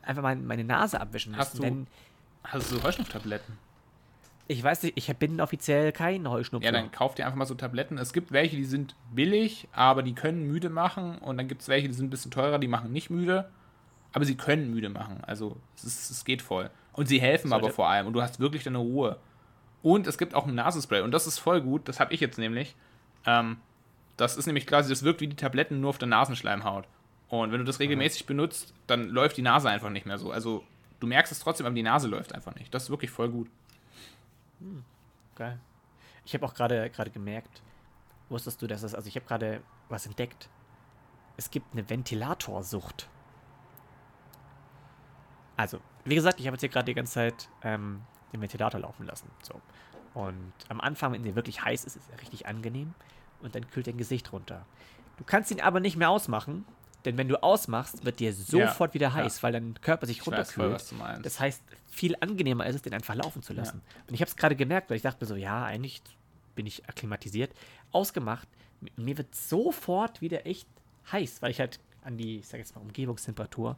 einfach 0.03 0.23
mein, 0.23 0.47
meine 0.47 0.65
Nase 0.65 1.01
abwischen 1.01 1.33
müssen. 1.33 1.41
Hast 1.41 1.59
du- 1.59 1.63
Denn 1.63 1.87
Hast 2.45 2.71
du 2.71 2.77
so 2.77 2.83
Heuschnupftabletten? 2.83 3.59
ich 4.49 4.63
weiß 4.63 4.83
nicht, 4.83 4.99
ich 4.99 5.17
bin 5.17 5.41
offiziell 5.41 5.93
kein 5.93 6.29
Heuschnupfen. 6.29 6.65
Ja, 6.67 6.73
dann 6.73 6.91
kauf 6.93 7.15
dir 7.15 7.25
einfach 7.25 7.39
mal 7.39 7.47
so 7.47 7.55
Tabletten. 7.55 7.97
Es 7.97 8.13
gibt 8.13 8.33
welche, 8.33 8.57
die 8.57 8.65
sind 8.67 8.95
billig, 9.15 9.67
aber 9.73 10.03
die 10.03 10.15
können 10.15 10.47
müde 10.47 10.69
machen. 10.69 11.17
Und 11.19 11.39
dann 11.39 11.49
gibt 11.49 11.63
es 11.63 11.69
welche, 11.69 11.89
die 11.89 11.95
sind 11.95 12.07
ein 12.09 12.11
bisschen 12.11 12.31
teurer, 12.33 12.59
die 12.59 12.69
machen 12.69 12.93
nicht 12.93 13.09
müde. 13.09 13.49
Aber 14.13 14.27
sie 14.27 14.37
können 14.37 14.71
müde 14.71 14.91
machen. 14.91 15.23
Also 15.23 15.57
es, 15.77 15.85
ist, 15.85 16.11
es 16.11 16.25
geht 16.27 16.43
voll. 16.43 16.69
Und 16.93 17.07
sie 17.07 17.21
helfen 17.21 17.49
Sollte- 17.49 17.67
aber 17.67 17.75
vor 17.75 17.89
allem. 17.89 18.07
Und 18.07 18.13
du 18.13 18.23
hast 18.23 18.41
wirklich 18.41 18.65
deine 18.65 18.79
Ruhe. 18.79 19.19
Und 19.83 20.07
es 20.07 20.19
gibt 20.19 20.35
auch 20.35 20.47
ein 20.47 20.55
Nasenspray. 20.55 21.01
Und 21.01 21.11
das 21.11 21.27
ist 21.27 21.39
voll 21.39 21.61
gut. 21.61 21.89
Das 21.89 22.01
habe 22.01 22.13
ich 22.15 22.21
jetzt 22.21 22.39
nämlich. 22.39 22.77
Ähm, 23.27 23.59
das 24.17 24.37
ist 24.37 24.47
nämlich 24.47 24.67
quasi, 24.67 24.91
das 24.91 25.03
wirkt 25.03 25.21
wie 25.21 25.27
die 25.29 25.37
Tabletten 25.37 25.81
nur 25.81 25.91
auf 25.91 25.99
der 25.99 26.09
Nasenschleimhaut. 26.09 26.87
Und 27.29 27.51
wenn 27.51 27.59
du 27.59 27.65
das 27.65 27.81
regelmäßig 27.81 28.27
benutzt, 28.27 28.75
dann 28.87 29.09
läuft 29.09 29.37
die 29.39 29.43
Nase 29.43 29.71
einfach 29.71 29.89
nicht 29.89 30.05
mehr 30.07 30.19
so. 30.19 30.31
Also 30.31 30.65
du 31.01 31.07
merkst 31.07 31.33
es 31.33 31.41
trotzdem, 31.41 31.67
aber 31.67 31.75
die 31.75 31.83
Nase 31.83 32.07
läuft 32.09 32.35
einfach 32.35 32.55
nicht. 32.55 32.73
Das 32.75 32.85
ist 32.85 32.91
wirklich 32.91 33.11
voll 33.11 33.31
gut. 33.31 33.49
Geil. 35.35 35.59
Ich 36.25 36.35
habe 36.35 36.45
auch 36.45 36.55
gerade 36.55 36.91
gerade 36.91 37.11
gemerkt, 37.11 37.63
wusstest 38.29 38.61
du, 38.61 38.67
dass 38.67 38.83
es, 38.83 38.95
also 38.95 39.09
ich 39.09 39.17
habe 39.17 39.27
gerade 39.27 39.63
was 39.89 40.07
entdeckt. 40.07 40.49
Es 41.37 41.51
gibt 41.51 41.73
eine 41.73 41.89
Ventilatorsucht. 41.89 43.09
Also, 45.57 45.81
wie 46.05 46.15
gesagt, 46.15 46.41
ich 46.41 46.47
habe 46.47 46.55
jetzt 46.55 46.61
hier 46.61 46.69
gerade 46.69 46.87
die 46.87 46.95
ganze 46.95 47.13
Zeit 47.13 47.49
ähm, 47.63 48.03
den 48.33 48.41
Ventilator 48.41 48.81
laufen 48.81 49.07
lassen. 49.07 49.31
So. 49.43 49.61
Und 50.15 50.53
am 50.69 50.81
Anfang, 50.81 51.13
wenn 51.13 51.23
der 51.23 51.35
wirklich 51.37 51.65
heiß 51.65 51.85
ist, 51.85 51.97
ist 51.97 52.11
er 52.11 52.21
richtig 52.21 52.47
angenehm. 52.47 52.95
Und 53.41 53.55
dann 53.55 53.69
kühlt 53.71 53.87
dein 53.87 53.99
Gesicht 53.99 54.33
runter. 54.33 54.65
Du 55.17 55.25
kannst 55.25 55.51
ihn 55.51 55.61
aber 55.61 55.81
nicht 55.81 55.97
mehr 55.97 56.11
ausmachen, 56.11 56.65
denn 57.05 57.19
wenn 57.19 57.29
du 57.29 57.43
ausmachst, 57.43 58.05
wird 58.05 58.21
dir 58.21 58.33
sofort 58.33 58.95
wieder 58.95 59.13
heiß, 59.13 59.39
ja. 59.39 59.43
weil 59.43 59.53
dein 59.53 59.75
Körper 59.81 60.07
sich 60.07 60.19
Ich 60.19 60.27
weiß 60.27 60.53
voll, 60.53 60.67
runterkühlt. 60.67 60.93
du 60.93 60.95
meinst. 60.97 61.27
Das 61.27 61.41
heißt, 61.41 61.63
viel 61.91 62.15
angenehmer 62.21 62.67
ist 62.67 62.77
es, 62.77 62.83
den 62.83 62.95
einfach 62.95 63.15
laufen 63.15 63.43
zu 63.43 63.53
lassen. 63.53 63.83
Und 64.09 64.15
ich 64.15 64.21
habe 64.21 64.29
es 64.29 64.37
gerade 64.37 64.55
gemerkt, 64.55 64.91
weil 64.91 64.97
ich 64.97 65.03
dachte 65.03 65.25
mir 65.25 65.29
so, 65.29 65.35
ja, 65.35 65.65
eigentlich 65.65 66.03
bin 66.55 66.67
ich 66.67 66.89
akklimatisiert. 66.89 67.53
Ausgemacht, 67.91 68.49
mir 68.97 69.19
wird 69.19 69.35
sofort 69.35 70.21
wieder 70.21 70.47
echt 70.47 70.69
heiß, 71.11 71.43
weil 71.43 71.51
ich 71.51 71.61
halt 71.61 71.81
an 72.03 72.17
die, 72.17 72.39
ich 72.39 72.49
sag 72.49 72.59
jetzt 72.59 72.75
mal, 72.75 72.83
Umgebungstemperatur 72.83 73.77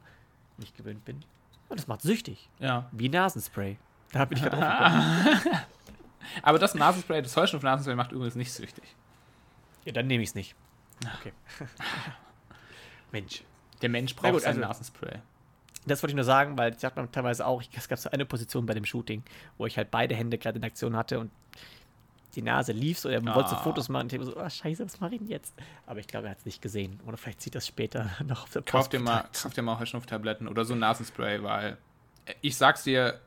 nicht 0.57 0.75
gewöhnt 0.77 1.03
bin. 1.05 1.23
Und 1.69 1.79
das 1.79 1.87
macht 1.87 2.01
süchtig. 2.01 2.49
Ja. 2.59 2.89
Wie 2.91 3.09
Nasenspray. 3.09 3.77
Da 4.11 4.25
bin 4.25 4.37
ich 4.37 4.43
gerade 4.43 4.57
drauf 4.57 5.43
gekommen. 5.43 5.61
Aber 6.41 6.59
das 6.59 6.75
Nasenspray, 6.75 7.21
das 7.21 7.35
Heuschnupf-Nasenspray 7.35 7.95
macht 7.95 8.11
übrigens 8.11 8.35
nicht 8.35 8.51
süchtig. 8.53 8.83
Ja, 9.83 9.91
dann 9.91 10.07
nehme 10.07 10.23
ich 10.23 10.29
es 10.29 10.35
nicht. 10.35 10.55
Okay. 11.19 11.33
Mensch. 13.11 13.43
Der 13.81 13.89
Mensch 13.89 14.15
braucht 14.15 14.33
gut, 14.33 14.41
sein 14.41 14.55
also- 14.55 14.61
Nasenspray. 14.61 15.19
Das 15.87 16.01
wollte 16.01 16.11
ich 16.11 16.15
nur 16.15 16.25
sagen, 16.25 16.57
weil 16.57 16.73
ich 16.73 16.79
sagt 16.79 16.95
man 16.97 17.11
teilweise 17.11 17.45
auch, 17.45 17.61
es 17.75 17.87
gab 17.87 17.99
so 17.99 18.09
eine 18.09 18.25
Position 18.25 18.65
bei 18.65 18.73
dem 18.73 18.85
Shooting, 18.85 19.21
wo 19.59 19.67
ich 19.67 19.77
halt 19.77 19.91
beide 19.91 20.15
Hände 20.15 20.39
gerade 20.39 20.57
in 20.57 20.63
Aktion 20.63 20.95
hatte 20.95 21.19
und 21.19 21.29
die 22.35 22.41
Nase 22.41 22.71
lief 22.73 22.99
so, 22.99 23.09
er 23.09 23.23
wollte 23.25 23.49
so 23.49 23.55
Ah. 23.55 23.63
Fotos 23.63 23.89
machen 23.89 24.03
und 24.03 24.13
ich 24.13 24.21
so, 24.23 24.35
oh, 24.37 24.49
scheiße, 24.49 24.85
was 24.85 24.99
mache 24.99 25.13
ich 25.15 25.19
denn 25.19 25.29
jetzt? 25.29 25.53
Aber 25.85 25.99
ich 25.99 26.07
glaube, 26.07 26.27
er 26.27 26.31
hat 26.31 26.39
es 26.39 26.45
nicht 26.45 26.61
gesehen. 26.61 26.99
Oder 27.05 27.17
vielleicht 27.17 27.41
sieht 27.41 27.55
das 27.55 27.65
später 27.65 28.09
noch 28.27 28.43
auf 28.43 28.49
der 28.51 28.61
Kauf 28.61 28.89
dir 28.89 28.99
mal, 28.99 29.25
kauf 29.41 29.53
dir 29.53 29.61
mal 29.61 29.79
Heuschnupftabletten 29.79 30.47
oder 30.47 30.65
so 30.65 30.73
ein 30.73 30.79
Nasenspray, 30.79 31.41
weil 31.43 31.77
äh, 32.25 32.33
ich 32.41 32.57
sag's 32.57 32.83
dir, 32.83 33.19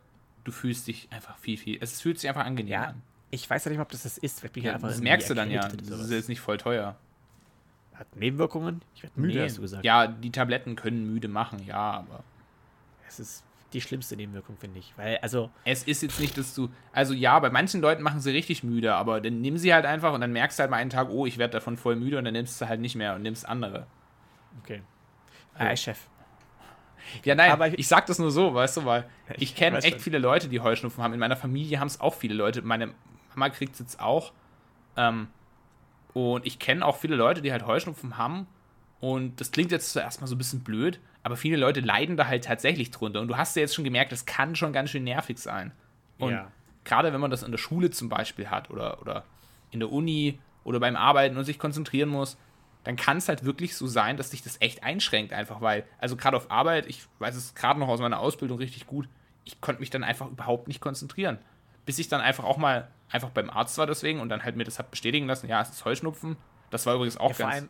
du 0.45 0.53
fühlst 0.53 0.87
dich 0.87 1.09
einfach 1.11 1.37
viel, 1.39 1.57
viel. 1.59 1.79
Es 1.81 2.01
fühlt 2.01 2.19
sich 2.21 2.29
einfach 2.29 2.45
angenehm 2.45 2.73
Ja, 2.73 2.83
an. 2.85 3.03
ich 3.31 3.49
weiß 3.49 3.65
ja 3.65 3.71
nicht 3.71 3.79
mal, 3.79 3.85
ob 3.85 3.91
das 3.93 4.03
das 4.05 4.19
ist. 4.19 4.43
Ja, 4.57 4.75
einfach 4.75 4.89
das 4.89 5.01
merkst 5.01 5.29
du 5.31 5.35
dann 5.35 5.51
ja. 5.51 5.67
Das 5.69 6.01
ist 6.01 6.11
jetzt 6.11 6.29
nicht 6.29 6.41
voll 6.41 6.59
teuer. 6.59 6.97
Hat 7.95 8.15
Nebenwirkungen? 8.15 8.83
Ich 8.95 9.03
werde 9.03 9.21
müde, 9.21 9.39
Nee. 9.41 9.45
hast 9.45 9.57
du 9.57 9.63
gesagt. 9.63 9.85
Ja, 9.85 10.07
die 10.07 10.31
Tabletten 10.31 10.77
können 10.77 11.13
müde 11.13 11.27
machen, 11.29 11.65
ja, 11.67 11.77
aber 11.93 12.23
Es 13.09 13.19
ist 13.19 13.43
die 13.73 13.81
schlimmste 13.81 14.17
Nebenwirkung, 14.17 14.57
finde 14.57 14.79
ich. 14.79 14.93
Weil, 14.97 15.19
also, 15.19 15.51
es 15.65 15.83
ist 15.85 16.03
jetzt 16.03 16.19
nicht, 16.21 16.37
dass 16.39 16.55
du. 16.55 16.71
Also 16.93 17.13
ja, 17.15 17.39
bei 17.39 17.51
manchen 17.51 17.81
Leuten 17.81 18.03
machen 18.03 18.21
sie 18.21 18.31
richtig 18.31 18.63
müde, 18.63 18.95
aber 18.95 19.21
dann 19.21 19.41
nimm 19.41 19.59
sie 19.59 19.75
halt 19.75 19.85
einfach 19.85 20.13
und 20.15 20.21
dann 20.23 20.33
merkst 20.33 20.59
du 20.59 20.63
halt 20.63 20.71
mal 20.71 20.79
einen 20.79 20.91
Tag, 20.91 21.09
oh, 21.11 21.27
ich 21.27 21.37
werde 21.39 21.53
davon 21.53 21.77
voll 21.77 21.97
müde 21.97 22.17
und 22.19 22.25
dann 22.25 22.33
nimmst 22.35 22.61
du 22.61 22.69
halt 22.69 22.81
nicht 22.81 22.95
mehr 22.97 23.15
und 23.15 23.23
nimmst 23.23 23.47
andere. 23.49 23.87
okay. 24.63 24.83
Ah, 25.55 25.75
Chef. 25.77 25.99
Ja, 27.25 27.35
nein, 27.35 27.51
Aber 27.51 27.69
ich, 27.69 27.79
ich- 27.79 27.89
sag 27.89 28.07
das 28.07 28.19
nur 28.19 28.31
so, 28.31 28.55
weißt 28.55 28.77
du, 28.79 28.85
weil 28.85 29.09
ich 29.39 29.55
kenne 29.57 29.79
echt 29.79 29.89
schon. 29.91 29.99
viele 30.01 30.19
Leute, 30.19 30.49
die 30.49 30.61
Heuschnupfen 30.61 31.03
haben. 31.03 31.13
In 31.15 31.21
meiner 31.21 31.37
Familie 31.37 31.81
haben 31.81 31.87
es 31.89 32.01
auch 32.01 32.15
viele 32.15 32.35
Leute. 32.35 32.63
Meine 32.63 32.93
Mama 33.35 33.49
kriegt 33.51 33.73
es 33.75 33.79
jetzt 33.81 34.01
auch. 34.01 34.33
Ähm, 34.97 35.29
und 36.15 36.47
ich 36.47 36.59
kenne 36.59 36.85
auch 36.87 36.97
viele 36.97 37.17
Leute, 37.17 37.43
die 37.43 37.51
halt 37.53 37.67
Heuschnupfen 37.67 38.17
haben. 38.19 38.47
Und 39.01 39.41
das 39.41 39.53
klingt 39.53 39.71
jetzt 39.71 39.93
zuerst 39.93 40.21
mal 40.21 40.27
so 40.27 40.35
ein 40.35 40.39
bisschen 40.39 40.61
blöd, 40.61 40.99
aber 41.23 41.37
viele 41.37 41.57
Leute 41.57 41.81
leiden 41.81 42.17
da 42.17 42.27
halt 42.27 42.45
tatsächlich 42.45 42.91
drunter. 42.91 43.21
Und 43.21 43.29
du 43.29 43.37
hast 43.37 43.55
ja 43.57 43.61
jetzt 43.61 43.75
schon 43.75 43.85
gemerkt, 43.85 44.11
das 44.13 44.27
kann 44.27 44.57
schon 44.57 44.73
ganz 44.73 44.91
schön 44.91 45.05
nervig 45.05 45.39
sein. 45.39 45.73
Und 46.19 46.33
Ja. 46.33 46.51
gerade 46.85 47.13
wenn 47.13 47.21
man 47.21 47.31
das 47.31 47.43
in 47.43 47.53
der 47.53 47.59
Schule 47.59 47.91
zum 47.91 48.09
Beispiel 48.09 48.51
hat 48.51 48.71
oder, 48.71 49.01
oder 49.01 49.25
in 49.71 49.81
der 49.81 49.93
Uni 49.93 50.39
oder 50.65 50.81
beim 50.81 50.97
Arbeiten 50.97 51.37
und 51.37 51.45
sich 51.45 51.59
konzentrieren 51.59 52.09
muss, 52.09 52.37
dann 52.85 52.97
kann 52.97 53.19
es 53.19 53.29
halt 53.29 53.45
wirklich 53.45 53.77
so 53.77 53.87
sein, 53.87 54.17
dass 54.17 54.31
dich 54.31 54.43
das 54.43 54.61
echt 54.61 54.83
einschränkt, 54.83 55.33
einfach 55.33 55.61
weil, 55.61 55.85
also 55.99 56.17
gerade 56.17 56.37
auf 56.37 56.51
Arbeit, 56.51 56.87
ich 56.87 57.07
weiß 57.19 57.37
es 57.37 57.55
gerade 57.55 57.79
noch 57.79 57.89
aus 57.89 58.01
meiner 58.01 58.19
Ausbildung 58.19 58.59
richtig 58.59 58.87
gut, 58.87 59.09
ich 59.45 59.61
konnte 59.61 59.81
mich 59.81 59.91
dann 59.91 60.05
einfach 60.05 60.27
überhaupt 60.29 60.69
nicht 60.69 60.81
konzentrieren. 60.81 61.39
Bis 61.87 61.99
ich 61.99 62.09
dann 62.09 62.21
einfach 62.21 62.45
auch 62.45 62.57
mal 62.57 62.89
einfach 63.11 63.31
beim 63.31 63.51
Arzt 63.51 63.79
war 63.79 63.87
deswegen 63.87 64.21
und 64.21 64.29
dann 64.29 64.43
halt 64.43 64.57
mir 64.57 64.65
das 64.65 64.79
hat 64.79 64.91
bestätigen 64.91 65.27
lassen, 65.27 65.49
ja, 65.49 65.61
es 65.61 65.71
ist 65.71 65.85
Heuschnupfen. 65.85 66.37
Das 66.71 66.85
war 66.87 66.95
übrigens 66.95 67.17
auch 67.17 67.39
Ja, 67.39 67.49
ganz. 67.51 67.69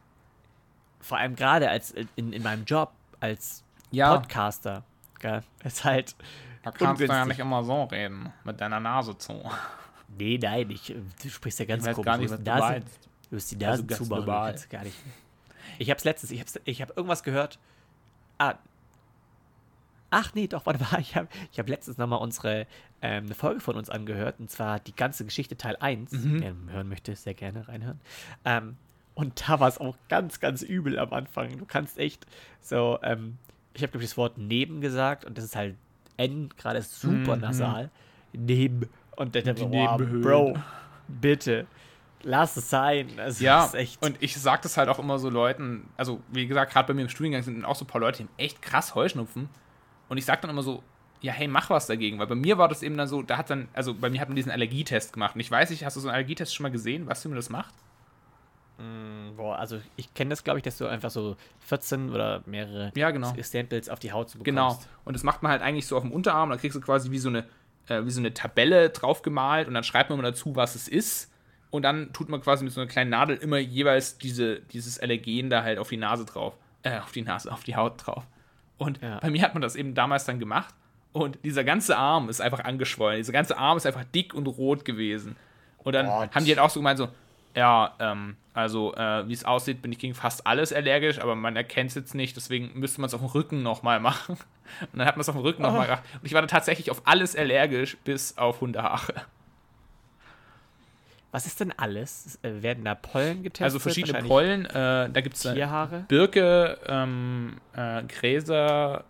Vor 1.01 1.19
allem 1.19 1.37
gerade 1.37 1.69
als 1.71 1.93
in, 2.17 2.33
in 2.33 2.43
meinem 2.43 2.65
Job 2.65 2.93
als 3.21 3.63
Ja. 3.91 4.17
Podcaster. 4.17 4.85
Gell? 5.21 5.43
Ist 5.65 5.85
halt. 5.85 6.15
da 6.63 6.71
kannst 6.71 6.81
du 6.81 6.85
ja 6.85 6.91
ungünstig. 6.91 7.27
nicht 7.29 7.39
immer 7.41 7.65
so 7.65 7.85
reden, 7.85 8.33
mit 8.45 8.61
deiner 8.61 8.81
Nase 8.81 9.17
zu. 9.19 9.43
Nee, 10.17 10.39
nein, 10.41 10.71
ich, 10.71 10.95
du 11.23 11.29
sprichst 11.29 11.59
ja 11.61 11.65
ganz 11.67 11.83
Ich 11.83 11.89
weiß 11.89 11.95
komisch. 11.97 12.07
gar 12.07 12.17
nicht, 12.19 12.29
Du 12.31 12.33
was 12.33 12.39
du 12.39 12.45
die 12.45 12.51
Nase- 12.51 12.73
meinst. 12.73 13.09
Du 13.29 13.35
musst 13.35 13.51
die 13.51 13.67
Also 13.67 13.83
Nase 13.83 13.97
zumachen. 14.05 14.25
du 14.57 14.69
Gar 14.71 14.85
nicht. 14.85 14.97
Ich 15.79 15.91
hab's 15.91 16.05
letztens, 16.05 16.31
ich 16.31 16.41
hab's, 16.41 16.59
ich 16.65 16.81
hab 16.83 16.97
irgendwas 16.97 17.23
gehört. 17.23 17.59
Ah. 18.39 18.55
Ach 20.11 20.33
nee, 20.35 20.47
doch, 20.47 20.65
warte 20.65 20.83
mal. 20.83 21.01
Ich 21.01 21.15
habe 21.17 21.29
ich 21.53 21.59
hab 21.59 21.69
letztens 21.69 21.99
nochmal 21.99 22.21
unsere 22.21 22.67
ähm, 23.03 23.27
eine 23.27 23.35
Folge 23.35 23.61
von 23.61 23.77
uns 23.77 23.91
angehört, 23.91 24.41
und 24.41 24.51
zwar 24.51 24.81
die 24.81 24.95
ganze 24.97 25.25
Geschichte 25.25 25.57
Teil 25.57 25.77
1. 25.77 26.13
Mhm. 26.13 26.41
Wer 26.41 26.75
hören 26.75 26.89
möchte, 26.89 27.15
sehr 27.15 27.35
gerne 27.35 27.69
reinhören. 27.69 28.01
Ähm, 28.45 28.77
und 29.19 29.49
da 29.49 29.59
war 29.61 29.69
es 29.69 29.79
auch 29.79 29.97
ganz, 30.09 30.41
ganz 30.41 30.63
übel 30.63 30.99
am 30.99 31.13
Anfang. 31.13 31.59
Du 31.59 31.65
kannst 31.67 31.99
echt 31.99 32.27
so, 32.61 32.99
ähm, 33.03 33.37
ich 33.75 33.83
habe, 33.83 33.91
glaube 33.91 34.05
ich, 34.05 34.11
das 34.11 34.17
Wort 34.17 34.39
neben 34.39 34.81
gesagt 34.81 35.25
und 35.25 35.37
das 35.37 35.45
ist 35.45 35.57
halt 35.57 35.77
N, 36.17 36.49
gerade 36.57 36.81
super 36.83 37.37
Mhm. 37.37 37.43
nasal. 37.43 37.91
Neben. 38.33 38.89
Und 39.17 39.35
dann, 39.35 39.55
Die 39.57 39.63
oh. 39.63 40.21
Bro, 40.23 40.55
bitte, 41.09 41.67
lass 42.23 42.57
es 42.57 42.71
sein. 42.71 43.09
Also, 43.19 43.45
Ja, 43.45 43.63
das 43.63 43.69
ist 43.69 43.75
echt. 43.75 44.03
und 44.07 44.17
ich 44.21 44.37
sag 44.37 44.63
das 44.63 44.77
halt 44.77 44.89
auch 44.89 44.99
immer 44.99 45.19
so 45.19 45.31
Leuten, 45.31 45.89
also 45.97 46.21
wie 46.33 46.47
gesagt, 46.47 46.73
gerade 46.73 46.87
bei 46.89 46.95
mir 46.95 47.03
im 47.03 47.09
Studiengang 47.09 47.43
sind 47.43 47.65
auch 47.65 47.77
so 47.77 47.85
ein 47.85 47.89
paar 47.89 48.01
Leute, 48.01 48.19
die 48.19 48.23
haben 48.25 48.35
echt 48.37 48.63
krass 48.63 48.95
Heuschnupfen. 48.95 49.49
Und 50.09 50.17
ich 50.19 50.25
sag 50.25 50.41
dann 50.41 50.51
immer 50.51 50.63
so, 50.63 50.83
ja, 51.21 51.33
hey, 51.33 51.49
mach 51.49 51.69
was 51.71 51.87
dagegen. 51.89 52.19
Weil 52.19 52.29
bei 52.29 52.35
mir 52.37 52.59
war 52.59 52.69
das 52.69 52.83
eben 52.85 52.97
dann 52.97 53.09
so, 53.09 53.23
da 53.23 53.37
hat 53.37 53.51
dann, 53.51 53.69
also 53.73 53.93
bei 53.95 54.09
mir 54.11 54.21
hat 54.21 54.29
man 54.29 54.37
diesen 54.37 54.53
Allergietest 54.53 55.13
gemacht. 55.13 55.35
Und 55.35 55.41
ich 55.41 55.51
weiß 55.51 55.71
nicht, 55.71 55.85
hast 55.85 55.97
du 55.97 56.01
so 56.01 56.09
einen 56.09 56.15
Allergietest 56.15 56.55
schon 56.55 56.63
mal 56.63 56.71
gesehen, 56.71 57.07
was 57.09 57.23
für 57.23 57.29
mir 57.29 57.35
das 57.37 57.51
macht? 57.51 57.75
Boah, 59.37 59.59
also 59.59 59.81
ich 59.97 60.13
kenne 60.15 60.31
das, 60.31 60.45
glaube 60.45 60.59
ich, 60.61 60.63
dass 60.63 60.79
du 60.79 60.87
einfach 60.87 61.11
so 61.11 61.37
14 61.61 62.11
oder 62.11 62.43
mehrere 62.47 62.93
Ja, 62.95 63.11
genau. 63.11 63.33
Samples 63.41 63.89
auf 63.89 63.99
die 63.99 64.13
Haut 64.13 64.31
zu 64.31 64.39
bekommst. 64.39 64.47
Genau. 64.47 64.79
Und 65.05 65.15
das 65.15 65.25
macht 65.25 65.43
man 65.43 65.51
halt 65.51 65.63
eigentlich 65.63 65.87
so 65.87 65.97
auf 65.97 66.03
dem 66.03 66.13
Unterarm. 66.13 66.51
Da 66.51 66.57
kriegst 66.57 66.77
du 66.77 66.81
quasi 66.81 67.11
wie 67.11 67.19
so 67.19 67.29
eine, 67.29 67.45
äh, 67.89 68.05
wie 68.05 68.11
so 68.11 68.21
eine 68.21 68.33
Tabelle 68.35 68.91
drauf 68.91 69.23
gemalt 69.23 69.67
und 69.69 69.75
dann 69.75 69.83
schreibt 69.85 70.11
man 70.11 70.19
mal 70.21 70.31
dazu, 70.31 70.55
was 70.55 70.75
es 70.77 70.87
ist. 70.89 71.33
Und 71.71 71.83
dann 71.83 72.13
tut 72.13 72.29
man 72.29 72.41
quasi 72.41 72.65
mit 72.65 72.73
so 72.73 72.81
einer 72.81 72.89
kleinen 72.89 73.11
Nadel 73.11 73.37
immer 73.37 73.59
jeweils 73.59 74.17
diese, 74.19 74.61
dieses 74.61 74.99
Allergen 75.01 75.51
da 75.51 75.63
halt 75.65 75.79
auf 75.79 75.89
die 75.89 75.97
Nase 75.99 76.25
drauf. 76.25 76.55
Äh, 76.83 76.99
auf 77.01 77.13
die 77.13 77.23
Nase, 77.23 77.53
auf 77.53 77.65
die 77.65 77.77
Haut 77.77 78.07
drauf. 78.07 78.25
Und 78.79 79.03
Ja. 79.03 79.19
bei 79.19 79.29
mir 79.31 79.43
hat 79.43 79.55
man 79.55 79.61
das 79.61 79.75
eben 79.77 79.95
damals 79.95 80.25
dann 80.25 80.39
gemacht. 80.39 80.73
Und 81.13 81.39
dieser 81.45 81.65
ganze 81.65 81.97
Arm 81.97 82.29
ist 82.29 82.41
einfach 82.41 82.61
angeschwollen. 82.61 83.19
Dieser 83.19 83.33
ganze 83.33 83.59
Arm 83.59 83.77
ist 83.77 83.87
einfach 83.87 84.05
dick 84.05 84.35
und 84.35 84.47
rot 84.47 84.85
gewesen. 84.85 85.37
Und 85.79 85.95
dann 85.95 86.07
Gott. 86.07 86.35
haben 86.35 86.45
die 86.45 86.51
halt 86.53 86.61
auch 86.61 86.71
so 86.71 86.81
gemeint, 86.81 86.99
so, 86.99 87.09
ja, 87.55 87.95
ähm, 87.99 88.37
also 88.59 88.93
äh, 88.97 89.29
wie 89.29 89.33
es 89.33 89.45
aussieht, 89.45 89.83
bin 89.83 89.93
ich 89.93 89.99
gegen 89.99 90.15
fast 90.15 90.45
alles 90.45 90.73
allergisch, 90.73 91.21
aber 91.21 91.37
man 91.37 91.55
erkennt 91.55 91.91
es 91.91 91.95
jetzt 91.95 92.15
nicht, 92.17 92.37
deswegen 92.37 92.77
müsste 92.77 93.01
man 93.01 93.07
es 93.07 93.15
auf 93.15 93.21
dem 93.21 93.29
Rücken 93.29 93.63
nochmal 93.63 94.01
machen. 94.01 94.37
Und 94.81 94.99
dann 94.99 95.07
hat 95.07 95.15
man 95.15 95.21
es 95.21 95.29
auf 95.29 95.37
dem 95.37 95.43
Rücken 95.43 95.63
nochmal 95.63 95.87
gemacht. 95.87 96.03
Und 96.15 96.27
ich 96.27 96.33
war 96.33 96.41
da 96.41 96.49
tatsächlich 96.49 96.91
auf 96.91 97.03
alles 97.05 97.37
allergisch, 97.37 97.97
bis 97.99 98.37
auf 98.37 98.61
Hundehaare. 98.61 99.15
Was 101.31 101.47
ist 101.47 101.61
denn 101.61 101.73
alles? 101.77 102.41
Äh, 102.43 102.61
werden 102.63 102.85
da 102.85 102.97
Pollen 102.97 103.45
getestet? 103.45 103.65
Also 103.65 103.79
verschiedene 103.79 104.25
Pollen, 104.25 104.67
äh, 104.67 105.09
da 105.09 105.21
gibt 105.21 105.37
es 105.37 105.43
Tierhaare? 105.43 106.05
Birke, 106.09 106.79
ähm, 106.89 107.61
äh, 107.75 108.03
Gräser, 108.09 109.05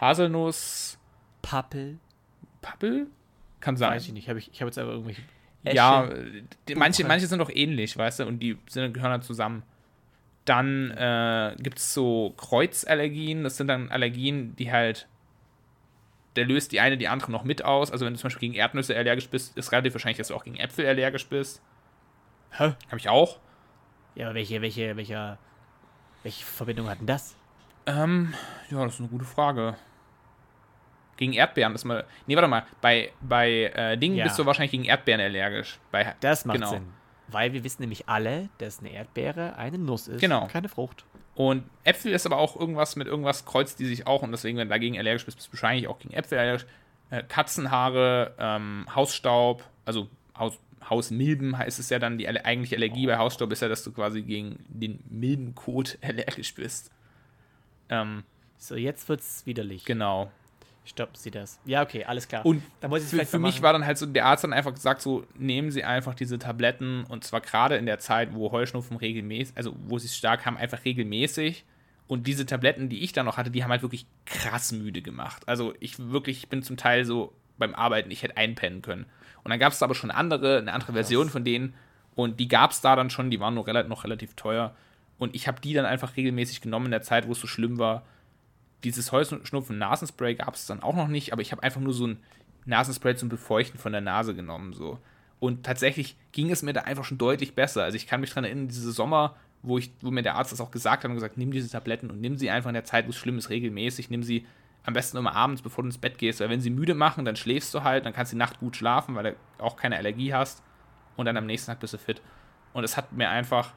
Haselnuss, 0.00 0.98
Pappel? 1.42 1.98
Pappel? 2.60 3.06
Kann 3.60 3.76
sein. 3.76 3.92
Weiß 3.92 4.06
ich 4.06 4.12
nicht. 4.12 4.28
Hab 4.28 4.36
ich 4.36 4.50
ich 4.52 4.60
habe 4.60 4.68
jetzt 4.68 4.78
aber 4.78 4.90
irgendwelche. 4.90 5.22
Ja, 5.64 6.08
manche, 6.76 7.04
manche 7.04 7.26
sind 7.26 7.38
doch 7.38 7.50
ähnlich, 7.50 7.96
weißt 7.96 8.20
du, 8.20 8.26
und 8.26 8.38
die 8.38 8.58
sind, 8.68 8.94
gehören 8.94 9.10
dann 9.10 9.22
zusammen. 9.22 9.62
Dann 10.44 10.90
äh, 10.92 11.56
gibt 11.58 11.78
es 11.78 11.92
so 11.92 12.32
Kreuzallergien, 12.36 13.44
das 13.44 13.56
sind 13.58 13.66
dann 13.66 13.90
Allergien, 13.90 14.56
die 14.56 14.72
halt, 14.72 15.06
der 16.36 16.46
löst 16.46 16.72
die 16.72 16.80
eine 16.80 16.96
die 16.96 17.08
andere 17.08 17.30
noch 17.32 17.44
mit 17.44 17.64
aus. 17.64 17.90
Also 17.90 18.06
wenn 18.06 18.14
du 18.14 18.18
zum 18.18 18.28
Beispiel 18.28 18.48
gegen 18.48 18.54
Erdnüsse 18.54 18.96
allergisch 18.96 19.28
bist, 19.28 19.58
ist 19.58 19.72
relativ 19.72 19.92
wahrscheinlich, 19.94 20.18
dass 20.18 20.28
du 20.28 20.34
auch 20.34 20.44
gegen 20.44 20.56
Äpfel 20.56 20.86
allergisch 20.86 21.26
bist. 21.26 21.60
Hä? 22.52 22.72
Habe 22.86 22.96
ich 22.96 23.08
auch. 23.08 23.38
Ja, 24.14 24.26
aber 24.26 24.36
welche, 24.36 24.62
welche, 24.62 24.96
welche, 24.96 25.38
welche 26.22 26.44
Verbindung 26.44 26.88
hat 26.88 27.00
denn 27.00 27.06
das? 27.06 27.36
Ähm, 27.86 28.32
ja, 28.70 28.82
das 28.84 28.94
ist 28.94 29.00
eine 29.00 29.08
gute 29.08 29.24
Frage. 29.24 29.76
Gegen 31.18 31.34
Erdbeeren. 31.34 31.72
Das 31.74 31.84
mal, 31.84 32.04
nee, 32.26 32.34
warte 32.36 32.48
mal. 32.48 32.64
Bei, 32.80 33.10
bei 33.20 33.64
äh, 33.74 33.98
Dingen 33.98 34.16
Ja. 34.16 34.24
bist 34.24 34.38
du 34.38 34.46
wahrscheinlich 34.46 34.70
gegen 34.70 34.84
Erdbeeren 34.84 35.20
allergisch. 35.20 35.78
Bei, 35.90 36.14
Das 36.20 36.46
macht 36.46 36.56
genau. 36.58 36.70
Sinn. 36.70 36.86
Weil 37.30 37.52
wir 37.52 37.62
wissen 37.64 37.82
nämlich 37.82 38.08
alle, 38.08 38.48
dass 38.56 38.78
eine 38.78 38.90
Erdbeere 38.92 39.56
eine 39.56 39.76
Nuss 39.76 40.08
ist. 40.08 40.20
Genau. 40.20 40.46
Keine 40.46 40.70
Frucht. 40.70 41.04
Und 41.34 41.64
Äpfel 41.84 42.12
ist 42.12 42.24
aber 42.24 42.38
auch 42.38 42.58
irgendwas 42.58 42.96
mit 42.96 43.06
irgendwas 43.06 43.44
kreuzt 43.44 43.78
die 43.78 43.84
sich 43.86 44.06
auch 44.06 44.22
und 44.22 44.32
deswegen, 44.32 44.56
wenn 44.58 44.68
du 44.68 44.72
dagegen 44.74 44.98
allergisch 44.98 45.24
bist, 45.26 45.36
bist 45.36 45.48
du 45.48 45.52
wahrscheinlich 45.52 45.86
auch 45.86 45.98
gegen 45.98 46.14
Äpfel 46.14 46.38
allergisch. 46.38 46.66
Äh, 47.10 47.22
Katzenhaare, 47.24 48.34
ähm, 48.38 48.86
Hausstaub, 48.94 49.62
also 49.84 50.08
Haus, 50.38 50.58
Hausmilben 50.88 51.58
heißt 51.58 51.78
es 51.78 51.90
ja 51.90 51.98
dann, 51.98 52.16
die 52.18 52.28
eigentliche 52.28 52.76
Allergie 52.76 53.06
bei 53.06 53.18
Hausstaub 53.18 53.52
ist 53.52 53.60
ja, 53.62 53.68
dass 53.68 53.84
du 53.84 53.92
quasi 53.92 54.22
gegen 54.22 54.64
den 54.68 55.00
Milbenkot 55.10 55.98
allergisch 56.02 56.54
bist. 56.54 56.90
Ähm, 57.88 58.24
So, 58.56 58.74
jetzt 58.74 59.08
wird's 59.08 59.44
widerlich. 59.46 59.84
genau. 59.84 60.30
Stoppen 60.88 61.14
Sie 61.16 61.30
das. 61.30 61.60
Ja, 61.66 61.82
okay, 61.82 62.04
alles 62.04 62.28
klar. 62.28 62.46
Und 62.46 62.62
da 62.80 62.88
muss 62.88 63.00
ich 63.00 63.04
es 63.04 63.10
Für, 63.10 63.16
vielleicht 63.16 63.30
für 63.30 63.38
mich 63.38 63.60
war 63.60 63.72
dann 63.72 63.84
halt 63.84 63.98
so, 63.98 64.06
der 64.06 64.24
Arzt 64.24 64.44
hat 64.44 64.52
einfach 64.52 64.72
gesagt, 64.72 65.02
so, 65.02 65.24
nehmen 65.34 65.70
Sie 65.70 65.84
einfach 65.84 66.14
diese 66.14 66.38
Tabletten 66.38 67.04
und 67.04 67.24
zwar 67.24 67.40
gerade 67.40 67.76
in 67.76 67.86
der 67.86 67.98
Zeit, 67.98 68.34
wo 68.34 68.50
Heuschnupfen 68.52 68.96
regelmäßig, 68.96 69.56
also 69.56 69.76
wo 69.86 69.98
sie 69.98 70.08
stark 70.08 70.46
haben, 70.46 70.56
einfach 70.56 70.84
regelmäßig. 70.84 71.64
Und 72.06 72.26
diese 72.26 72.46
Tabletten, 72.46 72.88
die 72.88 73.04
ich 73.04 73.12
dann 73.12 73.26
noch 73.26 73.36
hatte, 73.36 73.50
die 73.50 73.62
haben 73.62 73.70
halt 73.70 73.82
wirklich 73.82 74.06
krass 74.24 74.72
müde 74.72 75.02
gemacht. 75.02 75.46
Also 75.46 75.74
ich 75.78 75.98
wirklich, 75.98 76.38
ich 76.38 76.48
bin 76.48 76.62
zum 76.62 76.78
Teil 76.78 77.04
so 77.04 77.34
beim 77.58 77.74
Arbeiten, 77.74 78.10
ich 78.10 78.22
hätte 78.22 78.38
einpennen 78.38 78.80
können. 78.80 79.04
Und 79.44 79.50
dann 79.50 79.58
gab 79.58 79.74
es 79.74 79.82
aber 79.82 79.94
schon 79.94 80.10
andere, 80.10 80.58
eine 80.58 80.72
andere 80.72 80.94
Version 80.94 81.28
von 81.28 81.44
denen 81.44 81.74
und 82.14 82.40
die 82.40 82.48
gab 82.48 82.70
es 82.70 82.80
da 82.80 82.96
dann 82.96 83.10
schon, 83.10 83.30
die 83.30 83.40
waren 83.40 83.54
noch, 83.54 83.66
noch 83.66 84.04
relativ 84.04 84.34
teuer. 84.34 84.74
Und 85.18 85.34
ich 85.34 85.48
habe 85.48 85.60
die 85.60 85.74
dann 85.74 85.84
einfach 85.84 86.16
regelmäßig 86.16 86.62
genommen 86.62 86.86
in 86.86 86.92
der 86.92 87.02
Zeit, 87.02 87.28
wo 87.28 87.32
es 87.32 87.40
so 87.40 87.46
schlimm 87.46 87.78
war 87.78 88.04
dieses 88.84 89.12
Heuschnupfen-Nasenspray 89.12 90.36
gab 90.36 90.54
es 90.54 90.66
dann 90.66 90.82
auch 90.82 90.94
noch 90.94 91.08
nicht, 91.08 91.32
aber 91.32 91.42
ich 91.42 91.52
habe 91.52 91.62
einfach 91.62 91.80
nur 91.80 91.92
so 91.92 92.06
ein 92.06 92.18
Nasenspray 92.64 93.16
zum 93.16 93.28
Befeuchten 93.28 93.78
von 93.78 93.92
der 93.92 94.00
Nase 94.00 94.34
genommen. 94.34 94.72
So. 94.72 94.98
Und 95.40 95.64
tatsächlich 95.64 96.16
ging 96.32 96.50
es 96.50 96.62
mir 96.62 96.72
da 96.72 96.82
einfach 96.82 97.04
schon 97.04 97.18
deutlich 97.18 97.54
besser. 97.54 97.84
Also 97.84 97.96
ich 97.96 98.06
kann 98.06 98.20
mich 98.20 98.30
daran 98.30 98.44
erinnern, 98.44 98.68
diese 98.68 98.92
Sommer, 98.92 99.36
wo, 99.62 99.78
ich, 99.78 99.90
wo 100.00 100.10
mir 100.10 100.22
der 100.22 100.36
Arzt 100.36 100.52
das 100.52 100.60
auch 100.60 100.70
gesagt 100.70 101.04
hat 101.04 101.10
und 101.10 101.16
gesagt, 101.16 101.36
nimm 101.36 101.50
diese 101.50 101.70
Tabletten 101.70 102.10
und 102.10 102.20
nimm 102.20 102.36
sie 102.36 102.50
einfach 102.50 102.70
in 102.70 102.74
der 102.74 102.84
Zeit, 102.84 103.06
wo 103.06 103.10
es 103.10 103.16
schlimm 103.16 103.38
ist, 103.38 103.50
regelmäßig. 103.50 104.10
Nimm 104.10 104.22
sie 104.22 104.46
am 104.84 104.94
besten 104.94 105.16
immer 105.16 105.34
abends, 105.34 105.62
bevor 105.62 105.82
du 105.82 105.88
ins 105.88 105.98
Bett 105.98 106.18
gehst. 106.18 106.40
Weil 106.40 106.50
wenn 106.50 106.60
sie 106.60 106.70
müde 106.70 106.94
machen, 106.94 107.24
dann 107.24 107.36
schläfst 107.36 107.74
du 107.74 107.82
halt, 107.82 108.06
dann 108.06 108.12
kannst 108.12 108.32
du 108.32 108.36
die 108.36 108.38
Nacht 108.38 108.60
gut 108.60 108.76
schlafen, 108.76 109.14
weil 109.14 109.32
du 109.58 109.64
auch 109.64 109.76
keine 109.76 109.96
Allergie 109.96 110.32
hast. 110.32 110.62
Und 111.16 111.26
dann 111.26 111.36
am 111.36 111.46
nächsten 111.46 111.70
Tag 111.70 111.80
bist 111.80 111.94
du 111.94 111.98
fit. 111.98 112.22
Und 112.72 112.84
es 112.84 112.96
hat 112.96 113.12
mir 113.12 113.28
einfach 113.28 113.72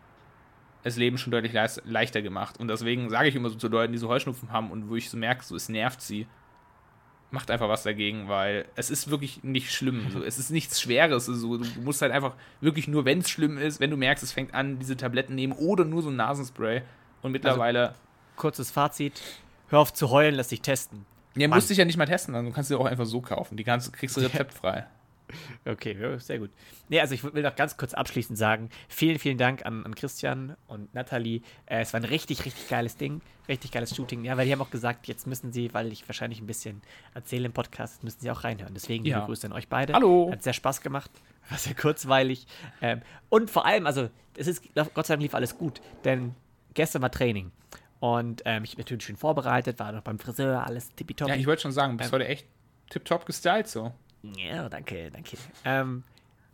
das 0.84 0.98
Leben 0.98 1.17
schon 1.17 1.32
deutlich 1.32 1.54
leichter 1.86 2.22
gemacht. 2.22 2.60
Und 2.60 2.67
deswegen 2.67 3.10
sage 3.10 3.30
ich 3.30 3.36
immer 3.36 3.50
so 3.50 3.56
zu 3.56 3.67
Leuten, 3.67 3.94
die 3.94 4.00
so 4.00 4.08
Heuschnupfen 4.08 4.52
haben 4.52 4.72
und 4.72 4.89
wo 4.89 4.96
ich 4.96 5.10
so 5.10 5.17
merke, 5.17 5.44
so 5.44 5.56
es 5.56 5.70
nervt 5.70 6.02
sie, 6.02 6.28
macht 7.32 7.50
einfach 7.50 7.70
was 7.70 7.84
dagegen, 7.84 8.28
weil 8.28 8.65
es 8.76 8.89
ist 8.89 9.10
wirklich 9.10 9.44
nicht 9.44 9.72
schlimm. 9.72 10.08
So, 10.12 10.24
es 10.24 10.38
ist 10.38 10.50
nichts 10.50 10.82
Schweres. 10.82 11.26
So, 11.26 11.58
du 11.58 11.65
musst 11.82 12.02
halt 12.02 12.12
einfach 12.12 12.36
wirklich 12.60 12.88
nur, 12.88 13.06
wenn 13.06 13.20
es 13.20 13.30
schlimm 13.30 13.58
ist, 13.58 13.80
wenn 13.80 13.89
du 13.89 13.98
merkst, 13.98 14.24
es 14.24 14.32
fängt 14.32 14.54
an, 14.54 14.80
diese 14.80 14.98
Tabletten 14.98 15.36
nehmen 15.36 15.54
oder 15.54 15.86
nur 15.86 16.02
so 16.02 16.10
ein 16.10 16.15
Nasenspray. 16.15 16.82
Und 17.22 17.32
mittlerweile, 17.32 17.94
Kurzes 18.36 18.72
Fazit. 18.72 19.22
Hör 19.70 19.80
auf 19.80 19.94
zu 19.94 20.10
heulen, 20.10 20.36
lass 20.36 20.50
dich 20.50 20.62
testen. 20.62 21.06
ja, 21.36 21.48
Mann. 21.48 21.58
musst 21.58 21.70
dich 21.70 21.78
ja 21.78 21.86
nicht 21.86 21.98
mal 21.98 22.06
testen, 22.06 22.36
also 22.36 22.50
du 22.50 22.54
kannst 22.54 22.67
sie 22.67 22.78
auch 22.78 22.86
einfach 22.86 23.06
so 23.06 23.22
kaufen. 23.22 23.56
Die 23.56 23.63
kannst, 23.63 23.94
kriegst 23.94 24.17
du 24.17 24.22
rezeptfrei. 24.22 24.86
Okay, 25.65 25.98
ja, 26.00 26.17
sehr 26.20 26.39
gut. 26.39 26.50
Nee, 26.89 27.00
also 27.00 27.13
ich 27.13 27.24
will 27.24 27.44
noch 27.44 27.56
ganz 27.56 27.78
kurz 27.78 27.94
abschließend 27.94 28.38
sagen, 28.38 28.70
vielen, 28.89 29.20
vielen 29.20 29.38
Dank 29.38 29.65
an, 29.65 29.86
an 29.86 29.96
Christian 29.96 30.56
und 30.67 30.94
Nathalie. 30.94 31.41
Äh, 31.65 31.82
es 31.82 31.94
war 31.94 32.00
ein 32.00 32.06
richtig, 32.06 32.46
richtig 32.46 32.67
geiles 32.70 32.98
Ding, 32.98 33.22
richtig 33.48 33.72
geiles 33.72 33.96
Shooting. 33.96 34.24
Ja, 34.26 34.38
weil 34.38 34.46
die 34.46 34.52
haben 34.52 34.62
auch 34.62 34.70
gesagt, 34.72 35.08
jetzt 35.08 35.28
müssen 35.28 35.52
sie, 35.52 35.74
weil 35.74 35.91
ich 35.91 36.08
wahrscheinlich 36.08 36.39
ein 36.41 36.48
bisschen 36.48 36.82
erzähle 37.13 37.46
im 37.46 37.54
Podcast, 37.54 38.04
müssen 38.04 38.20
sie 38.20 38.32
auch 38.32 38.44
reinhören. 38.44 38.74
Deswegen 38.74 39.06
Ja. 39.06 39.17
liebe 39.17 39.28
Grüße 39.28 39.48
an 39.48 39.54
euch 39.54 39.67
beide. 39.67 39.94
Hallo. 39.94 40.30
Hat 40.32 40.44
sehr 40.44 40.54
Spaß 40.54 40.82
gemacht, 40.82 41.12
war 41.50 41.58
sehr 41.58 41.76
kurzweilig. 41.76 42.48
Ähm, 42.82 43.02
und 43.30 43.50
vor 43.50 43.65
allem, 43.65 43.86
also 43.88 44.10
es 44.38 44.48
ist, 44.48 44.63
Gott 44.74 45.06
sei 45.08 45.13
Dank 45.15 45.22
lief 45.24 45.36
alles 45.36 45.58
gut, 45.58 45.82
denn 46.04 46.36
gestern 46.74 47.02
war 47.02 47.12
Training. 47.12 47.52
Und 48.00 48.41
ähm, 48.46 48.63
ich 48.63 48.72
bin 48.76 48.84
natürlich 48.84 49.04
schön 49.04 49.15
vorbereitet, 49.15 49.78
war 49.78 49.91
noch 49.91 50.02
beim 50.02 50.17
Friseur, 50.17 50.65
alles 50.65 50.89
tippitoppi. 50.96 51.32
Ja, 51.32 51.38
ich 51.38 51.46
wollte 51.46 51.62
schon 51.62 51.72
sagen, 51.72 51.91
du 51.94 51.98
bist 52.00 52.10
Ähm. 52.12 52.20
heute 52.20 52.28
echt 52.28 52.48
tipptopp 52.89 53.26
gestylt 53.28 53.67
so. 53.67 53.94
Ja, 54.24 54.70
danke, 54.70 55.10
danke. 55.12 55.38
Ähm, 55.66 56.04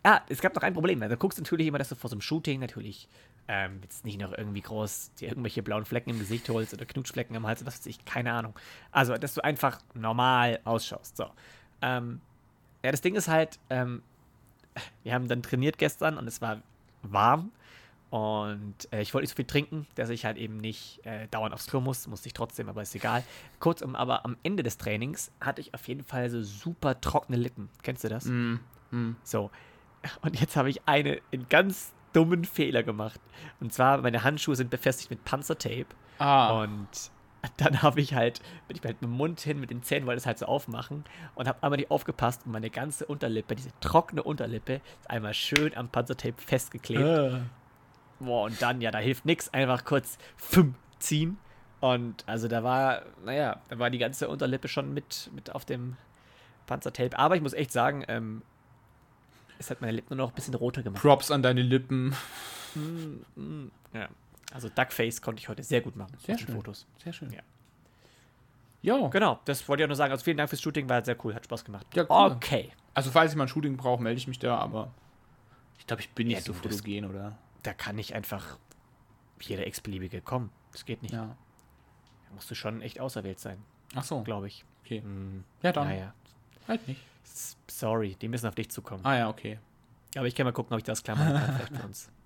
ah, 0.02 0.20
es 0.28 0.40
gab 0.40 0.54
noch 0.54 0.62
ein 0.62 0.74
Problem. 0.74 1.02
Also, 1.02 1.14
du 1.14 1.18
guckst 1.18 1.38
natürlich 1.38 1.66
immer, 1.66 1.78
dass 1.78 1.88
du 1.90 1.94
vor 1.94 2.08
so 2.08 2.14
einem 2.14 2.22
Shooting 2.22 2.60
natürlich 2.60 3.08
ähm, 3.46 3.80
jetzt 3.82 4.04
nicht 4.04 4.20
noch 4.20 4.32
irgendwie 4.32 4.60
groß 4.60 5.14
dir 5.14 5.28
irgendwelche 5.28 5.62
blauen 5.62 5.84
Flecken 5.84 6.10
im 6.10 6.18
Gesicht 6.18 6.48
holst 6.48 6.74
oder 6.74 6.84
Knutschflecken 6.84 7.36
am 7.36 7.46
Hals, 7.46 7.64
was 7.64 7.78
weiß 7.78 7.86
ich, 7.86 8.04
keine 8.04 8.32
Ahnung. 8.32 8.54
Also, 8.92 9.16
dass 9.16 9.34
du 9.34 9.42
einfach 9.42 9.80
normal 9.94 10.60
ausschaust. 10.64 11.16
So. 11.16 11.26
Ähm, 11.82 12.20
ja, 12.82 12.90
das 12.90 13.00
Ding 13.00 13.14
ist 13.14 13.28
halt, 13.28 13.58
ähm, 13.70 14.02
wir 15.02 15.14
haben 15.14 15.28
dann 15.28 15.42
trainiert 15.42 15.78
gestern 15.78 16.16
und 16.18 16.26
es 16.26 16.40
war 16.40 16.62
warm. 17.02 17.50
Und 18.10 18.74
äh, 18.90 19.02
ich 19.02 19.12
wollte 19.12 19.24
nicht 19.24 19.30
so 19.30 19.36
viel 19.36 19.44
trinken, 19.44 19.86
dass 19.94 20.08
ich 20.08 20.24
halt 20.24 20.38
eben 20.38 20.56
nicht 20.58 21.04
äh, 21.04 21.28
dauernd 21.28 21.52
aufs 21.54 21.66
Klo 21.66 21.80
muss. 21.80 22.06
Musste 22.06 22.26
ich 22.28 22.32
trotzdem, 22.32 22.68
aber 22.68 22.82
ist 22.82 22.94
egal. 22.94 23.22
Kurzum, 23.60 23.94
aber 23.94 24.24
am 24.24 24.36
Ende 24.42 24.62
des 24.62 24.78
Trainings 24.78 25.30
hatte 25.40 25.60
ich 25.60 25.74
auf 25.74 25.86
jeden 25.88 26.04
Fall 26.04 26.30
so 26.30 26.42
super 26.42 27.00
trockene 27.00 27.36
Lippen. 27.36 27.68
Kennst 27.82 28.04
du 28.04 28.08
das? 28.08 28.24
Mm, 28.24 29.16
So. 29.24 29.50
Und 30.22 30.40
jetzt 30.40 30.56
habe 30.56 30.70
ich 30.70 30.80
eine, 30.86 31.20
einen 31.32 31.48
ganz 31.48 31.92
dummen 32.14 32.44
Fehler 32.44 32.82
gemacht. 32.82 33.20
Und 33.60 33.72
zwar, 33.72 33.98
meine 33.98 34.24
Handschuhe 34.24 34.56
sind 34.56 34.70
befestigt 34.70 35.10
mit 35.10 35.24
Panzertape. 35.24 35.86
Ah, 36.18 36.62
Und 36.62 36.88
dann 37.58 37.82
habe 37.82 38.00
ich 38.00 38.14
halt, 38.14 38.40
bin 38.66 38.76
ich 38.78 38.82
halt 38.82 39.02
mit 39.02 39.10
dem 39.10 39.16
Mund 39.16 39.40
hin, 39.40 39.60
mit 39.60 39.70
den 39.70 39.82
Zähnen 39.82 40.06
wollte 40.06 40.18
es 40.18 40.26
halt 40.26 40.38
so 40.38 40.46
aufmachen 40.46 41.04
und 41.34 41.46
habe 41.46 41.62
einmal 41.62 41.76
nicht 41.76 41.90
aufgepasst 41.90 42.42
und 42.46 42.52
meine 42.52 42.70
ganze 42.70 43.04
Unterlippe, 43.06 43.54
diese 43.54 43.70
trockene 43.80 44.22
Unterlippe, 44.22 44.80
ist 45.00 45.10
einmal 45.10 45.34
schön 45.34 45.76
am 45.76 45.88
Panzertape 45.88 46.34
festgeklebt. 46.40 47.00
Boah, 48.20 48.44
und 48.44 48.60
dann, 48.60 48.80
ja, 48.80 48.90
da 48.90 48.98
hilft 48.98 49.24
nichts, 49.24 49.52
einfach 49.52 49.84
kurz 49.84 50.18
fünf 50.36 50.74
ziehen. 50.98 51.38
Und 51.80 52.24
also 52.26 52.48
da 52.48 52.64
war, 52.64 53.02
naja, 53.24 53.60
da 53.68 53.78
war 53.78 53.90
die 53.90 53.98
ganze 53.98 54.28
Unterlippe 54.28 54.66
schon 54.68 54.92
mit, 54.92 55.30
mit 55.32 55.54
auf 55.54 55.64
dem 55.64 55.96
Panzertape. 56.66 57.16
Aber 57.18 57.36
ich 57.36 57.42
muss 57.42 57.52
echt 57.52 57.70
sagen, 57.70 58.04
ähm, 58.08 58.42
es 59.60 59.70
hat 59.70 59.80
meine 59.80 59.92
Lippen 59.92 60.16
nur 60.16 60.26
noch 60.26 60.32
ein 60.32 60.34
bisschen 60.34 60.54
roter 60.54 60.82
gemacht. 60.82 61.00
Props 61.00 61.30
an 61.30 61.42
deine 61.42 61.62
Lippen. 61.62 62.14
Ja. 63.92 64.08
Also 64.52 64.68
Duckface 64.68 65.22
konnte 65.22 65.40
ich 65.40 65.48
heute 65.48 65.62
sehr 65.62 65.80
gut 65.80 65.94
machen. 65.96 66.16
Sehr 66.24 66.38
schön. 66.38 66.54
Fotos. 66.54 66.86
Sehr 67.02 67.12
schön. 67.12 67.30
Ja. 67.32 67.40
Jo. 68.82 69.08
Genau, 69.10 69.38
das 69.44 69.68
wollte 69.68 69.82
ich 69.82 69.84
auch 69.84 69.88
nur 69.88 69.96
sagen. 69.96 70.12
Also 70.12 70.24
vielen 70.24 70.36
Dank 70.36 70.48
fürs 70.48 70.62
Shooting, 70.62 70.88
war 70.88 71.04
sehr 71.04 71.16
cool, 71.24 71.34
hat 71.34 71.44
Spaß 71.44 71.64
gemacht. 71.64 71.86
Ja, 71.94 72.04
cool. 72.08 72.32
Okay. 72.32 72.72
Also 72.94 73.10
falls 73.10 73.32
ich 73.32 73.36
mal 73.36 73.44
ein 73.44 73.48
Shooting 73.48 73.76
brauche, 73.76 74.02
melde 74.02 74.18
ich 74.18 74.26
mich 74.28 74.38
da, 74.38 74.56
aber 74.56 74.92
ich 75.78 75.86
glaube, 75.86 76.02
ich 76.02 76.10
bin 76.10 76.28
Ja, 76.30 76.36
nicht 76.38 76.46
so 76.46 76.52
du, 76.52 76.60
das- 76.68 76.76
fotogen, 76.78 77.04
oder? 77.10 77.36
Da 77.62 77.72
kann 77.74 77.96
nicht 77.96 78.14
einfach 78.14 78.58
jeder 79.40 79.66
x-beliebige 79.66 80.20
kommen. 80.20 80.50
Das 80.72 80.84
geht 80.84 81.02
nicht. 81.02 81.12
Ja. 81.14 81.26
Da 81.26 82.34
musst 82.34 82.50
du 82.50 82.54
schon 82.54 82.82
echt 82.82 83.00
auserwählt 83.00 83.40
sein, 83.40 83.58
Ach 83.94 84.04
so, 84.04 84.22
glaube 84.22 84.48
ich. 84.48 84.64
okay. 84.84 85.00
Hm, 85.00 85.44
Ja, 85.62 85.72
dann 85.72 85.88
naja. 85.88 86.12
halt 86.66 86.86
nicht. 86.86 87.00
Sorry, 87.68 88.16
die 88.20 88.28
müssen 88.28 88.46
auf 88.46 88.54
dich 88.54 88.70
zukommen. 88.70 89.04
Ah 89.04 89.16
ja, 89.16 89.28
okay. 89.28 89.58
Aber 90.16 90.26
ich 90.26 90.34
kann 90.34 90.44
mal 90.44 90.52
gucken, 90.52 90.72
ob 90.74 90.78
ich 90.78 90.84
das 90.84 91.02
klar 91.02 91.16
machen 91.16 91.34
kann, 91.34 91.56
vielleicht 91.56 91.76
für 91.76 91.86
uns. 91.86 92.10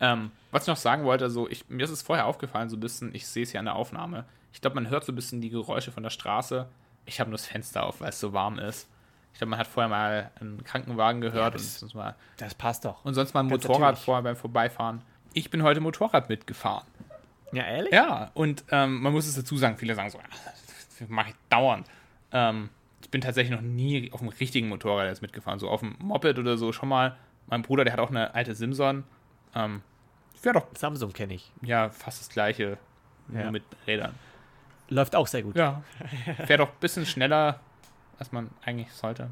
Ähm, 0.00 0.32
was 0.50 0.62
ich 0.64 0.68
noch 0.68 0.76
sagen 0.78 1.04
wollte, 1.04 1.30
so 1.30 1.48
ich, 1.48 1.68
mir 1.68 1.84
ist 1.84 1.90
es 1.90 2.02
vorher 2.02 2.26
aufgefallen, 2.26 2.68
so 2.68 2.76
ein 2.76 2.80
bisschen, 2.80 3.14
ich 3.14 3.24
sehe 3.24 3.44
es 3.44 3.52
ja 3.52 3.60
in 3.60 3.66
der 3.66 3.76
Aufnahme. 3.76 4.24
Ich 4.52 4.60
glaube, 4.60 4.74
man 4.74 4.88
hört 4.90 5.04
so 5.04 5.12
ein 5.12 5.14
bisschen 5.14 5.40
die 5.40 5.50
Geräusche 5.50 5.92
von 5.92 6.02
der 6.02 6.10
Straße. 6.10 6.66
Ich 7.06 7.20
habe 7.20 7.30
nur 7.30 7.36
das 7.36 7.46
Fenster 7.46 7.84
auf, 7.84 8.00
weil 8.00 8.08
es 8.08 8.18
so 8.18 8.32
warm 8.32 8.58
ist. 8.58 8.88
Ich 9.32 9.38
glaube, 9.38 9.50
man 9.50 9.58
hat 9.58 9.66
vorher 9.66 9.88
mal 9.88 10.30
einen 10.40 10.62
Krankenwagen 10.64 11.20
gehört 11.20 11.54
das- 11.54 11.62
und, 11.74 11.78
sonst 11.90 11.94
mal, 11.94 12.14
Das 12.36 12.54
passt 12.54 12.84
doch. 12.84 13.04
und 13.04 13.14
sonst 13.14 13.34
mal 13.34 13.40
ein 13.40 13.48
Ganz 13.48 13.64
Motorrad 13.64 13.80
natürlich. 13.92 14.04
vorher 14.04 14.22
beim 14.22 14.36
Vorbeifahren. 14.36 15.02
Ich 15.32 15.50
bin 15.50 15.62
heute 15.62 15.80
Motorrad 15.80 16.28
mitgefahren. 16.28 16.86
Ja, 17.52 17.64
ehrlich? 17.64 17.92
Ja, 17.92 18.30
und 18.34 18.64
ähm, 18.70 19.00
man 19.02 19.12
muss 19.12 19.26
es 19.26 19.34
dazu 19.34 19.56
sagen, 19.56 19.76
viele 19.76 19.94
sagen 19.94 20.10
so, 20.10 20.18
"Ah, 20.18 20.22
das 20.98 21.08
mache 21.08 21.30
ich 21.30 21.34
dauernd. 21.48 21.86
Ähm, 22.32 22.70
ich 23.02 23.10
bin 23.10 23.20
tatsächlich 23.20 23.54
noch 23.54 23.62
nie 23.62 24.10
auf 24.12 24.20
einem 24.20 24.30
richtigen 24.30 24.68
Motorrad 24.68 25.06
jetzt 25.06 25.22
mitgefahren, 25.22 25.58
so 25.58 25.68
auf 25.68 25.80
dem 25.80 25.96
Moped 25.98 26.38
oder 26.38 26.56
so 26.56 26.72
schon 26.72 26.88
mal. 26.88 27.16
Mein 27.48 27.62
Bruder, 27.62 27.84
der 27.84 27.92
hat 27.94 28.00
auch 28.00 28.10
eine 28.10 28.34
alte 28.34 28.54
Simson. 28.54 29.04
Ähm, 29.54 29.82
ich 30.34 30.44
wäre 30.44 30.54
doch 30.54 30.66
Samsung 30.76 31.12
kenne 31.12 31.34
ich. 31.34 31.50
ja 31.62 31.90
fast 31.90 32.20
das 32.20 32.28
gleiche, 32.28 32.78
nur 33.28 33.42
Ja. 33.42 33.50
mit 33.50 33.64
Rädern. 33.86 34.14
Läuft 34.88 35.14
auch 35.16 35.26
sehr 35.26 35.42
gut. 35.42 35.56
Ja, 35.56 35.82
fährt 36.46 36.60
doch 36.60 36.68
ein 36.68 36.80
bisschen 36.80 37.06
schneller, 37.06 37.60
als 38.22 38.30
man 38.30 38.50
eigentlich 38.64 38.92
sollte. 38.92 39.30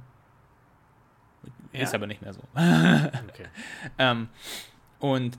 Ist 1.73 1.93
Ja? 1.93 1.99
aber 1.99 2.09
nicht 2.09 2.23
mehr 2.23 2.35
so. 2.35 2.43
Okay. 2.55 3.47
Ähm, 3.99 4.29
und 4.99 5.39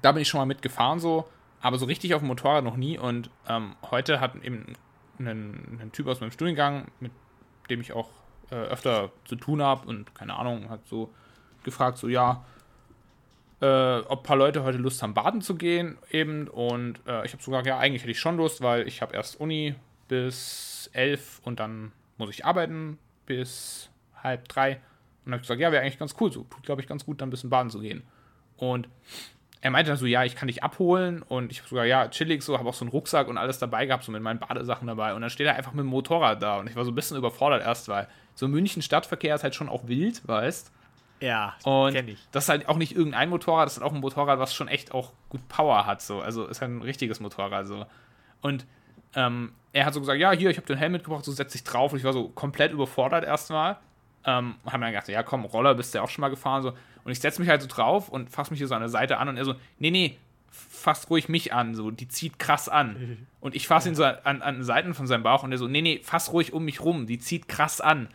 da 0.00 0.12
bin 0.12 0.22
ich 0.22 0.28
schon 0.28 0.38
mal 0.38 0.46
mitgefahren 0.46 1.00
so, 1.00 1.28
aber 1.60 1.76
so 1.76 1.86
richtig 1.86 2.14
auf 2.14 2.20
dem 2.22 2.28
Motorrad 2.28 2.62
noch 2.62 2.76
nie. 2.76 2.98
Und 2.98 3.30
ähm, 3.48 3.74
heute 3.90 4.20
hat 4.20 4.36
eben 4.36 4.74
ein, 5.18 5.80
ein 5.82 5.90
Typ 5.92 6.06
aus 6.06 6.20
meinem 6.20 6.30
Studiengang, 6.30 6.86
mit 7.00 7.10
dem 7.68 7.80
ich 7.80 7.92
auch 7.92 8.10
äh, 8.50 8.54
öfter 8.54 9.10
zu 9.24 9.34
tun 9.34 9.60
habe 9.60 9.88
und 9.88 10.14
keine 10.14 10.36
Ahnung, 10.36 10.70
hat 10.70 10.86
so 10.86 11.12
gefragt, 11.64 11.98
so 11.98 12.06
ja, 12.06 12.44
äh, 13.60 13.98
ob 13.98 14.20
ein 14.20 14.22
paar 14.22 14.36
Leute 14.36 14.62
heute 14.62 14.78
Lust 14.78 15.02
haben, 15.02 15.14
baden 15.14 15.40
zu 15.40 15.56
gehen 15.56 15.98
eben. 16.12 16.46
Und 16.46 17.00
äh, 17.08 17.26
ich 17.26 17.32
habe 17.32 17.42
so 17.42 17.50
gesagt, 17.50 17.66
ja, 17.66 17.78
eigentlich 17.78 18.02
hätte 18.02 18.12
ich 18.12 18.20
schon 18.20 18.36
Lust, 18.36 18.60
weil 18.60 18.86
ich 18.86 19.02
habe 19.02 19.14
erst 19.14 19.40
Uni 19.40 19.74
bis 20.06 20.88
elf 20.92 21.40
und 21.42 21.58
dann 21.58 21.90
muss 22.18 22.30
ich 22.30 22.44
arbeiten 22.44 22.98
bis 23.26 23.90
halb 24.22 24.48
drei. 24.48 24.72
Und 24.76 24.80
dann 25.26 25.32
habe 25.32 25.36
ich 25.36 25.42
gesagt, 25.48 25.60
ja, 25.60 25.72
wäre 25.72 25.82
eigentlich 25.82 25.98
ganz 25.98 26.14
cool 26.20 26.32
so. 26.32 26.44
Tut, 26.44 26.62
glaube 26.62 26.80
ich, 26.80 26.86
ganz 26.86 27.04
gut, 27.04 27.20
dann 27.20 27.28
ein 27.28 27.30
bisschen 27.30 27.50
baden 27.50 27.70
zu 27.70 27.80
gehen. 27.80 28.02
Und 28.56 28.88
er 29.60 29.70
meinte 29.70 29.90
dann 29.90 29.98
so, 29.98 30.06
ja, 30.06 30.22
ich 30.24 30.36
kann 30.36 30.46
dich 30.48 30.62
abholen. 30.62 31.22
Und 31.22 31.50
ich 31.50 31.58
habe 31.58 31.68
sogar, 31.68 31.84
ja, 31.84 32.08
chillig 32.08 32.42
so, 32.42 32.58
habe 32.58 32.68
auch 32.68 32.74
so 32.74 32.84
einen 32.84 32.92
Rucksack 32.92 33.26
und 33.28 33.36
alles 33.38 33.58
dabei 33.58 33.86
gehabt, 33.86 34.04
so 34.04 34.12
mit 34.12 34.22
meinen 34.22 34.38
Badesachen 34.38 34.86
dabei. 34.86 35.14
Und 35.14 35.22
dann 35.22 35.30
steht 35.30 35.46
er 35.46 35.56
einfach 35.56 35.72
mit 35.72 35.80
dem 35.84 35.88
Motorrad 35.88 36.40
da. 36.40 36.58
Und 36.58 36.68
ich 36.68 36.76
war 36.76 36.84
so 36.84 36.92
ein 36.92 36.94
bisschen 36.94 37.16
überfordert 37.16 37.62
erst, 37.62 37.88
weil 37.88 38.06
so 38.34 38.46
München 38.46 38.82
Stadtverkehr 38.82 39.34
ist 39.34 39.42
halt 39.42 39.54
schon 39.54 39.68
auch 39.68 39.88
wild, 39.88 40.26
weißt 40.28 40.70
Ja, 41.20 41.54
und 41.64 41.94
kenn 41.94 42.06
ich. 42.08 42.20
das 42.30 42.44
ist 42.44 42.48
halt 42.50 42.68
auch 42.68 42.76
nicht 42.76 42.94
irgendein 42.94 43.30
Motorrad, 43.30 43.66
das 43.66 43.72
ist 43.72 43.82
halt 43.82 43.90
auch 43.90 43.94
ein 43.94 44.00
Motorrad, 44.00 44.38
was 44.38 44.54
schon 44.54 44.68
echt 44.68 44.92
auch 44.92 45.12
gut 45.30 45.46
Power 45.48 45.86
hat. 45.86 46.02
So. 46.02 46.20
Also 46.20 46.46
ist 46.46 46.60
halt 46.60 46.70
ein 46.70 46.82
richtiges 46.82 47.18
Motorrad. 47.18 47.66
So. 47.66 47.86
Und 48.42 48.66
ähm, 49.14 49.52
er 49.76 49.86
hat 49.86 49.94
so 49.94 50.00
gesagt, 50.00 50.18
ja, 50.18 50.32
hier, 50.32 50.50
ich 50.50 50.56
habe 50.56 50.66
den 50.66 50.76
Helm 50.78 50.92
mitgebracht, 50.92 51.24
so 51.24 51.32
setz 51.32 51.52
dich 51.52 51.64
drauf. 51.64 51.92
Und 51.92 51.98
ich 51.98 52.04
war 52.04 52.12
so 52.12 52.28
komplett 52.30 52.72
überfordert 52.72 53.24
erstmal. 53.24 53.76
Ähm, 54.24 54.54
und 54.64 54.72
habe 54.72 54.82
dann 54.82 54.92
gedacht, 54.92 55.08
ja 55.08 55.22
komm, 55.22 55.44
Roller 55.44 55.74
bist 55.74 55.94
du 55.94 55.98
ja 55.98 56.04
auch 56.04 56.08
schon 56.08 56.22
mal 56.22 56.28
gefahren. 56.30 56.62
So. 56.62 56.70
Und 57.04 57.12
ich 57.12 57.20
setze 57.20 57.40
mich 57.40 57.48
halt 57.48 57.62
so 57.62 57.68
drauf 57.68 58.08
und 58.08 58.30
fasse 58.30 58.50
mich 58.50 58.58
hier 58.58 58.66
so 58.66 58.74
an 58.74 58.80
der 58.80 58.88
Seite 58.88 59.18
an 59.18 59.28
und 59.28 59.36
er 59.36 59.44
so, 59.44 59.54
nee, 59.78 59.90
nee, 59.90 60.16
fass 60.50 61.10
ruhig 61.10 61.28
mich 61.28 61.52
an, 61.52 61.74
so, 61.74 61.90
die 61.90 62.08
zieht 62.08 62.38
krass 62.38 62.68
an. 62.68 63.26
Und 63.40 63.54
ich 63.54 63.68
fasse 63.68 63.88
ihn 63.90 63.94
so 63.94 64.02
an, 64.04 64.42
an 64.42 64.54
den 64.56 64.64
Seiten 64.64 64.94
von 64.94 65.06
seinem 65.06 65.22
Bauch 65.22 65.44
und 65.44 65.52
er 65.52 65.58
so, 65.58 65.68
nee, 65.68 65.82
nee, 65.82 66.00
fass 66.02 66.32
ruhig 66.32 66.52
um 66.52 66.64
mich 66.64 66.80
rum, 66.80 67.06
die 67.06 67.18
zieht 67.20 67.46
krass 67.46 67.80
an. 67.80 68.08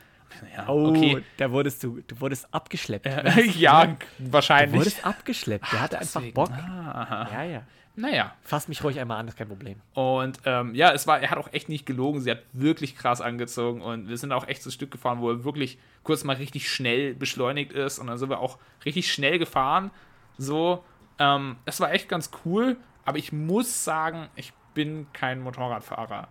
Ja, 0.58 0.68
Oh, 0.68 0.90
okay. 0.90 1.24
da 1.38 1.52
wurdest 1.52 1.84
du, 1.84 2.02
du 2.08 2.20
wurdest 2.20 2.54
abgeschleppt. 2.54 3.08
ja, 3.56 3.86
Du 3.86 3.98
wahrscheinlich. 4.34 4.78
wurdest 4.80 5.06
abgeschleppt. 5.06 5.72
Der 5.72 5.82
hatte 5.82 6.00
einfach 6.00 6.20
Deswegen. 6.20 6.34
Bock. 6.34 6.50
Ah, 6.52 7.28
Ja, 7.32 7.44
ja. 7.44 7.62
Naja. 7.96 8.34
Fass 8.42 8.68
mich 8.68 8.84
ruhig 8.84 9.00
einmal 9.00 9.20
an, 9.20 9.26
das 9.26 9.36
ist 9.36 9.38
kein 9.40 9.48
Problem. 9.48 9.80
Und 9.94 10.40
ähm, 10.46 10.74
ja, 10.76 10.92
es 10.92 11.08
war, 11.08 11.20
er 11.20 11.30
hat 11.30 11.38
auch 11.38 11.52
echt 11.52 11.70
nicht 11.70 11.86
gelogen. 11.86 12.22
Sie 12.22 12.32
hat 12.32 12.44
wirklich 12.54 12.96
krass 12.96 13.22
angezogen 13.22 13.82
und 13.82 14.08
wir 14.08 14.18
sind 14.18 14.32
auch 14.32 14.48
echt 14.48 14.64
so 14.64 14.70
ein 14.70 14.74
Stück 14.74 14.92
gefahren, 14.92 15.20
wo 15.20 15.30
er 15.30 15.44
wirklich 15.44 15.78
kurz 16.04 16.24
mal 16.24 16.36
richtig 16.36 16.70
schnell 16.72 17.14
beschleunigt 17.14 17.74
ist 17.74 18.00
und 18.00 18.08
dann 18.08 18.18
sind 18.18 18.30
wir 18.30 18.40
auch 18.40 18.58
richtig 18.86 19.12
schnell 19.12 19.40
gefahren. 19.40 19.92
So, 20.38 20.84
ähm, 21.20 21.58
es 21.66 21.80
war 21.80 21.92
echt 21.94 22.10
ganz 22.10 22.32
cool, 22.46 22.78
aber 23.06 23.18
ich 23.18 23.32
muss 23.32 23.84
sagen, 23.84 24.30
ich 24.36 24.54
bin 24.74 25.08
kein 25.14 25.42
Motorradfahrer. 25.42 26.28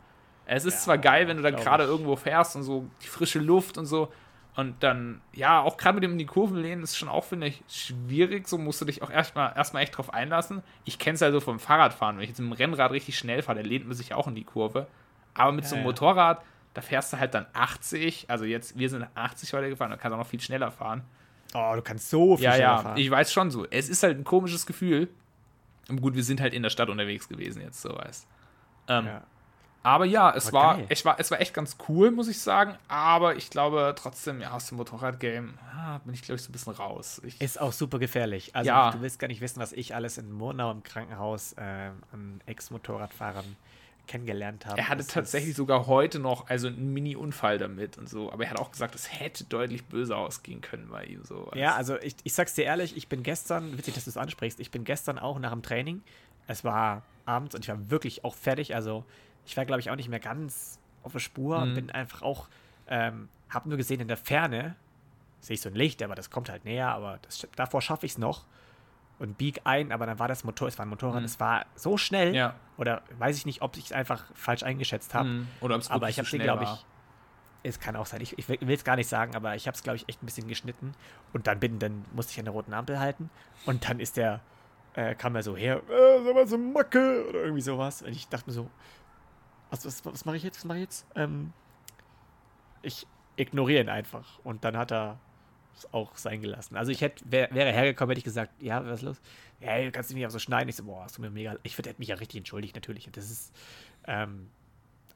Es 0.46 0.64
ist 0.64 0.74
Ja, 0.74 0.80
zwar 0.80 0.98
geil, 0.98 1.28
wenn 1.28 1.36
du 1.36 1.42
dann 1.42 1.54
gerade 1.56 1.84
irgendwo 1.84 2.16
fährst 2.16 2.56
und 2.56 2.64
so 2.64 2.86
die 3.02 3.06
frische 3.06 3.38
Luft 3.38 3.78
und 3.78 3.86
so. 3.86 4.12
Und 4.56 4.82
dann, 4.82 5.20
ja, 5.32 5.60
auch 5.60 5.76
gerade 5.76 5.94
mit 5.94 6.04
dem 6.04 6.12
in 6.12 6.18
die 6.18 6.26
Kurven 6.26 6.56
lehnen 6.56 6.82
ist 6.82 6.96
schon 6.96 7.08
auch, 7.08 7.24
finde 7.24 7.46
ich, 7.46 7.62
schwierig. 7.68 8.48
So 8.48 8.58
musst 8.58 8.80
du 8.80 8.84
dich 8.84 9.00
auch 9.02 9.10
erstmal 9.10 9.56
erstmal 9.56 9.82
echt 9.82 9.96
drauf 9.96 10.12
einlassen. 10.12 10.62
Ich 10.84 10.98
kenne 10.98 11.14
es 11.14 11.20
ja 11.20 11.30
so 11.30 11.40
vom 11.40 11.60
Fahrradfahren. 11.60 12.16
Wenn 12.16 12.24
ich 12.24 12.30
jetzt 12.30 12.40
mit 12.40 12.48
dem 12.50 12.52
Rennrad 12.52 12.90
richtig 12.90 13.16
schnell 13.16 13.42
fahre, 13.42 13.56
der 13.60 13.66
lehnt 13.66 13.86
man 13.86 13.94
sich 13.96 14.12
auch 14.12 14.26
in 14.26 14.34
die 14.34 14.44
Kurve. 14.44 14.86
Aber 15.34 15.52
mit 15.52 15.64
so 15.66 15.76
einem 15.76 15.84
Ja, 15.84 15.88
ja. 15.90 15.92
Motorrad, 15.92 16.42
da 16.74 16.80
fährst 16.82 17.12
du 17.12 17.18
halt 17.18 17.32
dann 17.34 17.46
80. 17.52 18.26
Also 18.28 18.44
jetzt, 18.44 18.76
wir 18.78 18.90
sind 18.90 19.06
80 19.14 19.52
heute 19.52 19.68
gefahren, 19.70 19.90
da 19.90 19.96
kannst 19.96 20.12
du 20.12 20.14
auch 20.16 20.24
noch 20.24 20.26
viel 20.26 20.40
schneller 20.40 20.70
fahren. 20.72 21.02
Oh, 21.54 21.72
du 21.76 21.82
kannst 21.82 22.10
so 22.10 22.36
viel 22.36 22.44
Ja, 22.44 22.52
schneller 22.52 22.68
ja, 22.68 22.78
fahren. 22.78 22.96
ich 22.98 23.10
weiß 23.10 23.32
schon 23.32 23.50
so. 23.52 23.66
Es 23.70 23.88
ist 23.88 24.02
halt 24.02 24.18
ein 24.18 24.24
komisches 24.24 24.66
Gefühl. 24.66 25.08
Und 25.88 26.00
gut, 26.00 26.14
wir 26.14 26.24
sind 26.24 26.40
halt 26.40 26.54
in 26.54 26.62
der 26.62 26.70
Stadt 26.70 26.88
unterwegs 26.88 27.28
gewesen 27.28 27.62
jetzt, 27.62 27.80
so 27.82 27.96
weißt. 27.96 28.26
Ähm, 28.88 29.06
ja. 29.06 29.22
Aber 29.82 30.04
ja, 30.04 30.32
es 30.34 30.52
war, 30.52 30.76
geil. 30.76 30.86
es 30.90 31.04
war, 31.04 31.18
es 31.18 31.30
war 31.30 31.40
echt 31.40 31.54
ganz 31.54 31.76
cool, 31.88 32.10
muss 32.10 32.28
ich 32.28 32.38
sagen. 32.38 32.76
Aber 32.88 33.36
ich 33.36 33.50
glaube 33.50 33.94
trotzdem, 33.96 34.40
ja, 34.40 34.50
aus 34.52 34.68
dem 34.68 34.76
Motorrad-Game 34.76 35.58
ah, 35.74 35.98
bin 36.04 36.12
ich, 36.12 36.22
glaube 36.22 36.36
ich, 36.36 36.42
so 36.42 36.50
ein 36.50 36.52
bisschen 36.52 36.74
raus. 36.74 37.20
Ich, 37.24 37.40
Ist 37.40 37.60
auch 37.60 37.72
super 37.72 37.98
gefährlich. 37.98 38.54
Also 38.54 38.68
Ja. 38.68 38.90
du 38.90 39.00
willst 39.00 39.18
gar 39.18 39.28
nicht 39.28 39.40
wissen, 39.40 39.60
was 39.60 39.72
ich 39.72 39.94
alles 39.94 40.18
in 40.18 40.30
Murnau 40.32 40.70
im 40.70 40.82
Krankenhaus 40.82 41.54
äh, 41.54 41.90
an 42.12 42.40
Ex-Motorradfahrern 42.46 43.56
kennengelernt 44.06 44.66
habe. 44.66 44.76
er 44.76 44.88
hatte 44.88 45.06
tatsächlich 45.06 45.54
sogar 45.54 45.86
heute 45.86 46.18
noch 46.18 46.48
also 46.48 46.66
einen 46.66 46.92
Mini-Unfall 46.92 47.58
damit 47.58 47.96
und 47.96 48.08
so. 48.08 48.32
Aber 48.32 48.42
er 48.44 48.50
hat 48.50 48.58
auch 48.58 48.72
gesagt, 48.72 48.94
es 48.96 49.20
hätte 49.20 49.44
deutlich 49.44 49.84
böser 49.84 50.18
ausgehen 50.18 50.60
können 50.60 50.88
bei 50.90 51.04
ihm. 51.04 51.24
So. 51.24 51.48
Ja, 51.54 51.76
also 51.76 51.96
ich, 51.96 52.16
ich 52.24 52.34
sag's 52.34 52.54
dir 52.54 52.64
ehrlich, 52.64 52.96
ich 52.96 53.08
bin 53.08 53.22
gestern, 53.22 53.78
witzig, 53.78 53.94
dass 53.94 54.04
du 54.04 54.10
es 54.10 54.16
ansprichst, 54.16 54.58
ich 54.58 54.70
bin 54.72 54.82
gestern 54.84 55.18
auch 55.18 55.38
nach 55.38 55.52
dem 55.52 55.62
Training. 55.62 56.02
Es 56.48 56.64
war 56.64 57.02
abends 57.24 57.54
und 57.54 57.64
ich 57.64 57.68
war 57.68 57.90
wirklich 57.90 58.24
auch 58.24 58.34
fertig. 58.34 58.74
Also 58.74 59.04
ich 59.50 59.56
war, 59.56 59.64
glaube 59.64 59.80
ich, 59.80 59.90
auch 59.90 59.96
nicht 59.96 60.08
mehr 60.08 60.20
ganz 60.20 60.78
auf 61.02 61.12
der 61.12 61.18
Spur 61.18 61.58
und 61.58 61.70
Mhm. 61.70 61.74
bin 61.74 61.90
einfach 61.90 62.22
auch, 62.22 62.48
ähm, 62.86 63.28
hab 63.48 63.66
nur 63.66 63.76
gesehen 63.76 64.00
in 64.00 64.08
der 64.08 64.16
Ferne, 64.16 64.76
sehe 65.40 65.54
ich 65.54 65.60
so 65.60 65.68
ein 65.68 65.74
Licht, 65.74 66.02
aber 66.02 66.14
das 66.14 66.30
kommt 66.30 66.48
halt 66.48 66.64
näher, 66.64 66.88
aber 66.88 67.18
das, 67.22 67.46
davor 67.56 67.82
schaffe 67.82 68.06
ich 68.06 68.12
es 68.12 68.18
noch 68.18 68.44
und 69.18 69.38
bieg 69.38 69.62
ein, 69.64 69.90
aber 69.92 70.06
dann 70.06 70.18
war 70.18 70.28
das 70.28 70.44
Motor, 70.44 70.68
es 70.68 70.78
war 70.78 70.86
ein 70.86 70.88
Motorrad, 70.88 71.20
Mhm. 71.20 71.24
es 71.24 71.40
war 71.40 71.66
so 71.74 71.96
schnell. 71.96 72.34
Ja. 72.34 72.54
Oder 72.76 73.02
weiß 73.18 73.36
ich 73.36 73.44
nicht, 73.46 73.60
ob 73.60 73.76
ich 73.76 73.86
es 73.86 73.92
einfach 73.92 74.24
falsch 74.34 74.62
eingeschätzt 74.62 75.14
habe. 75.14 75.28
Mhm. 75.28 75.48
Oder 75.60 75.74
ob 75.74 75.80
es 75.80 75.90
Aber 75.90 76.08
ich 76.08 76.18
habe 76.18 76.28
glaube 76.38 76.64
ich. 76.64 76.86
Es 77.62 77.78
kann 77.78 77.94
auch 77.96 78.06
sein. 78.06 78.22
Ich, 78.22 78.38
ich 78.38 78.48
will 78.48 78.70
es 78.70 78.84
gar 78.84 78.96
nicht 78.96 79.08
sagen, 79.08 79.34
aber 79.36 79.54
ich 79.54 79.66
habe 79.66 79.74
es, 79.74 79.82
glaube 79.82 79.96
ich, 79.96 80.08
echt 80.08 80.22
ein 80.22 80.26
bisschen 80.26 80.48
geschnitten. 80.48 80.94
Und 81.34 81.46
dann 81.46 81.60
bin, 81.60 81.78
dann 81.78 82.06
musste 82.14 82.32
ich 82.32 82.38
an 82.38 82.46
der 82.46 82.54
roten 82.54 82.72
Ampel 82.72 82.98
halten. 82.98 83.28
Und 83.66 83.86
dann 83.86 84.00
ist 84.00 84.16
der, 84.16 84.40
äh, 84.94 85.14
kam 85.14 85.36
er 85.36 85.42
so 85.42 85.56
her, 85.58 85.82
äh, 85.90 86.32
mal 86.32 86.46
so 86.48 86.56
Macke 86.56 87.26
oder 87.28 87.40
irgendwie 87.42 87.60
sowas. 87.60 88.00
Und 88.00 88.12
ich 88.12 88.28
dachte 88.28 88.48
mir 88.48 88.54
so, 88.54 88.70
was, 89.70 89.84
was, 89.84 90.04
was 90.04 90.24
mache 90.24 90.36
ich 90.36 90.42
jetzt? 90.42 90.58
Was 90.58 90.64
mache 90.64 90.78
ich 90.78 90.84
jetzt? 90.84 91.06
Ähm, 91.14 91.52
ich 92.82 93.06
ignoriere 93.36 93.82
ihn 93.82 93.88
einfach. 93.88 94.38
Und 94.44 94.64
dann 94.64 94.76
hat 94.76 94.92
er 94.92 95.18
es 95.76 95.92
auch 95.92 96.16
sein 96.16 96.42
gelassen. 96.42 96.76
Also 96.76 96.92
ich 96.92 97.00
hätte, 97.00 97.24
wär, 97.30 97.48
wäre 97.52 97.72
hergekommen, 97.72 98.10
hätte 98.10 98.18
ich 98.18 98.24
gesagt, 98.24 98.62
ja, 98.62 98.84
was 98.84 99.00
ist 99.00 99.02
los? 99.02 99.20
Ja, 99.60 99.90
kannst 99.90 100.10
du 100.10 100.14
mich 100.14 100.26
auch 100.26 100.30
so 100.30 100.38
schneiden? 100.38 100.68
Ich 100.68 100.76
so, 100.76 100.84
boah, 100.84 101.04
hast 101.04 101.18
du 101.18 101.22
mir 101.22 101.30
mega. 101.30 101.56
Ich 101.62 101.76
hätte 101.76 101.94
mich 101.98 102.08
ja 102.08 102.16
richtig 102.16 102.38
entschuldigt, 102.38 102.74
natürlich. 102.74 103.08
Das 103.12 103.30
ist, 103.30 103.54
ähm, 104.06 104.48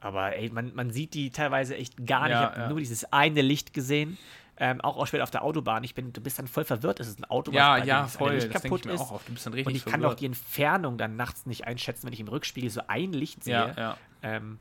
aber 0.01 0.37
ey, 0.37 0.51
man, 0.51 0.75
man 0.75 0.91
sieht 0.91 1.15
die 1.15 1.31
teilweise 1.31 1.77
echt 1.77 2.07
gar 2.07 2.25
nicht. 2.25 2.33
Ja, 2.33 2.43
ich 2.43 2.51
habe 2.51 2.61
ja. 2.61 2.69
nur 2.69 2.79
dieses 2.79 3.11
eine 3.13 3.41
Licht 3.41 3.73
gesehen. 3.73 4.19
Ähm, 4.57 4.81
auch, 4.83 4.97
auch 4.97 5.07
später 5.07 5.25
auf 5.25 5.31
der 5.33 5.43
Autobahn. 5.43 5.83
Ich 5.83 5.95
bin, 5.95 6.13
du 6.13 6.21
bist 6.21 6.39
dann 6.39 6.47
voll 6.47 6.65
verwirrt. 6.65 7.01
Es 7.01 7.09
ist 7.09 7.19
ein 7.19 7.25
Auto, 7.25 7.51
Ja, 7.51 7.77
dem 7.79 7.89
ja, 7.89 8.07
voll. 8.07 8.35
Licht 8.35 8.51
kaputt 8.51 8.87
ist. 8.87 9.01
auch 9.01 9.21
Und 9.29 9.37
ich 9.37 9.85
kann 9.85 10.01
doch 10.01 10.11
verwirrt. 10.11 10.21
die 10.21 10.27
Entfernung 10.27 10.97
dann 10.97 11.17
nachts 11.17 11.47
nicht 11.47 11.67
einschätzen, 11.67 12.07
wenn 12.07 12.13
ich 12.13 12.21
im 12.21 12.29
Rückspiegel 12.29 12.71
so 12.71 12.83
ein 12.87 13.13
Licht 13.13 13.43
sehe. 13.43 13.55
Ja, 13.55 13.75
ja. 13.77 13.97
Ähm, 14.23 14.61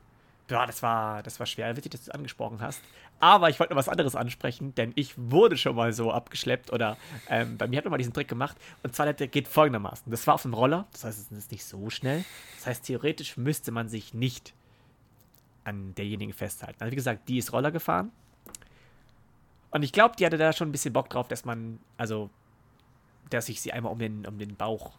ja, 0.50 0.66
das 0.66 0.82
war, 0.82 1.22
das 1.22 1.38
war 1.38 1.46
schwer. 1.46 1.76
Witzig, 1.76 1.92
dass 1.92 2.04
du 2.04 2.10
es 2.10 2.14
angesprochen 2.14 2.60
hast. 2.60 2.80
Aber 3.20 3.48
ich 3.48 3.60
wollte 3.60 3.72
noch 3.72 3.78
was 3.78 3.88
anderes 3.88 4.16
ansprechen, 4.16 4.74
denn 4.74 4.92
ich 4.96 5.14
wurde 5.16 5.56
schon 5.56 5.76
mal 5.76 5.92
so 5.92 6.10
abgeschleppt 6.12 6.72
oder 6.72 6.96
ähm, 7.30 7.56
bei 7.56 7.68
mir 7.68 7.78
hat 7.78 7.84
man 7.84 7.92
mal 7.92 7.98
diesen 7.98 8.12
Trick 8.12 8.28
gemacht. 8.28 8.56
Und 8.82 8.94
zwar 8.94 9.10
der 9.12 9.28
geht 9.28 9.48
folgendermaßen. 9.48 10.10
Das 10.10 10.26
war 10.26 10.34
auf 10.34 10.42
dem 10.42 10.52
Roller, 10.52 10.86
das 10.92 11.04
heißt, 11.04 11.18
es 11.32 11.38
ist 11.38 11.52
nicht 11.52 11.64
so 11.64 11.88
schnell. 11.88 12.24
Das 12.56 12.66
heißt, 12.66 12.84
theoretisch 12.84 13.36
müsste 13.36 13.70
man 13.70 13.88
sich 13.88 14.12
nicht 14.12 14.52
an 15.62 15.94
derjenigen 15.94 16.32
festhalten. 16.32 16.76
Also 16.80 16.90
wie 16.90 16.96
gesagt, 16.96 17.28
die 17.28 17.38
ist 17.38 17.52
Roller 17.52 17.70
gefahren. 17.70 18.10
Und 19.74 19.82
ich 19.82 19.90
glaube, 19.90 20.14
die 20.16 20.24
hatte 20.24 20.38
da 20.38 20.52
schon 20.52 20.68
ein 20.68 20.72
bisschen 20.72 20.92
Bock 20.92 21.10
drauf, 21.10 21.26
dass 21.26 21.44
man, 21.44 21.80
also, 21.96 22.30
dass 23.28 23.48
ich 23.48 23.60
sie 23.60 23.72
einmal 23.72 23.90
um 23.90 23.98
den, 23.98 24.24
um 24.24 24.38
den 24.38 24.54
Bauch 24.54 24.92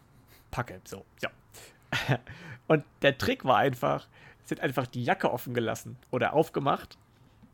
packe. 0.50 0.82
So, 0.84 1.06
ja. 1.22 1.30
Und 2.66 2.84
der 3.00 3.16
Trick 3.16 3.46
war 3.46 3.56
einfach, 3.56 4.06
sie 4.44 4.54
hat 4.54 4.62
einfach 4.62 4.86
die 4.86 5.02
Jacke 5.02 5.32
offen 5.32 5.54
gelassen 5.54 5.96
oder 6.10 6.34
aufgemacht. 6.34 6.98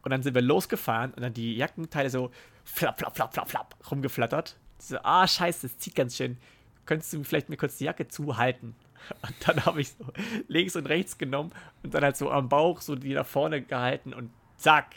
Und 0.02 0.10
dann 0.10 0.24
sind 0.24 0.34
wir 0.34 0.42
losgefahren 0.42 1.14
und 1.14 1.22
dann 1.22 1.32
die 1.32 1.54
Jackenteile 1.54 2.10
so 2.10 2.32
flapp, 2.64 2.98
flapp, 2.98 3.14
flapp, 3.14 3.32
flapp, 3.32 3.48
flapp 3.48 3.76
rumgeflattert. 3.88 4.56
So, 4.78 4.98
ah, 5.04 5.28
scheiße, 5.28 5.68
das 5.68 5.78
zieht 5.78 5.94
ganz 5.94 6.16
schön. 6.16 6.38
Könntest 6.86 7.12
du 7.12 7.22
vielleicht 7.22 7.48
mir 7.48 7.56
kurz 7.56 7.78
die 7.78 7.84
Jacke 7.84 8.08
zuhalten? 8.08 8.74
Und 9.22 9.34
dann 9.46 9.64
habe 9.64 9.80
ich 9.80 9.90
so 9.90 10.04
links 10.48 10.74
und 10.74 10.86
rechts 10.86 11.18
genommen 11.18 11.52
und 11.82 11.94
dann 11.94 12.02
halt 12.02 12.16
so 12.16 12.30
am 12.30 12.48
Bauch 12.48 12.80
so 12.80 12.94
die 12.94 13.14
nach 13.14 13.26
vorne 13.26 13.60
gehalten 13.60 14.14
und 14.14 14.30
zack, 14.56 14.94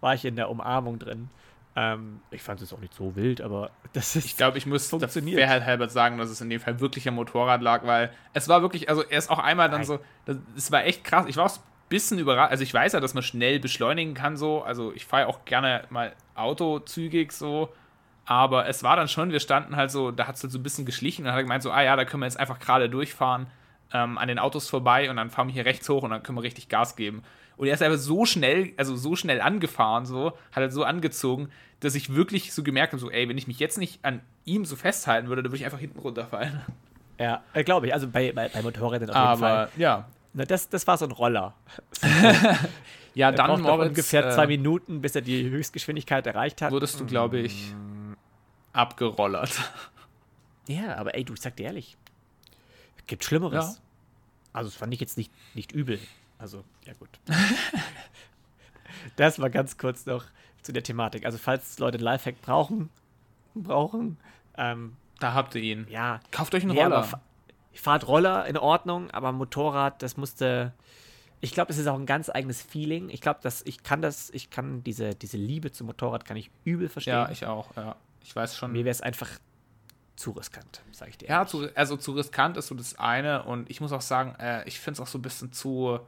war 0.00 0.14
ich 0.14 0.24
in 0.24 0.34
der 0.34 0.50
Umarmung 0.50 0.98
drin. 0.98 1.30
Ähm, 1.78 2.20
ich 2.30 2.42
fand 2.42 2.62
es 2.62 2.72
auch 2.72 2.78
nicht 2.78 2.94
so 2.94 3.14
wild, 3.16 3.42
aber 3.42 3.70
das 3.92 4.16
ist. 4.16 4.24
Ich 4.24 4.36
glaube, 4.36 4.56
ich 4.56 4.64
muss 4.64 4.88
der 4.88 4.98
Funktioniert. 5.00 5.38
Fairheit 5.38 5.66
halber 5.66 5.88
sagen, 5.90 6.16
dass 6.16 6.30
es 6.30 6.40
in 6.40 6.48
dem 6.48 6.58
Fall 6.58 6.80
wirklich 6.80 7.06
am 7.06 7.14
Motorrad 7.16 7.60
lag, 7.60 7.84
weil 7.86 8.10
es 8.32 8.48
war 8.48 8.62
wirklich, 8.62 8.88
also 8.88 9.02
er 9.02 9.18
ist 9.18 9.30
auch 9.30 9.38
einmal 9.38 9.68
dann 9.68 9.80
Nein. 9.80 9.86
so, 9.86 10.00
das, 10.24 10.38
es 10.56 10.72
war 10.72 10.84
echt 10.84 11.04
krass. 11.04 11.26
Ich 11.28 11.36
war 11.36 11.44
auch 11.44 11.54
ein 11.54 11.60
bisschen 11.90 12.18
überrascht. 12.18 12.50
Also 12.50 12.62
ich 12.62 12.72
weiß 12.72 12.94
ja, 12.94 13.00
dass 13.00 13.12
man 13.12 13.22
schnell 13.22 13.60
beschleunigen 13.60 14.14
kann 14.14 14.38
so. 14.38 14.62
Also 14.62 14.92
ich 14.94 15.04
fahre 15.04 15.24
ja 15.24 15.28
auch 15.28 15.44
gerne 15.44 15.84
mal 15.90 16.14
Auto 16.34 16.78
zügig 16.78 17.32
so. 17.32 17.68
Aber 18.24 18.66
es 18.66 18.82
war 18.82 18.96
dann 18.96 19.06
schon, 19.06 19.30
wir 19.30 19.38
standen 19.40 19.76
halt 19.76 19.90
so, 19.90 20.10
da 20.10 20.26
hat 20.26 20.36
es 20.36 20.42
halt 20.42 20.52
so 20.52 20.58
ein 20.58 20.62
bisschen 20.62 20.86
geschlichen 20.86 21.22
und 21.22 21.26
dann 21.26 21.34
hat 21.34 21.40
er 21.40 21.44
gemeint 21.44 21.62
so, 21.62 21.70
ah 21.70 21.82
ja, 21.82 21.94
da 21.94 22.04
können 22.04 22.22
wir 22.22 22.26
jetzt 22.26 22.40
einfach 22.40 22.58
gerade 22.58 22.88
durchfahren 22.88 23.46
ähm, 23.92 24.18
an 24.18 24.28
den 24.28 24.38
Autos 24.38 24.68
vorbei 24.68 25.10
und 25.10 25.16
dann 25.16 25.30
fahren 25.30 25.46
wir 25.46 25.54
hier 25.54 25.66
rechts 25.66 25.88
hoch 25.88 26.02
und 26.02 26.10
dann 26.10 26.22
können 26.22 26.36
wir 26.36 26.42
richtig 26.42 26.68
Gas 26.68 26.96
geben. 26.96 27.22
Und 27.56 27.66
er 27.68 27.74
ist 27.74 27.82
einfach 27.82 27.98
so 27.98 28.26
schnell, 28.26 28.72
also 28.76 28.96
so 28.96 29.16
schnell 29.16 29.40
angefahren, 29.40 30.04
so, 30.06 30.32
hat 30.52 30.62
er 30.62 30.70
so 30.70 30.84
angezogen, 30.84 31.48
dass 31.80 31.94
ich 31.94 32.14
wirklich 32.14 32.52
so 32.52 32.62
gemerkt 32.62 32.92
habe, 32.92 33.00
so, 33.00 33.10
ey, 33.10 33.28
wenn 33.28 33.38
ich 33.38 33.46
mich 33.46 33.58
jetzt 33.58 33.78
nicht 33.78 34.04
an 34.04 34.20
ihm 34.44 34.64
so 34.64 34.76
festhalten 34.76 35.28
würde, 35.28 35.42
dann 35.42 35.50
würde 35.52 35.58
ich 35.58 35.64
einfach 35.64 35.78
hinten 35.78 35.98
runterfallen. 35.98 36.60
Ja, 37.18 37.42
äh, 37.54 37.64
glaube 37.64 37.86
ich. 37.86 37.94
Also 37.94 38.08
bei, 38.08 38.32
bei, 38.32 38.48
bei 38.48 38.62
Motorrädern 38.62 39.10
auf 39.10 39.16
jeden 39.30 39.40
Fall. 39.40 39.52
Aber 39.52 39.70
ja. 39.76 40.06
Na, 40.34 40.44
das, 40.44 40.68
das 40.68 40.86
war 40.86 40.98
so 40.98 41.06
ein 41.06 41.12
Roller. 41.12 41.54
Ja, 43.16 43.30
Er 43.30 43.32
dann 43.32 43.62
Moritz, 43.62 43.88
ungefähr 43.88 44.26
äh, 44.26 44.30
zwei 44.34 44.46
Minuten, 44.46 45.00
bis 45.00 45.14
er 45.14 45.22
die 45.22 45.48
Höchstgeschwindigkeit 45.48 46.26
erreicht 46.26 46.60
hat. 46.60 46.70
wurdest 46.70 47.00
du, 47.00 47.06
glaube 47.06 47.38
ich, 47.38 47.72
abgerollert. 48.74 49.58
Ja, 50.68 50.96
aber 50.96 51.14
ey, 51.14 51.24
du, 51.24 51.32
ich 51.32 51.40
sag 51.40 51.56
dir 51.56 51.64
ehrlich, 51.64 51.96
gibt 53.06 53.24
Schlimmeres. 53.24 53.76
Ja. 53.76 53.82
Also, 54.52 54.68
das 54.68 54.76
fand 54.76 54.92
ich 54.92 55.00
jetzt 55.00 55.16
nicht, 55.16 55.32
nicht 55.54 55.72
übel. 55.72 55.98
Also, 56.38 56.64
ja, 56.84 56.92
gut. 56.94 57.08
das 59.16 59.38
war 59.38 59.50
ganz 59.50 59.76
kurz 59.78 60.06
noch 60.06 60.24
zu 60.62 60.72
der 60.72 60.82
Thematik. 60.82 61.24
Also, 61.24 61.38
falls 61.38 61.78
Leute 61.78 61.98
Lifehack 61.98 62.40
brauchen, 62.42 62.90
brauchen, 63.54 64.18
ähm, 64.56 64.96
Da 65.20 65.32
habt 65.34 65.54
ihr 65.54 65.62
ihn. 65.62 65.86
ja, 65.88 66.20
Kauft 66.30 66.54
euch 66.54 66.62
einen 66.62 66.72
Nee, 66.74 66.82
Roller. 66.82 67.04
Fa- 67.04 67.20
Fahrradroller 67.74 68.46
in 68.46 68.56
Ordnung, 68.56 69.10
aber 69.10 69.32
Motorrad, 69.32 70.02
das 70.02 70.16
musste. 70.16 70.72
Ich 71.42 71.52
glaube, 71.52 71.70
es 71.70 71.76
ist 71.78 71.86
auch 71.86 71.98
ein 71.98 72.06
ganz 72.06 72.30
eigenes 72.30 72.62
Feeling. 72.62 73.10
Ich 73.10 73.20
glaube, 73.20 73.40
dass 73.42 73.60
ich 73.66 73.82
kann 73.82 74.00
das, 74.00 74.30
ich 74.30 74.48
kann 74.48 74.82
diese, 74.82 75.14
diese 75.14 75.36
Liebe 75.36 75.70
zum 75.70 75.86
Motorrad 75.86 76.24
kann 76.24 76.38
ich 76.38 76.50
übel 76.64 76.88
verstehen. 76.88 77.12
ja, 77.14 77.28
ich 77.30 77.44
auch, 77.44 77.76
ja. 77.76 77.94
Ich 78.22 78.34
weiß 78.34 78.56
schon. 78.56 78.72
Mir 78.72 78.84
wäre 78.86 78.92
es 78.92 79.02
einfach 79.02 79.28
zu 80.16 80.30
riskant, 80.30 80.80
sage 80.92 81.10
ich 81.10 81.18
dir. 81.18 81.28
Ja, 81.28 81.46
zu, 81.46 81.68
also 81.74 81.98
zu 81.98 82.12
riskant 82.12 82.56
ist 82.56 82.68
so 82.68 82.74
das 82.74 82.98
eine 82.98 83.42
und 83.44 83.68
ich 83.68 83.82
muss 83.82 83.92
auch 83.92 84.00
sagen, 84.00 84.34
äh, 84.40 84.66
ich 84.66 84.80
finde 84.80 84.94
es 84.94 85.00
auch 85.06 85.06
so 85.10 85.18
ein 85.18 85.22
bisschen 85.22 85.52
zu 85.52 86.00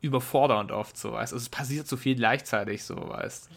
überfordernd 0.00 0.72
oft 0.72 0.96
so, 0.96 1.12
weißt 1.12 1.32
Also 1.32 1.42
es 1.42 1.48
passiert 1.48 1.86
so 1.86 1.96
viel 1.96 2.14
gleichzeitig 2.16 2.84
so, 2.84 2.96
weißt 2.96 3.48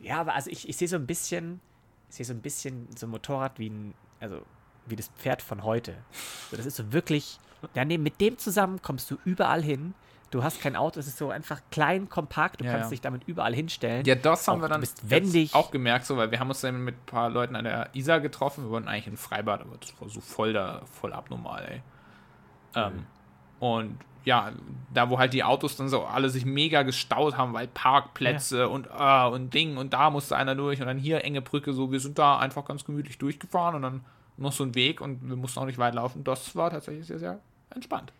Ja, 0.00 0.20
aber 0.20 0.34
also 0.34 0.50
ich, 0.50 0.68
ich 0.68 0.76
sehe 0.76 0.88
so 0.88 0.96
ein 0.96 1.06
bisschen, 1.06 1.60
ich 2.10 2.16
sehe 2.16 2.26
so 2.26 2.32
ein 2.32 2.40
bisschen 2.42 2.88
so 2.96 3.06
ein 3.06 3.10
Motorrad 3.10 3.58
wie 3.58 3.68
ein, 3.70 3.94
also 4.20 4.40
wie 4.86 4.96
das 4.96 5.08
Pferd 5.08 5.42
von 5.42 5.64
heute. 5.64 5.94
So, 6.50 6.56
das 6.56 6.64
ist 6.66 6.76
so 6.76 6.92
wirklich, 6.92 7.38
ja, 7.74 7.84
nee, 7.84 7.98
mit 7.98 8.20
dem 8.20 8.38
zusammen 8.38 8.80
kommst 8.82 9.10
du 9.10 9.18
überall 9.24 9.62
hin. 9.62 9.94
Du 10.30 10.42
hast 10.42 10.60
kein 10.60 10.74
Auto, 10.74 10.98
es 10.98 11.06
ist 11.06 11.18
so 11.18 11.30
einfach 11.30 11.60
klein, 11.70 12.08
kompakt, 12.08 12.60
du 12.60 12.64
Ja, 12.64 12.72
kannst 12.72 12.86
ja. 12.86 12.90
dich 12.90 13.00
damit 13.00 13.24
überall 13.28 13.54
hinstellen. 13.54 14.04
Ja, 14.04 14.16
das 14.16 14.48
haben 14.48 14.58
Auch 14.58 14.64
wir 14.64 14.68
dann 14.68 14.84
wendig. 15.02 15.54
auch 15.54 15.70
gemerkt, 15.70 16.04
so, 16.04 16.16
weil 16.16 16.30
wir 16.32 16.40
haben 16.40 16.48
uns 16.48 16.60
dann 16.60 16.82
mit 16.84 16.96
ein 16.96 17.06
paar 17.06 17.30
Leuten 17.30 17.54
an 17.54 17.64
der 17.64 17.90
Isar 17.94 18.20
getroffen. 18.20 18.64
Wir 18.64 18.70
wollten 18.70 18.88
eigentlich 18.88 19.06
in 19.06 19.16
Freibad, 19.16 19.60
aber 19.60 19.76
das 19.78 19.98
war 20.00 20.08
so 20.08 20.20
voll 20.20 20.52
da, 20.52 20.82
voll 20.86 21.12
abnormal, 21.12 21.64
ey. 21.70 21.82
Ähm, 22.74 23.06
und 23.60 23.98
ja, 24.26 24.52
da 24.92 25.08
wo 25.08 25.18
halt 25.18 25.32
die 25.32 25.44
Autos 25.44 25.76
dann 25.76 25.88
so 25.88 26.04
alle 26.04 26.28
sich 26.28 26.44
mega 26.44 26.82
gestaut 26.82 27.36
haben, 27.36 27.54
weil 27.54 27.68
Parkplätze 27.68 28.68
und 28.68 28.90
ah, 28.90 29.28
und 29.28 29.54
Ding 29.54 29.76
und 29.76 29.92
da 29.92 30.10
musste 30.10 30.36
einer 30.36 30.56
durch 30.56 30.80
und 30.80 30.88
dann 30.88 30.98
hier 30.98 31.24
enge 31.24 31.40
Brücke, 31.40 31.72
so 31.72 31.92
wir 31.92 32.00
sind 32.00 32.18
da 32.18 32.38
einfach 32.40 32.64
ganz 32.64 32.84
gemütlich 32.84 33.18
durchgefahren 33.18 33.76
und 33.76 33.82
dann 33.82 34.04
noch 34.36 34.50
so 34.50 34.64
ein 34.64 34.74
Weg 34.74 35.00
und 35.00 35.28
wir 35.28 35.36
mussten 35.36 35.60
auch 35.60 35.64
nicht 35.64 35.78
weit 35.78 35.94
laufen. 35.94 36.24
Das 36.24 36.56
war 36.56 36.70
tatsächlich 36.70 37.06
sehr, 37.06 37.20
sehr 37.20 37.38
entspannt. 37.70 38.12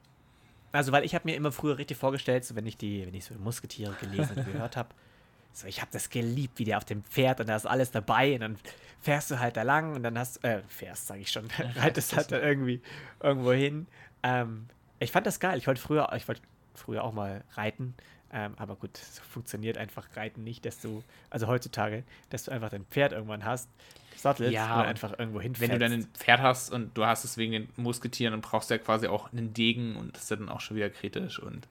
Also, 0.71 0.93
weil 0.93 1.05
ich 1.05 1.15
habe 1.15 1.29
mir 1.29 1.35
immer 1.35 1.51
früher 1.51 1.77
richtig 1.77 1.97
vorgestellt, 1.97 2.45
so 2.45 2.55
wenn 2.55 2.67
ich 2.67 2.77
die, 2.77 3.05
wenn 3.05 3.15
ich 3.15 3.25
so 3.25 3.35
Musketiere 3.35 3.95
gelesen 4.01 4.37
und 4.37 4.47
gehört 4.47 4.77
habe, 4.77 4.91
so 5.53 5.67
ich 5.67 5.81
habe 5.81 5.91
das 5.93 6.09
geliebt, 6.09 6.61
wie 6.61 6.65
der 6.65 6.77
auf 6.77 6.85
dem 6.85 7.03
Pferd 7.03 7.41
und 7.41 7.49
da 7.49 7.57
ist 7.57 7.67
alles 7.67 7.91
dabei 7.91 8.35
und 8.35 8.41
dann 8.43 8.57
fährst 9.01 9.33
du 9.33 9.41
halt 9.41 9.57
da 9.57 9.63
lang 9.63 9.97
und 9.97 10.05
dann 10.05 10.17
hast, 10.17 10.45
äh, 10.45 10.63
fährst, 10.69 11.09
sage 11.09 11.23
ich 11.23 11.33
schon, 11.33 11.49
reitest 11.77 12.17
halt 12.17 12.31
da 12.31 12.41
irgendwie 12.41 12.81
irgendwo 13.21 13.51
hin. 13.51 13.89
Ähm, 14.23 14.67
ich 14.99 15.13
fand 15.13 15.27
das 15.27 15.41
geil. 15.41 15.59
Ich 15.59 15.67
wollte 15.67 15.81
früher, 15.81 16.11
ich 16.17 16.27
wollte 16.29 16.43
früher 16.75 17.05
auch 17.05 17.13
mal 17.13 17.45
reiten, 17.55 17.95
ähm, 18.33 18.55
aber 18.57 18.77
gut, 18.77 18.97
so 19.13 19.23
funktioniert 19.23 19.79
einfach 19.79 20.09
Reiten 20.17 20.45
nicht, 20.45 20.65
dass 20.65 20.81
du, 20.81 21.03
also 21.31 21.47
heutzutage, 21.47 22.05
dass 22.31 22.45
du 22.45 22.51
einfach 22.51 22.71
dein 22.71 22.85
Pferd 22.87 23.13
irgendwann 23.13 23.45
hast, 23.45 23.69
sattelst 24.17 24.53
Ja, 24.53 24.81
und 24.81 24.87
einfach 24.87 25.19
irgendwo 25.19 25.39
Wenn 25.39 25.43
hinfährst. 25.45 25.73
du 25.75 25.79
dann 25.79 25.93
ein 25.93 26.05
Pferd 26.15 26.41
hast 26.41 26.71
und 26.71 26.97
du 26.97 27.05
hast 27.05 27.25
es 27.25 27.37
wegen 27.37 27.53
den 27.53 27.69
Musketieren, 27.77 28.33
dann 28.33 28.41
brauchst 28.41 28.71
du 28.71 28.75
ja 28.75 28.79
quasi 28.79 29.07
auch 29.07 29.33
einen 29.33 29.53
Degen 29.53 29.97
und 29.97 30.17
das 30.17 30.25
ist 30.25 30.31
ja 30.31 30.37
dann 30.37 30.49
auch 30.49 30.61
schon 30.61 30.77
wieder 30.77 30.91
kritisch 30.91 31.39
und 31.39 31.69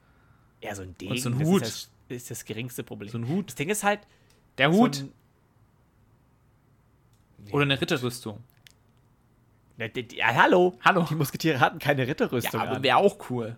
ja, 0.62 0.74
so 0.76 0.84
ein 0.84 0.96
Degen, 0.98 1.18
so 1.18 1.30
ein 1.30 1.44
Hut. 1.44 1.64
Ist, 1.64 1.92
das, 2.08 2.18
ist 2.18 2.32
das 2.32 2.46
geringste 2.46 2.84
Problem. 2.84 3.10
so 3.10 3.18
ein 3.18 3.28
Hut. 3.28 3.48
das 3.48 3.56
Ding 3.56 3.70
ist 3.70 3.84
halt, 3.84 4.00
Der 4.58 4.72
so 4.72 4.80
Hut 4.80 4.98
ein- 4.98 5.12
oder 7.52 7.64
eine 7.64 7.80
Ritterrüstung. 7.80 8.44
Ja, 9.78 9.88
die, 9.88 10.08
die, 10.08 10.18
ja, 10.18 10.34
hallo. 10.34 10.78
Hallo. 10.84 11.06
Die 11.10 11.16
Musketiere 11.16 11.60
hatten 11.60 11.80
keine 11.80 12.04
Ja, 12.04 12.08
Ritterrüstung. 12.08 12.62
aber 12.62 12.78
an. 12.78 12.84
wäre 12.84 12.98
auch 12.98 13.18
cool. 13.30 13.58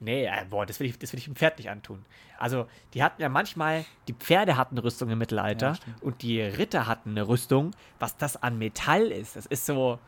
Nee, 0.00 0.26
äh, 0.26 0.44
boah, 0.48 0.64
das 0.64 0.78
will, 0.78 0.86
ich, 0.88 0.98
das 0.98 1.12
will 1.12 1.18
ich 1.18 1.24
dem 1.24 1.34
Pferd 1.36 1.58
nicht 1.58 1.70
antun. 1.70 2.04
Also, 2.38 2.68
die 2.94 3.02
hatten 3.02 3.20
ja 3.20 3.28
manchmal, 3.28 3.84
die 4.06 4.12
Pferde 4.12 4.56
hatten 4.56 4.78
Rüstung 4.78 5.10
im 5.10 5.18
Mittelalter 5.18 5.72
Ja, 5.72 5.78
und 6.02 6.22
die 6.22 6.40
Ritter 6.40 6.86
hatten 6.86 7.10
eine 7.10 7.26
Rüstung. 7.26 7.72
Was 7.98 8.16
das 8.16 8.40
an 8.40 8.58
Metall 8.58 9.06
ist, 9.10 9.34
das 9.36 9.46
ist 9.46 9.66
so. 9.66 9.98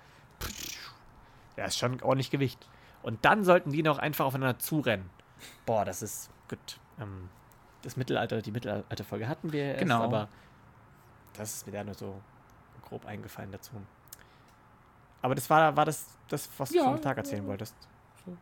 Ja, 1.57 1.65
ist 1.65 1.77
schon 1.79 2.01
ordentlich 2.03 2.31
Gewicht. 2.31 2.69
Und 3.03 3.25
dann 3.25 3.45
sollten 3.45 3.73
die 3.73 3.83
noch 3.83 3.99
einfach 3.99 4.27
aufeinander 4.27 4.59
zurennen. 4.59 5.11
Boah, 5.67 5.85
das 5.85 6.03
ist 6.03 6.31
gut. 6.49 6.79
Ähm, 7.01 7.29
das 7.83 7.97
Mittelalter, 7.97 8.43
die 8.43 8.51
Mittelalterfolge 8.53 9.27
hatten 9.27 9.53
wir 9.53 9.63
erst, 9.65 9.81
Genau. 9.81 10.03
aber 10.03 10.29
das 11.37 11.55
ist 11.57 11.67
mir 11.67 11.73
da 11.73 11.83
nur 11.83 11.95
so 11.95 12.21
grob 12.83 13.07
eingefallen 13.07 13.51
dazu. 13.51 13.73
Aber 15.23 15.35
das 15.35 15.49
war, 15.51 15.77
war 15.77 15.85
das, 15.85 16.07
das, 16.29 16.49
was 16.59 16.73
Ja, 16.73 16.85
du 16.85 16.93
vom 16.93 17.03
Tag 17.03 17.17
erzählen 17.19 17.47
wolltest. 17.47 17.75
so. 18.25 18.37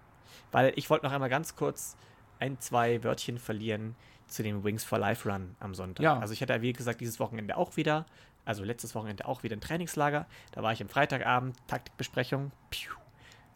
Weil 0.52 0.72
ich 0.76 0.88
wollte 0.90 1.04
noch 1.06 1.12
einmal 1.12 1.28
ganz 1.28 1.56
kurz 1.56 1.96
ein, 2.38 2.58
zwei 2.60 3.02
Wörtchen 3.02 3.38
verlieren 3.38 3.96
zu 4.26 4.42
dem 4.42 4.62
Wings 4.62 4.84
for 4.84 4.98
Life 4.98 5.28
Run 5.28 5.56
am 5.60 5.74
Sonntag. 5.74 6.02
Ja. 6.04 6.18
Also 6.18 6.34
ich 6.34 6.42
hatte, 6.42 6.60
wie 6.62 6.72
gesagt, 6.72 7.00
dieses 7.00 7.18
Wochenende 7.18 7.56
auch 7.56 7.76
wieder, 7.76 8.06
also 8.44 8.62
letztes 8.62 8.94
Wochenende 8.94 9.26
auch 9.26 9.42
wieder 9.42 9.56
ein 9.56 9.60
Trainingslager. 9.60 10.26
Da 10.52 10.62
war 10.62 10.72
ich 10.72 10.80
am 10.82 10.88
Freitagabend, 10.88 11.56
Taktikbesprechung. 11.66 12.52
Piu. 12.70 12.92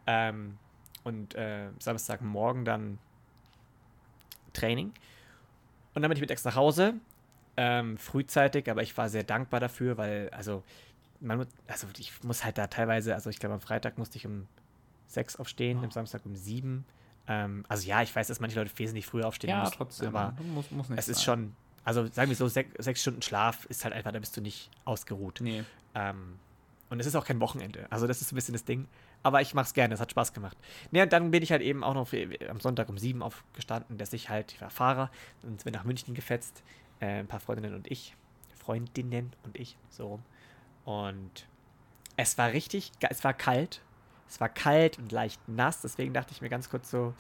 Ähm, 0.07 0.59
und 1.05 1.35
äh, 1.35 1.69
Samstagmorgen 1.79 2.65
dann 2.65 2.99
Training. 4.53 4.93
Und 5.95 6.03
dann 6.03 6.09
bin 6.09 6.17
ich 6.17 6.21
mittags 6.21 6.45
nach 6.45 6.57
Hause, 6.57 6.95
ähm, 7.57 7.99
frühzeitig, 7.99 8.71
aber 8.71 8.83
ich 8.83 8.97
war 8.97 9.09
sehr 9.09 9.25
dankbar 9.25 9.61
dafür, 9.61 9.99
weil, 9.99 10.31
also, 10.31 10.63
man, 11.23 11.47
also 11.69 11.87
ich 11.99 12.13
muss 12.25 12.45
halt 12.45 12.59
da 12.59 12.67
teilweise, 12.67 13.15
also 13.15 13.31
ich 13.31 13.39
glaube 13.39 13.55
am 13.55 13.61
Freitag 13.61 13.99
musste 13.99 14.17
ich 14.19 14.27
um 14.27 14.47
sechs 15.07 15.37
aufstehen, 15.37 15.83
am 15.85 15.91
Samstag 15.91 16.25
um 16.25 16.37
sieben. 16.37 16.85
Ähm, 17.29 17.65
also 17.69 17.87
ja, 17.87 18.03
ich 18.03 18.15
weiß, 18.15 18.27
dass 18.27 18.41
manche 18.41 18.59
Leute 18.59 18.77
wesentlich 18.79 19.07
früher 19.07 19.27
aufstehen 19.27 19.51
Ja, 19.51 19.61
müssen, 19.61 19.75
trotzdem. 19.77 20.15
aber 20.15 20.35
muss, 20.43 20.71
muss 20.71 20.89
nicht 20.89 20.99
es 20.99 21.09
ist 21.09 21.19
sein. 21.19 21.25
schon, 21.25 21.57
also 21.85 22.07
sagen 22.07 22.29
wir 22.31 22.37
so, 22.37 22.49
sech, 22.49 22.67
sechs 22.79 23.01
Stunden 23.03 23.23
Schlaf 23.23 23.65
ist 23.67 23.85
halt 23.85 23.95
einfach, 23.95 24.13
da 24.13 24.19
bist 24.19 24.37
du 24.37 24.41
nicht 24.41 24.71
ausgeruht. 24.85 25.39
Nee. 25.41 25.65
Ähm, 25.95 26.39
und 26.91 27.01
es 27.01 27.07
ist 27.07 27.15
auch 27.15 27.25
kein 27.25 27.41
Wochenende. 27.41 27.87
Also 27.91 28.07
das 28.07 28.21
ist 28.21 28.33
ein 28.33 28.35
bisschen 28.35 28.53
das 28.53 28.65
Ding. 28.65 28.87
Aber 29.23 29.41
ich 29.41 29.55
mache 29.55 29.67
es 29.67 29.73
gerne, 29.75 29.95
es 29.95 30.01
hat 30.01 30.11
Spaß 30.11 30.33
gemacht. 30.33 30.57
Ne, 30.91 31.03
und 31.05 31.13
dann 31.13 31.31
bin 31.31 31.43
ich 31.43 31.53
halt 31.53 31.63
eben 31.63 31.85
auch 31.85 31.95
noch 31.95 32.09
für, 32.09 32.29
am 32.51 32.59
Sonntag 32.61 32.89
um 32.89 32.99
sieben 32.99 33.23
aufgestanden, 33.23 33.97
dass 33.97 34.13
ich 34.13 34.29
halt, 34.29 34.53
ich 34.53 34.61
war 34.61 34.69
Fahrer 34.69 35.11
und 35.43 35.61
sind 35.61 35.65
wir 35.65 35.73
nach 35.73 35.85
München 35.85 36.15
gefetzt. 36.15 36.63
Äh, 37.01 37.21
ein 37.21 37.29
paar 37.29 37.41
Freundinnen 37.41 37.75
und 37.75 37.91
ich. 37.91 38.15
Freundinnen 38.59 39.33
und 39.45 39.57
ich, 39.59 39.77
so 39.91 40.07
rum. 40.09 40.23
Und 40.85 41.47
es 42.17 42.37
war 42.39 42.53
richtig, 42.53 42.93
es 43.11 43.23
war 43.25 43.33
kalt. 43.35 43.81
Es 44.29 44.41
war 44.41 44.49
kalt 44.49 44.99
und 44.99 45.13
leicht 45.13 45.47
nass, 45.47 45.83
deswegen 45.83 46.15
dachte 46.15 46.33
ich 46.33 46.41
mir 46.41 46.49
ganz 46.49 46.71
kurz 46.71 46.91
so, 46.91 47.13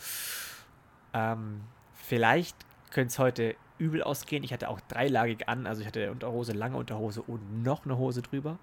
ähm, 1.12 1.60
vielleicht 1.94 2.56
könnte 2.90 3.08
es 3.08 3.18
heute 3.18 3.54
übel 3.78 4.02
ausgehen. 4.02 4.42
Ich 4.44 4.52
hatte 4.52 4.68
auch 4.70 4.80
dreilagig 4.80 5.48
an, 5.48 5.66
also 5.66 5.82
ich 5.82 5.86
hatte 5.86 6.10
Unterhose, 6.10 6.52
lange 6.52 6.76
Unterhose 6.78 7.20
und 7.20 7.62
noch 7.62 7.84
eine 7.84 7.98
Hose 7.98 8.22
drüber. 8.22 8.58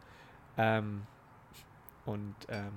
Ähm, 0.58 1.04
und 2.06 2.36
ähm, 2.48 2.72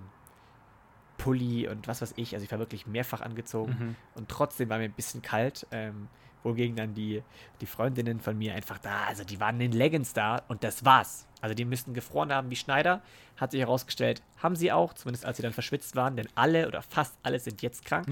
Pulli 1.18 1.68
und 1.68 1.86
was 1.88 2.02
weiß 2.02 2.14
ich. 2.16 2.34
Also 2.34 2.44
ich 2.44 2.52
war 2.52 2.58
wirklich 2.58 2.86
mehrfach 2.86 3.20
angezogen 3.22 3.76
Mhm. 3.78 3.96
und 4.14 4.28
trotzdem 4.28 4.68
war 4.68 4.78
mir 4.78 4.84
ein 4.84 4.92
bisschen 4.92 5.22
kalt. 5.22 5.66
Ähm, 5.70 6.08
wogegen 6.42 6.74
dann 6.74 6.92
die, 6.92 7.22
die 7.60 7.66
Freundinnen 7.66 8.18
von 8.20 8.36
mir 8.36 8.54
einfach 8.54 8.78
da, 8.78 9.04
also 9.04 9.22
die 9.22 9.38
waren 9.38 9.60
in 9.60 9.70
Leggings 9.72 10.12
da 10.12 10.42
und 10.48 10.64
das 10.64 10.84
war's. 10.84 11.26
Also 11.42 11.54
die 11.54 11.64
müssten 11.66 11.92
gefroren 11.92 12.32
haben 12.32 12.48
wie 12.50 12.56
Schneider, 12.56 13.02
hat 13.36 13.50
sich 13.50 13.60
herausgestellt, 13.60 14.22
haben 14.38 14.56
sie 14.56 14.72
auch, 14.72 14.94
zumindest 14.94 15.26
als 15.26 15.36
sie 15.36 15.42
dann 15.42 15.52
verschwitzt 15.52 15.96
waren, 15.96 16.16
denn 16.16 16.28
alle 16.36 16.68
oder 16.68 16.80
fast 16.82 17.18
alle 17.22 17.38
sind 17.40 17.60
jetzt 17.62 17.84
krank. 17.84 18.06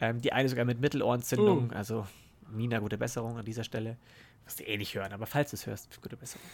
Ähm, 0.00 0.20
die 0.22 0.32
eine 0.32 0.48
sogar 0.48 0.64
mit 0.64 0.80
Mittelohrentzündung, 0.80 1.70
Uh. 1.70 1.74
also 1.74 2.06
Nina, 2.50 2.78
gute 2.80 2.98
Besserung 2.98 3.38
an 3.38 3.44
dieser 3.44 3.64
Stelle. 3.64 3.96
Wirst 4.44 4.60
du 4.60 4.64
eh 4.64 4.76
nicht 4.78 4.94
hören, 4.94 5.12
aber 5.12 5.26
falls 5.26 5.50
du 5.50 5.56
es 5.56 5.66
hörst, 5.66 6.00
gute 6.02 6.16
Besserung. 6.16 6.46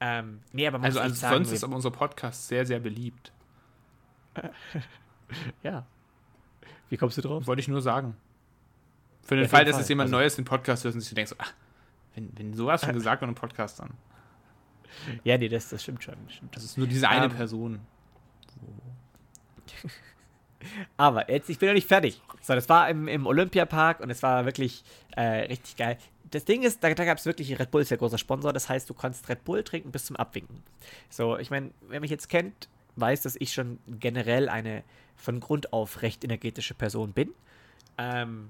Ähm, 0.00 0.40
nee, 0.52 0.66
aber 0.66 0.78
man 0.78 0.86
Also, 0.86 0.98
muss 0.98 1.04
also 1.04 1.14
sagen, 1.20 1.34
sonst 1.36 1.52
ist 1.52 1.62
aber 1.64 1.76
unser 1.76 1.90
Podcast 1.90 2.48
sehr, 2.48 2.66
sehr 2.66 2.80
beliebt. 2.80 3.30
ja. 5.62 5.84
Wie 6.88 6.96
kommst 6.96 7.16
du 7.18 7.22
drauf? 7.22 7.46
Wollte 7.46 7.60
ich 7.60 7.68
nur 7.68 7.80
sagen. 7.82 8.16
Für 9.22 9.36
den 9.36 9.44
auf 9.44 9.50
Fall, 9.50 9.64
dass 9.64 9.78
es 9.78 9.88
jemand 9.88 10.08
Also- 10.08 10.16
Neues 10.16 10.36
den 10.36 10.44
Podcast 10.44 10.84
hört 10.84 10.94
und 10.94 11.00
sich 11.00 11.14
denkt 11.14 11.30
so, 11.30 11.36
ach, 11.38 11.52
wenn, 12.14 12.30
wenn 12.36 12.54
sowas 12.54 12.82
schon 12.82 12.92
gesagt 12.94 13.20
wird 13.22 13.28
im 13.28 13.34
Podcast, 13.34 13.78
dann. 13.80 13.90
Ja, 15.24 15.38
nee, 15.38 15.48
das, 15.48 15.68
das 15.68 15.82
stimmt 15.82 16.02
schon. 16.04 16.16
Das 16.26 16.34
stimmt 16.34 16.56
Das 16.56 16.64
ist 16.64 16.78
nur 16.78 16.86
diese 16.86 17.08
eine 17.08 17.26
Ähm, 17.26 17.32
Person. 17.32 17.80
Aber 20.96 21.30
jetzt, 21.30 21.50
ich 21.50 21.58
bin 21.58 21.68
noch 21.68 21.74
nicht 21.74 21.88
fertig. 21.88 22.20
So, 22.40 22.54
das 22.54 22.68
war 22.68 22.88
im, 22.88 23.08
im 23.08 23.26
Olympiapark 23.26 24.00
und 24.00 24.10
es 24.10 24.22
war 24.22 24.44
wirklich 24.44 24.82
äh, 25.16 25.22
richtig 25.46 25.76
geil. 25.76 25.98
Das 26.30 26.44
Ding 26.44 26.62
ist, 26.62 26.82
da, 26.82 26.92
da 26.92 27.04
gab 27.04 27.18
es 27.18 27.26
wirklich, 27.26 27.58
Red 27.58 27.70
Bull 27.70 27.82
ist 27.82 27.90
ja 27.90 27.96
großer 27.96 28.18
Sponsor, 28.18 28.52
das 28.52 28.68
heißt, 28.68 28.88
du 28.88 28.94
kannst 28.94 29.28
Red 29.28 29.44
Bull 29.44 29.62
trinken 29.62 29.92
bis 29.92 30.06
zum 30.06 30.16
Abwinken. 30.16 30.62
So, 31.10 31.38
ich 31.38 31.50
meine, 31.50 31.70
wer 31.88 32.00
mich 32.00 32.10
jetzt 32.10 32.28
kennt, 32.28 32.68
weiß, 32.96 33.22
dass 33.22 33.36
ich 33.36 33.52
schon 33.52 33.78
generell 33.86 34.48
eine 34.48 34.82
von 35.16 35.38
Grund 35.40 35.72
auf 35.72 36.02
recht 36.02 36.24
energetische 36.24 36.74
Person 36.74 37.12
bin. 37.12 37.32
Ähm, 37.98 38.48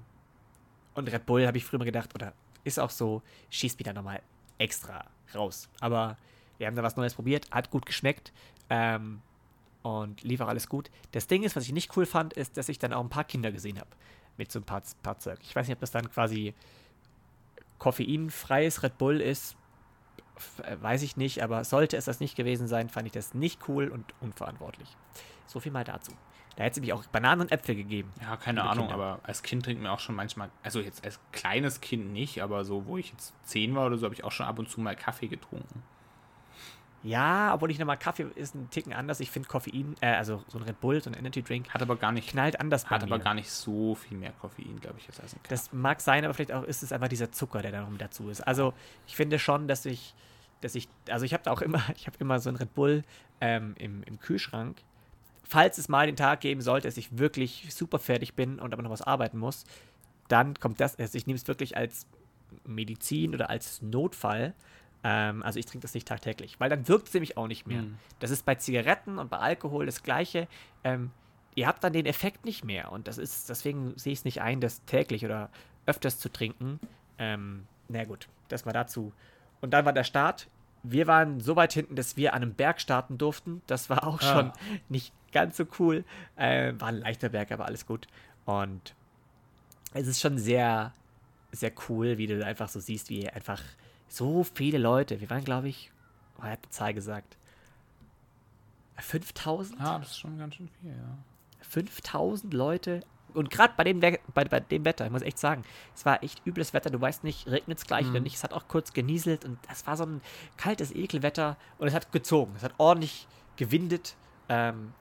und 0.93 1.11
Red 1.11 1.25
Bull 1.25 1.45
habe 1.45 1.57
ich 1.57 1.65
früher 1.65 1.79
mal 1.79 1.85
gedacht, 1.85 2.15
oder 2.15 2.33
ist 2.63 2.79
auch 2.79 2.89
so, 2.89 3.21
schießt 3.49 3.77
mich 3.77 3.85
da 3.85 3.93
nochmal 3.93 4.21
extra 4.57 5.05
raus. 5.33 5.69
Aber 5.79 6.17
wir 6.57 6.67
haben 6.67 6.75
da 6.75 6.83
was 6.83 6.95
Neues 6.95 7.13
probiert, 7.13 7.49
hat 7.51 7.69
gut 7.69 7.85
geschmeckt. 7.85 8.31
Ähm, 8.69 9.21
und 9.85 10.23
lief 10.23 10.41
auch 10.41 10.47
alles 10.47 10.67
gut. 10.67 10.89
Das 11.11 11.27
Ding 11.27 11.43
ist, 11.43 11.55
was 11.55 11.65
ich 11.65 11.71
nicht 11.71 11.95
cool 11.95 12.07
fand, 12.07 12.33
ist, 12.33 12.57
dass 12.57 12.69
ich 12.69 12.79
dann 12.79 12.91
auch 12.91 13.03
ein 13.03 13.09
paar 13.09 13.23
Kinder 13.23 13.51
gesehen 13.51 13.79
habe 13.79 13.89
mit 14.35 14.51
so 14.51 14.57
ein 14.57 14.63
paar, 14.63 14.81
paar 15.03 15.19
Zeug. 15.19 15.37
Ich 15.43 15.55
weiß 15.55 15.67
nicht, 15.67 15.75
ob 15.75 15.79
das 15.79 15.91
dann 15.91 16.09
quasi 16.09 16.55
koffeinfreies 17.77 18.81
Red 18.81 18.97
Bull 18.97 19.21
ist, 19.21 19.55
äh, 20.63 20.75
weiß 20.81 21.03
ich 21.03 21.17
nicht, 21.17 21.43
aber 21.43 21.63
sollte 21.63 21.97
es 21.97 22.05
das 22.05 22.19
nicht 22.19 22.35
gewesen 22.35 22.67
sein, 22.67 22.89
fand 22.89 23.05
ich 23.05 23.13
das 23.13 23.35
nicht 23.35 23.69
cool 23.69 23.89
und 23.89 24.13
unverantwortlich. 24.21 24.89
So 25.45 25.59
viel 25.59 25.71
mal 25.71 25.83
dazu. 25.83 26.13
Da 26.55 26.63
hätte 26.63 26.79
es 26.79 26.81
mich 26.81 26.93
auch 26.93 27.05
Bananen 27.07 27.41
und 27.41 27.51
Äpfel 27.51 27.75
gegeben. 27.75 28.11
Ja, 28.21 28.37
keine 28.37 28.63
Ahnung, 28.63 28.87
Kinder. 28.87 28.95
aber 28.95 29.19
als 29.23 29.43
Kind 29.43 29.65
trinkt 29.65 29.83
mir 29.83 29.91
auch 29.91 29.99
schon 29.99 30.15
manchmal, 30.15 30.49
also 30.63 30.79
jetzt 30.79 31.05
als 31.05 31.19
kleines 31.31 31.81
Kind 31.81 32.11
nicht, 32.11 32.41
aber 32.41 32.65
so, 32.65 32.87
wo 32.87 32.97
ich 32.97 33.11
jetzt 33.11 33.35
zehn 33.43 33.75
war 33.75 33.85
oder 33.85 33.97
so, 33.97 34.05
habe 34.05 34.15
ich 34.15 34.23
auch 34.23 34.31
schon 34.31 34.45
ab 34.45 34.57
und 34.57 34.67
zu 34.67 34.81
mal 34.81 34.95
Kaffee 34.95 35.27
getrunken. 35.27 35.83
Ja, 37.05 37.53
obwohl 37.53 37.69
ich 37.69 37.77
nochmal 37.77 37.99
Kaffee 37.99 38.25
ist 38.33 38.55
ein 38.55 38.67
Ticken 38.71 38.91
anders. 38.91 39.19
Ich 39.19 39.29
finde 39.29 39.47
Koffein, 39.47 39.95
äh, 40.01 40.07
also 40.07 40.43
so 40.47 40.57
ein 40.57 40.63
Red 40.63 40.81
Bull, 40.81 41.03
so 41.03 41.11
ein 41.11 41.13
Energy 41.13 41.43
Drink. 41.43 41.69
Hat 41.69 41.83
aber 41.83 41.97
gar 41.97 42.11
nicht. 42.11 42.27
Knallt 42.27 42.59
anders 42.59 42.89
Hat 42.89 43.03
aber 43.03 43.19
gar 43.19 43.35
nicht 43.35 43.51
so 43.51 43.93
viel 43.93 44.17
mehr 44.17 44.31
Koffein, 44.41 44.79
glaube 44.81 44.97
ich, 44.97 45.05
jetzt 45.05 45.21
als 45.21 45.33
ein 45.33 45.43
Kaffee. 45.43 45.49
Das 45.53 45.71
mag 45.71 46.01
sein, 46.01 46.25
aber 46.25 46.33
vielleicht 46.33 46.51
auch 46.51 46.63
ist 46.63 46.81
es 46.81 46.91
einfach 46.91 47.07
dieser 47.07 47.31
Zucker, 47.31 47.61
der 47.61 47.71
da 47.71 47.81
noch 47.81 47.91
mit 47.91 48.01
dazu 48.01 48.29
ist. 48.29 48.41
Also 48.41 48.73
ich 49.05 49.15
finde 49.15 49.37
schon, 49.37 49.67
dass 49.67 49.85
ich, 49.85 50.15
dass 50.61 50.73
ich, 50.73 50.89
also 51.07 51.25
ich 51.25 51.33
habe 51.33 51.43
da 51.43 51.51
auch 51.51 51.61
immer, 51.61 51.83
ich 51.95 52.07
habe 52.07 52.17
immer 52.19 52.39
so 52.39 52.49
ein 52.49 52.55
Red 52.55 52.73
Bull 52.73 53.03
ähm, 53.39 53.75
im, 53.77 54.01
im 54.01 54.19
Kühlschrank. 54.19 54.81
Falls 55.43 55.77
es 55.77 55.87
mal 55.87 56.07
den 56.07 56.15
Tag 56.15 56.41
geben 56.41 56.61
sollte, 56.61 56.87
dass 56.87 56.97
ich 56.97 57.19
wirklich 57.19 57.67
super 57.69 57.99
fertig 57.99 58.33
bin 58.33 58.57
und 58.57 58.73
aber 58.73 58.81
noch 58.81 58.89
was 58.89 59.03
arbeiten 59.03 59.37
muss, 59.37 59.63
dann 60.27 60.55
kommt 60.55 60.79
das, 60.79 60.97
also 60.97 61.15
ich 61.15 61.27
nehme 61.27 61.37
es 61.37 61.47
wirklich 61.47 61.77
als 61.77 62.07
Medizin 62.65 63.35
oder 63.35 63.51
als 63.51 63.83
Notfall 63.83 64.55
ähm, 65.07 65.43
also 65.43 65.59
ich 65.59 65.67
trinke 65.67 65.83
das 65.83 65.93
nicht 65.93 66.07
tagtäglich, 66.07 66.59
weil 66.59 66.67
dann 66.67 66.87
wirkt 66.87 67.09
es 67.09 67.13
nämlich 67.13 67.37
auch 67.37 67.45
nicht 67.45 67.67
mehr. 67.67 67.83
Mhm. 67.83 67.99
Das 68.19 68.31
ist 68.31 68.43
bei 68.43 68.55
Zigaretten 68.55 69.19
und 69.19 69.29
bei 69.29 69.37
Alkohol 69.37 69.85
das 69.85 70.01
Gleiche. 70.01 70.47
Ähm, 70.83 71.11
ihr 71.53 71.67
habt 71.67 71.83
dann 71.83 71.93
den 71.93 72.07
Effekt 72.07 72.43
nicht 72.43 72.65
mehr. 72.65 72.91
Und 72.91 73.07
das 73.07 73.19
ist, 73.19 73.47
deswegen 73.47 73.95
sehe 73.97 74.13
ich 74.13 74.19
es 74.19 74.25
nicht 74.25 74.41
ein, 74.41 74.61
das 74.61 74.83
täglich 74.85 75.23
oder 75.23 75.51
öfters 75.85 76.17
zu 76.17 76.29
trinken. 76.29 76.79
Ähm, 77.19 77.67
na 77.87 78.03
gut, 78.05 78.27
das 78.47 78.65
war 78.65 78.73
dazu. 78.73 79.13
Und 79.61 79.75
dann 79.75 79.85
war 79.85 79.93
der 79.93 80.05
Start. 80.05 80.47
Wir 80.81 81.05
waren 81.05 81.39
so 81.39 81.55
weit 81.55 81.73
hinten, 81.73 81.95
dass 81.95 82.17
wir 82.17 82.33
an 82.33 82.41
einem 82.41 82.55
Berg 82.55 82.81
starten 82.81 83.19
durften. 83.19 83.61
Das 83.67 83.91
war 83.91 84.07
auch 84.07 84.19
ah. 84.23 84.33
schon 84.33 84.51
nicht 84.89 85.13
ganz 85.31 85.55
so 85.55 85.65
cool. 85.77 86.03
Äh, 86.35 86.73
war 86.79 86.87
ein 86.87 86.97
leichter 86.97 87.29
Berg, 87.29 87.51
aber 87.51 87.65
alles 87.65 87.85
gut. 87.85 88.07
Und 88.45 88.95
es 89.93 90.07
ist 90.07 90.19
schon 90.19 90.39
sehr, 90.39 90.93
sehr 91.51 91.71
cool, 91.89 92.17
wie 92.17 92.25
du 92.25 92.43
einfach 92.43 92.69
so 92.69 92.79
siehst, 92.79 93.11
wie 93.11 93.29
einfach 93.29 93.61
so 94.15 94.43
viele 94.43 94.77
Leute. 94.77 95.19
Wir 95.19 95.29
waren, 95.29 95.43
glaube 95.43 95.69
ich, 95.69 95.91
oh, 96.37 96.43
er 96.43 96.51
hat 96.51 96.59
eine 96.63 96.69
Zahl 96.69 96.93
gesagt. 96.93 97.37
5000? 98.97 99.79
Ja, 99.79 99.99
das 99.99 100.11
ist 100.11 100.19
schon 100.19 100.37
ganz 100.37 100.55
schön 100.55 100.69
viel, 100.81 100.91
ja. 100.91 101.17
5000 101.61 102.53
Leute. 102.53 103.01
Und 103.33 103.49
gerade 103.49 103.73
bei, 103.75 103.83
dem 103.83 103.99
bei, 103.99 104.19
bei 104.33 104.59
dem 104.61 104.85
Wetter, 104.85 105.05
ich 105.05 105.11
muss 105.11 105.21
echt 105.21 105.37
sagen, 105.37 105.63
es 105.93 106.05
war 106.05 106.23
echt 106.23 106.45
übles 106.45 106.73
Wetter. 106.73 106.89
Du 106.89 107.01
weißt 107.01 107.25
nicht, 107.25 107.47
regnet 107.47 107.79
es 107.79 107.85
gleich 107.85 108.05
mhm. 108.05 108.11
oder 108.11 108.19
nicht. 108.21 108.35
Es 108.35 108.43
hat 108.45 108.53
auch 108.53 108.69
kurz 108.69 108.93
genieselt 108.93 109.43
und 109.43 109.57
es 109.69 109.85
war 109.85 109.97
so 109.97 110.05
ein 110.05 110.21
kaltes 110.55 110.95
Ekelwetter 110.95 111.57
und 111.77 111.87
es 111.87 111.93
hat 111.93 112.13
gezogen. 112.13 112.53
Es 112.55 112.63
hat 112.63 112.73
ordentlich 112.77 113.27
gewindet. 113.57 114.15
Ähm, 114.47 114.93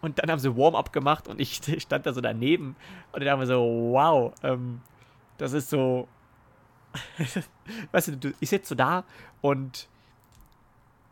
und 0.00 0.18
dann 0.18 0.30
haben 0.30 0.40
sie 0.40 0.56
Warm-up 0.56 0.92
gemacht 0.92 1.28
und 1.28 1.40
ich 1.40 1.60
stand 1.78 2.06
da 2.06 2.12
so 2.12 2.20
daneben 2.20 2.74
und 3.12 3.20
dann 3.20 3.30
haben 3.30 3.40
wir 3.40 3.46
so, 3.46 3.90
wow, 3.92 4.34
ähm, 4.42 4.80
das 5.38 5.52
ist 5.52 5.70
so, 5.70 6.08
weißt 7.92 8.08
du, 8.20 8.32
ich 8.40 8.48
sitze 8.48 8.70
so 8.70 8.74
da 8.74 9.04
und 9.40 9.88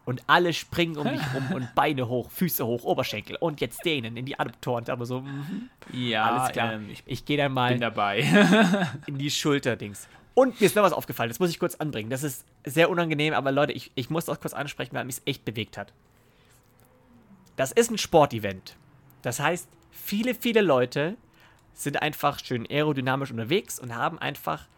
und 0.09 0.23
alle 0.27 0.55
springen 0.55 0.97
um 0.97 1.05
mich 1.05 1.21
rum 1.35 1.53
und 1.53 1.75
Beine 1.75 2.09
hoch, 2.09 2.31
Füße 2.31 2.65
hoch, 2.65 2.83
Oberschenkel 2.85 3.37
und 3.37 3.61
jetzt 3.61 3.85
denen 3.85 4.17
in 4.17 4.25
die 4.25 4.39
Adoptoren. 4.39 4.89
Aber 4.89 5.05
so, 5.05 5.21
mm, 5.21 5.69
ja, 5.93 6.25
alles 6.25 6.53
klar. 6.53 6.73
Ähm, 6.73 6.89
ich, 6.89 7.03
ich 7.05 7.27
gehe 7.27 7.37
dann 7.37 7.53
mal 7.53 7.73
bin 7.73 7.83
dabei. 7.83 8.21
in 9.07 9.19
die 9.19 9.31
Schulterdings. 9.31 10.09
Und 10.33 10.59
mir 10.63 10.67
ist 10.67 10.77
noch 10.77 10.83
was 10.83 10.95
aufgefallen, 10.95 11.29
das 11.29 11.41
muss 11.41 11.51
ich 11.51 11.59
kurz 11.59 11.75
anbringen. 11.75 12.09
Das 12.09 12.23
ist 12.23 12.47
sehr 12.65 12.89
unangenehm, 12.89 13.35
aber 13.35 13.53
Leute, 13.53 13.73
ich, 13.73 13.93
ich 13.97 14.09
muss 14.09 14.25
das 14.25 14.41
kurz 14.41 14.55
ansprechen, 14.55 14.95
weil 14.95 15.05
mich 15.05 15.17
es 15.17 15.23
echt 15.27 15.45
bewegt 15.45 15.77
hat. 15.77 15.93
Das 17.57 17.71
ist 17.73 17.91
ein 17.91 17.99
Sportevent. 17.99 18.77
Das 19.21 19.41
heißt, 19.41 19.69
viele, 19.91 20.35
viele 20.35 20.63
Leute 20.63 21.19
sind 21.75 22.01
einfach 22.01 22.39
schön 22.43 22.67
aerodynamisch 22.67 23.31
unterwegs 23.31 23.79
und 23.79 23.95
haben 23.95 24.19
einfach 24.19 24.69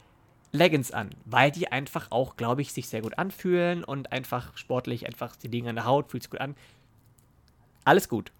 Leggings 0.52 0.90
an, 0.90 1.10
weil 1.24 1.50
die 1.50 1.70
einfach 1.70 2.10
auch, 2.10 2.36
glaube 2.36 2.62
ich, 2.62 2.72
sich 2.72 2.88
sehr 2.88 3.02
gut 3.02 3.18
anfühlen 3.18 3.84
und 3.84 4.12
einfach 4.12 4.56
sportlich 4.56 5.06
einfach 5.06 5.36
die 5.36 5.48
Dinge 5.48 5.70
an 5.70 5.76
der 5.76 5.84
Haut, 5.84 6.10
fühlt 6.10 6.24
sich 6.24 6.30
gut 6.30 6.40
an. 6.40 6.56
Alles 7.84 8.08
gut. 8.08 8.32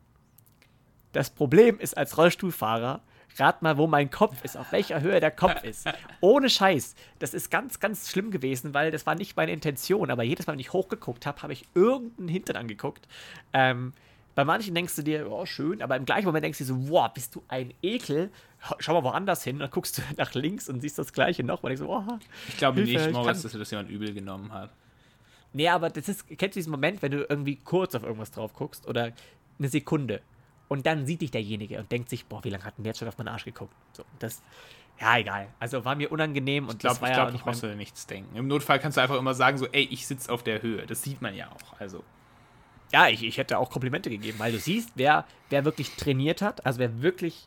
Das 1.12 1.30
Problem 1.30 1.78
ist 1.78 1.96
als 1.96 2.16
Rollstuhlfahrer, 2.16 3.00
rat 3.38 3.62
mal, 3.62 3.76
wo 3.78 3.86
mein 3.86 4.11
Kopf 4.11 4.44
ist, 4.44 4.56
auf 4.56 4.72
welcher 4.72 5.00
Höhe 5.00 5.20
der 5.20 5.30
Kopf 5.30 5.62
ist. 5.64 5.88
Ohne 6.20 6.50
Scheiß. 6.50 6.94
Das 7.18 7.34
ist 7.34 7.50
ganz, 7.50 7.80
ganz 7.80 8.11
schlimm 8.11 8.30
gewesen, 8.30 8.74
weil 8.74 8.90
das 8.90 9.06
war 9.06 9.14
nicht 9.14 9.36
meine 9.36 9.52
Intention, 9.52 10.11
aber 10.11 10.22
jedes 10.22 10.46
Mal, 10.46 10.54
wenn 10.54 10.61
ich 10.61 10.72
hochgeguckt 10.72 11.26
habe, 11.26 11.42
habe 11.42 11.52
ich 11.52 11.66
irgendeinen 11.74 12.28
Hintern 12.28 12.56
angeguckt. 12.56 13.06
Ähm, 13.52 13.92
bei 14.34 14.44
manchen 14.44 14.74
denkst 14.74 14.96
du 14.96 15.02
dir, 15.02 15.30
oh, 15.30 15.44
schön, 15.44 15.82
aber 15.82 15.96
im 15.96 16.04
gleichen 16.04 16.26
Moment 16.26 16.44
denkst 16.44 16.58
du 16.58 16.64
dir 16.64 16.68
so, 16.68 16.88
wow, 16.88 17.12
bist 17.12 17.34
du 17.34 17.42
ein 17.48 17.74
Ekel. 17.82 18.30
Schau 18.78 18.94
mal 18.94 19.04
woanders 19.04 19.42
hin. 19.42 19.58
Dann 19.58 19.70
guckst 19.70 19.98
du 19.98 20.02
nach 20.16 20.34
links 20.34 20.68
und 20.68 20.80
siehst 20.80 20.98
das 20.98 21.12
Gleiche 21.12 21.42
noch. 21.42 21.62
Und 21.62 21.68
denkst 21.68 21.80
so, 21.80 21.90
oh, 21.90 22.18
ich 22.48 22.56
glaube 22.56 22.80
Hilfe, 22.80 23.06
nicht, 23.06 23.12
Moritz, 23.12 23.42
dass 23.42 23.52
dir 23.52 23.58
das 23.58 23.70
jemand 23.70 23.90
übel 23.90 24.12
genommen 24.14 24.52
hat. 24.52 24.70
Nee, 25.52 25.68
aber 25.68 25.90
das 25.90 26.08
ist, 26.08 26.26
kennst 26.28 26.56
du 26.56 26.60
diesen 26.60 26.70
Moment, 26.70 27.02
wenn 27.02 27.10
du 27.10 27.26
irgendwie 27.28 27.56
kurz 27.56 27.94
auf 27.94 28.04
irgendwas 28.04 28.30
drauf 28.30 28.52
guckst 28.54 28.86
oder 28.86 29.12
eine 29.58 29.68
Sekunde 29.68 30.20
und 30.68 30.86
dann 30.86 31.06
sieht 31.06 31.22
dich 31.22 31.32
derjenige 31.32 31.78
und 31.78 31.90
denkt 31.90 32.08
sich, 32.08 32.26
boah, 32.26 32.44
wie 32.44 32.50
lange 32.50 32.64
hat 32.64 32.78
denn 32.78 32.84
der 32.84 32.90
jetzt 32.90 33.00
schon 33.00 33.08
auf 33.08 33.18
meinen 33.18 33.28
Arsch 33.28 33.44
geguckt? 33.44 33.74
So, 33.92 34.04
das, 34.20 34.42
ja, 35.00 35.18
egal. 35.18 35.48
Also 35.58 35.84
war 35.84 35.96
mir 35.96 36.12
unangenehm 36.12 36.68
und 36.68 36.74
ich 36.74 36.78
glaube, 36.78 37.04
ich 37.08 37.12
glaube, 37.12 37.32
ja 37.32 37.38
brauchst 37.42 37.64
du 37.64 37.74
nichts 37.74 38.06
denken. 38.06 38.36
Im 38.36 38.46
Notfall 38.46 38.78
kannst 38.78 38.96
du 38.96 39.02
einfach 39.02 39.18
immer 39.18 39.34
sagen, 39.34 39.58
so, 39.58 39.66
ey, 39.66 39.88
ich 39.90 40.06
sitze 40.06 40.30
auf 40.30 40.44
der 40.44 40.62
Höhe. 40.62 40.86
Das 40.86 41.02
sieht 41.02 41.20
man 41.20 41.34
ja 41.34 41.50
auch. 41.50 41.80
Also 41.80 42.04
ja, 42.93 43.09
ich, 43.09 43.22
ich 43.22 43.38
hätte 43.38 43.59
auch 43.59 43.70
Komplimente 43.70 44.11
gegeben, 44.11 44.38
weil 44.38 44.53
du 44.53 44.59
siehst, 44.59 44.91
wer, 44.95 45.24
wer 45.49 45.64
wirklich 45.64 45.91
trainiert 45.97 46.43
hat, 46.43 46.66
also 46.66 46.78
wer 46.78 47.03
wirklich 47.03 47.47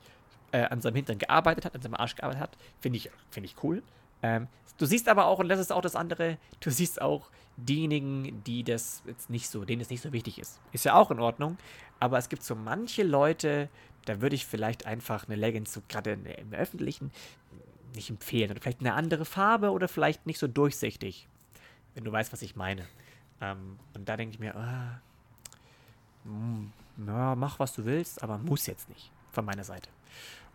äh, 0.51 0.63
an 0.63 0.81
seinem 0.81 0.95
Hintern 0.95 1.17
gearbeitet 1.17 1.65
hat, 1.65 1.75
an 1.75 1.81
seinem 1.81 1.95
Arsch 1.95 2.15
gearbeitet 2.15 2.41
hat, 2.41 2.57
finde 2.79 2.97
ich, 2.97 3.09
find 3.29 3.45
ich 3.45 3.55
cool. 3.63 3.83
Ähm, 4.21 4.47
du 4.77 4.85
siehst 4.85 5.09
aber 5.09 5.25
auch, 5.25 5.39
und 5.39 5.49
das 5.49 5.59
ist 5.59 5.71
auch 5.71 5.81
das 5.81 5.95
andere, 5.95 6.37
du 6.61 6.69
siehst 6.69 7.01
auch 7.01 7.29
diejenigen, 7.57 8.43
die 8.43 8.63
das 8.63 9.03
jetzt 9.05 9.29
nicht 9.29 9.49
so, 9.49 9.65
denen 9.65 9.81
es 9.81 9.89
nicht 9.89 10.01
so 10.01 10.13
wichtig 10.13 10.39
ist. 10.39 10.59
Ist 10.71 10.85
ja 10.85 10.95
auch 10.95 11.11
in 11.11 11.19
Ordnung, 11.19 11.57
aber 11.99 12.17
es 12.17 12.29
gibt 12.29 12.43
so 12.43 12.55
manche 12.55 13.03
Leute, 13.03 13.69
da 14.05 14.21
würde 14.21 14.35
ich 14.35 14.45
vielleicht 14.45 14.85
einfach 14.85 15.27
eine 15.27 15.35
Leggings, 15.35 15.73
so 15.73 15.81
gerade 15.87 16.13
im 16.13 16.53
Öffentlichen, 16.53 17.11
nicht 17.95 18.09
empfehlen. 18.09 18.51
Oder 18.51 18.61
vielleicht 18.61 18.79
eine 18.79 18.93
andere 18.93 19.25
Farbe 19.25 19.71
oder 19.71 19.87
vielleicht 19.87 20.25
nicht 20.25 20.39
so 20.39 20.47
durchsichtig. 20.47 21.27
Wenn 21.93 22.03
du 22.03 22.11
weißt, 22.11 22.33
was 22.33 22.41
ich 22.41 22.55
meine. 22.55 22.87
Ähm, 23.39 23.77
und 23.93 24.09
da 24.09 24.17
denke 24.17 24.33
ich 24.33 24.39
mir, 24.39 24.55
ah, 24.55 24.99
hm, 24.99 25.12
ja, 27.05 27.35
mach 27.35 27.59
was 27.59 27.73
du 27.73 27.85
willst, 27.85 28.23
aber 28.23 28.37
muss 28.37 28.67
jetzt 28.67 28.89
nicht 28.89 29.11
von 29.31 29.45
meiner 29.45 29.63
Seite. 29.63 29.89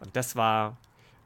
Und 0.00 0.14
das 0.16 0.36
war, 0.36 0.76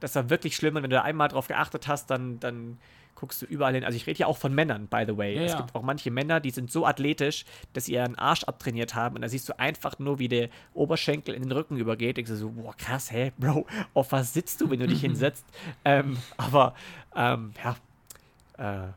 das 0.00 0.14
war 0.14 0.30
wirklich 0.30 0.56
schlimm. 0.56 0.76
Und 0.76 0.82
wenn 0.82 0.90
du 0.90 0.96
da 0.96 1.02
einmal 1.02 1.28
drauf 1.28 1.48
geachtet 1.48 1.86
hast, 1.88 2.10
dann, 2.10 2.40
dann 2.40 2.78
guckst 3.14 3.42
du 3.42 3.46
überall 3.46 3.74
hin. 3.74 3.84
Also 3.84 3.96
ich 3.96 4.06
rede 4.06 4.20
ja 4.20 4.26
auch 4.26 4.38
von 4.38 4.54
Männern, 4.54 4.88
by 4.88 5.04
the 5.06 5.16
way. 5.16 5.36
Ja, 5.36 5.42
es 5.42 5.52
ja. 5.52 5.58
gibt 5.60 5.74
auch 5.74 5.82
manche 5.82 6.10
Männer, 6.10 6.40
die 6.40 6.50
sind 6.50 6.72
so 6.72 6.86
athletisch, 6.86 7.44
dass 7.72 7.84
sie 7.84 7.92
ihren 7.92 8.16
Arsch 8.16 8.44
abtrainiert 8.44 8.94
haben. 8.94 9.16
Und 9.16 9.22
da 9.22 9.28
siehst 9.28 9.48
du 9.48 9.58
einfach 9.58 9.98
nur, 9.98 10.18
wie 10.18 10.28
der 10.28 10.48
Oberschenkel 10.74 11.34
in 11.34 11.42
den 11.42 11.52
Rücken 11.52 11.76
übergeht. 11.76 12.18
Ich 12.18 12.26
so, 12.26 12.50
boah, 12.50 12.74
krass, 12.76 13.12
hä, 13.12 13.32
Bro, 13.38 13.66
auf 13.94 14.12
was 14.12 14.32
sitzt 14.32 14.60
du, 14.60 14.70
wenn 14.70 14.80
du 14.80 14.86
dich 14.86 15.00
hinsetzt? 15.02 15.44
Ähm, 15.84 16.16
aber, 16.36 16.74
ähm, 17.14 17.52
ja, 17.62 18.86
äh, 18.86 18.92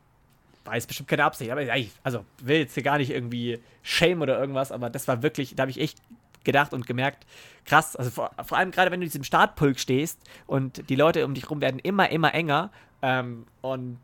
war 0.65 0.75
jetzt 0.75 0.87
bestimmt 0.87 1.09
keine 1.09 1.23
Absicht, 1.23 1.51
aber 1.51 1.61
also 2.03 2.25
will 2.41 2.57
jetzt 2.57 2.73
hier 2.73 2.83
gar 2.83 2.97
nicht 2.97 3.11
irgendwie 3.11 3.59
shame 3.83 4.21
oder 4.21 4.39
irgendwas, 4.39 4.71
aber 4.71 4.89
das 4.89 5.07
war 5.07 5.21
wirklich, 5.21 5.55
da 5.55 5.61
habe 5.61 5.71
ich 5.71 5.79
echt 5.79 5.99
gedacht 6.43 6.73
und 6.73 6.85
gemerkt, 6.85 7.25
krass, 7.65 7.95
also 7.95 8.11
vor, 8.11 8.31
vor 8.43 8.57
allem 8.57 8.71
gerade 8.71 8.91
wenn 8.91 8.99
du 8.99 9.05
in 9.05 9.09
diesem 9.09 9.23
Startpulk 9.23 9.79
stehst 9.79 10.19
und 10.47 10.89
die 10.89 10.95
Leute 10.95 11.25
um 11.25 11.33
dich 11.33 11.49
rum 11.49 11.61
werden 11.61 11.79
immer, 11.79 12.09
immer 12.09 12.33
enger 12.33 12.71
ähm, 13.01 13.45
und 13.61 13.99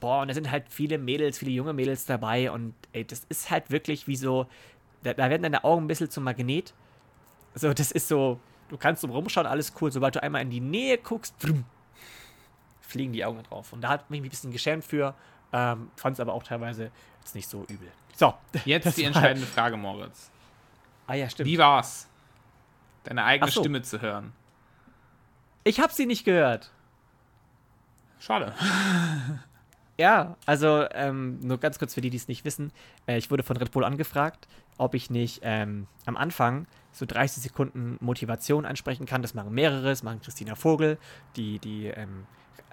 boah, 0.00 0.22
und 0.22 0.28
da 0.28 0.34
sind 0.34 0.50
halt 0.50 0.64
viele 0.68 0.98
Mädels, 0.98 1.38
viele 1.38 1.50
junge 1.50 1.72
Mädels 1.72 2.06
dabei 2.06 2.50
und 2.50 2.74
ey, 2.92 3.04
das 3.04 3.24
ist 3.28 3.50
halt 3.50 3.70
wirklich 3.70 4.06
wie 4.06 4.16
so, 4.16 4.46
da, 5.02 5.14
da 5.14 5.30
werden 5.30 5.42
deine 5.42 5.64
Augen 5.64 5.84
ein 5.84 5.88
bisschen 5.88 6.10
zum 6.10 6.24
Magnet. 6.24 6.74
So, 7.54 7.72
das 7.72 7.92
ist 7.92 8.08
so, 8.08 8.40
du 8.68 8.76
kannst 8.76 9.02
so 9.02 9.08
rumschauen, 9.08 9.46
alles 9.46 9.72
cool, 9.80 9.92
sobald 9.92 10.16
du 10.16 10.22
einmal 10.22 10.42
in 10.42 10.50
die 10.50 10.60
Nähe 10.60 10.98
guckst, 10.98 11.34
fliegen 12.80 13.12
die 13.12 13.24
Augen 13.24 13.42
drauf. 13.42 13.72
Und 13.72 13.82
da 13.82 13.88
hat 13.88 14.10
mich 14.10 14.20
ein 14.20 14.28
bisschen 14.28 14.52
geschämt 14.52 14.84
für 14.84 15.14
ähm, 15.54 15.90
Fand 15.94 16.14
es 16.14 16.20
aber 16.20 16.34
auch 16.34 16.42
teilweise 16.42 16.90
jetzt 17.20 17.34
nicht 17.34 17.48
so 17.48 17.62
übel. 17.68 17.88
So. 18.16 18.34
Jetzt 18.64 18.96
die 18.96 19.04
entscheidende 19.04 19.46
Frage, 19.46 19.76
Moritz. 19.76 20.30
Ah 21.06 21.14
ja, 21.14 21.28
stimmt. 21.28 21.48
Wie 21.48 21.58
war's? 21.58 22.08
Deine 23.04 23.24
eigene 23.24 23.50
so. 23.50 23.60
Stimme 23.60 23.82
zu 23.82 24.00
hören. 24.00 24.32
Ich 25.62 25.80
habe 25.80 25.92
sie 25.92 26.06
nicht 26.06 26.24
gehört. 26.24 26.70
Schade. 28.18 28.52
Ja, 29.96 30.36
also 30.44 30.86
ähm, 30.90 31.38
nur 31.40 31.58
ganz 31.58 31.78
kurz 31.78 31.94
für 31.94 32.00
die, 32.00 32.10
die 32.10 32.16
es 32.16 32.26
nicht 32.26 32.44
wissen. 32.44 32.72
Äh, 33.06 33.16
ich 33.16 33.30
wurde 33.30 33.44
von 33.44 33.56
Red 33.56 33.70
Bull 33.70 33.84
angefragt, 33.84 34.48
ob 34.76 34.94
ich 34.94 35.08
nicht 35.08 35.42
ähm, 35.44 35.86
am 36.04 36.16
Anfang 36.16 36.66
so 36.90 37.06
30 37.06 37.44
Sekunden 37.44 37.96
Motivation 38.00 38.66
ansprechen 38.66 39.06
kann. 39.06 39.22
Das 39.22 39.34
machen 39.34 39.54
mehrere, 39.54 39.84
das 39.84 40.02
machen 40.02 40.20
Christina 40.20 40.56
Vogel, 40.56 40.98
die, 41.36 41.60
die 41.60 41.86
ähm, 41.86 42.26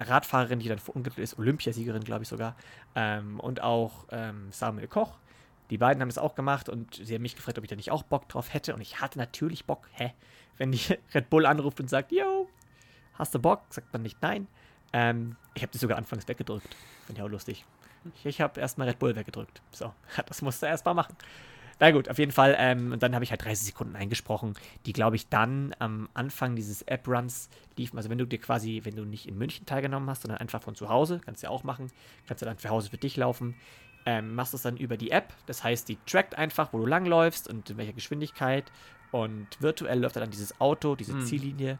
Radfahrerin, 0.08 0.58
die 0.58 0.68
dann 0.68 0.78
verunglückt 0.78 1.18
ist, 1.18 1.38
Olympiasiegerin, 1.38 2.04
glaube 2.04 2.22
ich 2.22 2.28
sogar, 2.28 2.56
ähm, 2.94 3.40
und 3.40 3.62
auch 3.62 4.06
ähm, 4.10 4.48
Samuel 4.50 4.88
Koch. 4.88 5.18
Die 5.70 5.78
beiden 5.78 6.02
haben 6.02 6.08
das 6.08 6.18
auch 6.18 6.34
gemacht 6.34 6.68
und 6.68 6.94
sie 6.94 7.14
haben 7.14 7.22
mich 7.22 7.34
gefragt, 7.34 7.56
ob 7.56 7.64
ich 7.64 7.70
da 7.70 7.76
nicht 7.76 7.90
auch 7.90 8.02
Bock 8.02 8.28
drauf 8.28 8.52
hätte. 8.52 8.74
Und 8.74 8.80
ich 8.82 9.00
hatte 9.00 9.18
natürlich 9.18 9.64
Bock. 9.64 9.88
Hä? 9.92 10.12
Wenn 10.58 10.72
die 10.72 10.80
Red 11.14 11.30
Bull 11.30 11.46
anruft 11.46 11.80
und 11.80 11.88
sagt, 11.88 12.12
yo, 12.12 12.48
hast 13.14 13.34
du 13.34 13.38
Bock? 13.38 13.62
Sagt 13.70 13.92
man 13.92 14.02
nicht 14.02 14.20
nein. 14.20 14.48
Ähm, 14.92 15.36
ich 15.54 15.62
habe 15.62 15.72
die 15.72 15.78
sogar 15.78 15.96
anfangs 15.96 16.28
weggedrückt. 16.28 16.76
Finde 17.06 17.20
ich 17.20 17.24
auch 17.24 17.30
lustig. 17.30 17.64
Ich, 18.16 18.26
ich 18.26 18.40
habe 18.40 18.60
erstmal 18.60 18.88
Red 18.88 18.98
Bull 18.98 19.16
weggedrückt. 19.16 19.62
So, 19.70 19.94
das 20.26 20.42
musste 20.42 20.66
er 20.66 20.72
erstmal 20.72 20.94
machen. 20.94 21.16
Na 21.80 21.90
gut, 21.90 22.08
auf 22.08 22.18
jeden 22.18 22.32
Fall. 22.32 22.54
Ähm, 22.58 22.92
und 22.92 23.02
dann 23.02 23.14
habe 23.14 23.24
ich 23.24 23.30
halt 23.30 23.44
30 23.44 23.66
Sekunden 23.66 23.96
eingesprochen, 23.96 24.54
die, 24.86 24.92
glaube 24.92 25.16
ich, 25.16 25.28
dann 25.28 25.74
am 25.78 26.08
Anfang 26.14 26.54
dieses 26.56 26.82
App-Runs 26.82 27.48
liefen. 27.76 27.96
Also 27.96 28.08
wenn 28.10 28.18
du 28.18 28.26
dir 28.26 28.38
quasi, 28.38 28.80
wenn 28.84 28.96
du 28.96 29.04
nicht 29.04 29.26
in 29.28 29.36
München 29.38 29.66
teilgenommen 29.66 30.08
hast, 30.08 30.22
sondern 30.22 30.38
einfach 30.38 30.62
von 30.62 30.74
zu 30.74 30.88
Hause, 30.88 31.20
kannst 31.24 31.42
du 31.42 31.46
ja 31.46 31.50
auch 31.50 31.64
machen, 31.64 31.90
kannst 32.26 32.42
du 32.42 32.46
dann 32.46 32.58
zu 32.58 32.68
Hause 32.68 32.90
für 32.90 32.98
dich 32.98 33.16
laufen, 33.16 33.54
ähm, 34.06 34.34
machst 34.34 34.54
es 34.54 34.62
dann 34.62 34.76
über 34.76 34.96
die 34.96 35.10
App. 35.10 35.32
Das 35.46 35.62
heißt, 35.64 35.88
die 35.88 35.96
trackt 36.06 36.36
einfach, 36.36 36.72
wo 36.72 36.78
du 36.78 36.86
langläufst 36.86 37.48
und 37.48 37.70
in 37.70 37.76
welcher 37.76 37.92
Geschwindigkeit. 37.92 38.70
Und 39.10 39.46
virtuell 39.60 40.00
läuft 40.00 40.16
dann 40.16 40.30
dieses 40.30 40.60
Auto, 40.60 40.94
diese 40.96 41.14
Mhm. 41.14 41.20
Ziellinie, 41.20 41.78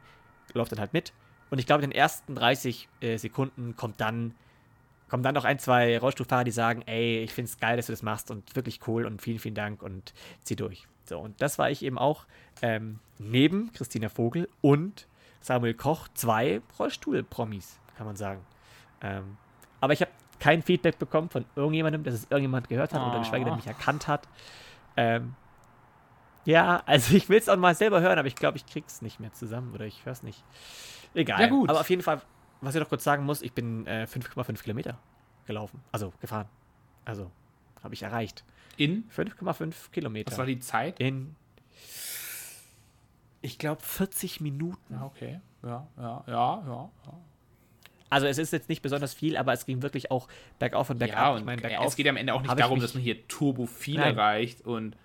läuft 0.52 0.72
dann 0.72 0.78
halt 0.80 0.92
mit. 0.92 1.12
Und 1.50 1.58
ich 1.58 1.66
glaube, 1.66 1.82
in 1.82 1.90
den 1.90 1.96
ersten 1.96 2.34
30 2.34 2.88
äh, 3.00 3.16
Sekunden 3.18 3.76
kommt 3.76 4.00
dann, 4.00 4.34
kommen 5.12 5.22
dann 5.22 5.34
noch 5.34 5.44
ein, 5.44 5.58
zwei 5.58 5.98
Rollstuhlfahrer, 5.98 6.42
die 6.42 6.50
sagen, 6.52 6.80
ey, 6.86 7.18
ich 7.18 7.34
finde 7.34 7.50
es 7.50 7.58
geil, 7.58 7.76
dass 7.76 7.84
du 7.84 7.92
das 7.92 8.02
machst 8.02 8.30
und 8.30 8.56
wirklich 8.56 8.80
cool 8.86 9.04
und 9.04 9.20
vielen, 9.20 9.38
vielen 9.38 9.54
Dank 9.54 9.82
und 9.82 10.14
zieh 10.42 10.56
durch. 10.56 10.86
So, 11.04 11.18
und 11.18 11.42
das 11.42 11.58
war 11.58 11.68
ich 11.70 11.82
eben 11.84 11.98
auch 11.98 12.24
ähm, 12.62 12.98
neben 13.18 13.70
Christina 13.74 14.08
Vogel 14.08 14.48
und 14.62 15.06
Samuel 15.42 15.74
Koch 15.74 16.08
zwei 16.14 16.62
Rollstuhl-Promis, 16.78 17.78
kann 17.98 18.06
man 18.06 18.16
sagen. 18.16 18.40
Ähm, 19.02 19.36
aber 19.82 19.92
ich 19.92 20.00
habe 20.00 20.10
kein 20.40 20.62
Feedback 20.62 20.98
bekommen 20.98 21.28
von 21.28 21.44
irgendjemandem, 21.56 22.04
dass 22.04 22.14
es 22.14 22.22
irgendjemand 22.30 22.70
gehört 22.70 22.94
hat 22.94 23.02
oder 23.02 23.16
Oh. 23.16 23.20
geschweige 23.20 23.44
denn 23.44 23.56
mich 23.56 23.66
erkannt 23.66 24.08
hat. 24.08 24.26
Ähm, 24.96 25.34
ja, 26.46 26.82
also 26.86 27.14
ich 27.14 27.28
will 27.28 27.36
es 27.36 27.50
auch 27.50 27.58
mal 27.58 27.74
selber 27.74 28.00
hören, 28.00 28.18
aber 28.18 28.28
ich 28.28 28.34
glaube, 28.34 28.56
ich 28.56 28.64
krieg's 28.64 29.02
nicht 29.02 29.20
mehr 29.20 29.34
zusammen 29.34 29.74
oder 29.74 29.84
ich 29.84 30.06
höre 30.06 30.14
es 30.14 30.22
nicht. 30.22 30.42
Egal. 31.12 31.38
Ja, 31.42 31.46
gut. 31.48 31.68
Aber 31.68 31.80
auf 31.80 31.90
jeden 31.90 32.00
Fall, 32.02 32.22
was 32.62 32.74
ich 32.74 32.80
noch 32.80 32.88
kurz 32.88 33.04
sagen 33.04 33.24
muss, 33.24 33.42
ich 33.42 33.52
bin 33.52 33.86
äh, 33.86 34.06
5,5 34.10 34.62
Kilometer 34.62 34.98
gelaufen. 35.46 35.82
Also 35.92 36.12
gefahren. 36.20 36.48
Also 37.04 37.30
habe 37.82 37.94
ich 37.94 38.02
erreicht. 38.02 38.44
In? 38.76 39.04
5,5 39.10 39.90
Kilometer. 39.90 40.30
Was 40.30 40.38
war 40.38 40.46
die 40.46 40.60
Zeit? 40.60 40.98
In, 41.00 41.34
ich 43.42 43.58
glaube, 43.58 43.82
40 43.82 44.40
Minuten. 44.40 45.00
Okay. 45.02 45.40
Ja, 45.62 45.86
ja, 45.96 46.24
ja, 46.26 46.32
ja. 46.66 46.90
ja. 47.06 47.20
Also 48.08 48.26
es 48.26 48.36
ist 48.36 48.52
jetzt 48.52 48.68
nicht 48.68 48.82
besonders 48.82 49.14
viel, 49.14 49.36
aber 49.38 49.54
es 49.54 49.64
ging 49.64 49.80
wirklich 49.82 50.10
auch 50.10 50.28
bergauf 50.58 50.90
und 50.90 50.98
bergab. 50.98 51.16
ja, 51.16 51.32
ich 51.32 51.40
und 51.40 51.46
meine, 51.46 51.62
ja, 51.62 51.68
bergauf. 51.68 51.86
es 51.86 51.96
geht 51.96 52.06
am 52.06 52.16
Ende 52.16 52.34
auch 52.34 52.42
nicht 52.42 52.52
ich 52.52 52.58
darum, 52.58 52.78
dass 52.78 52.92
man 52.92 53.02
hier 53.02 53.26
turbo 53.26 53.66
viel 53.66 53.98
Nein. 53.98 54.14
erreicht 54.14 54.60
und 54.66 54.96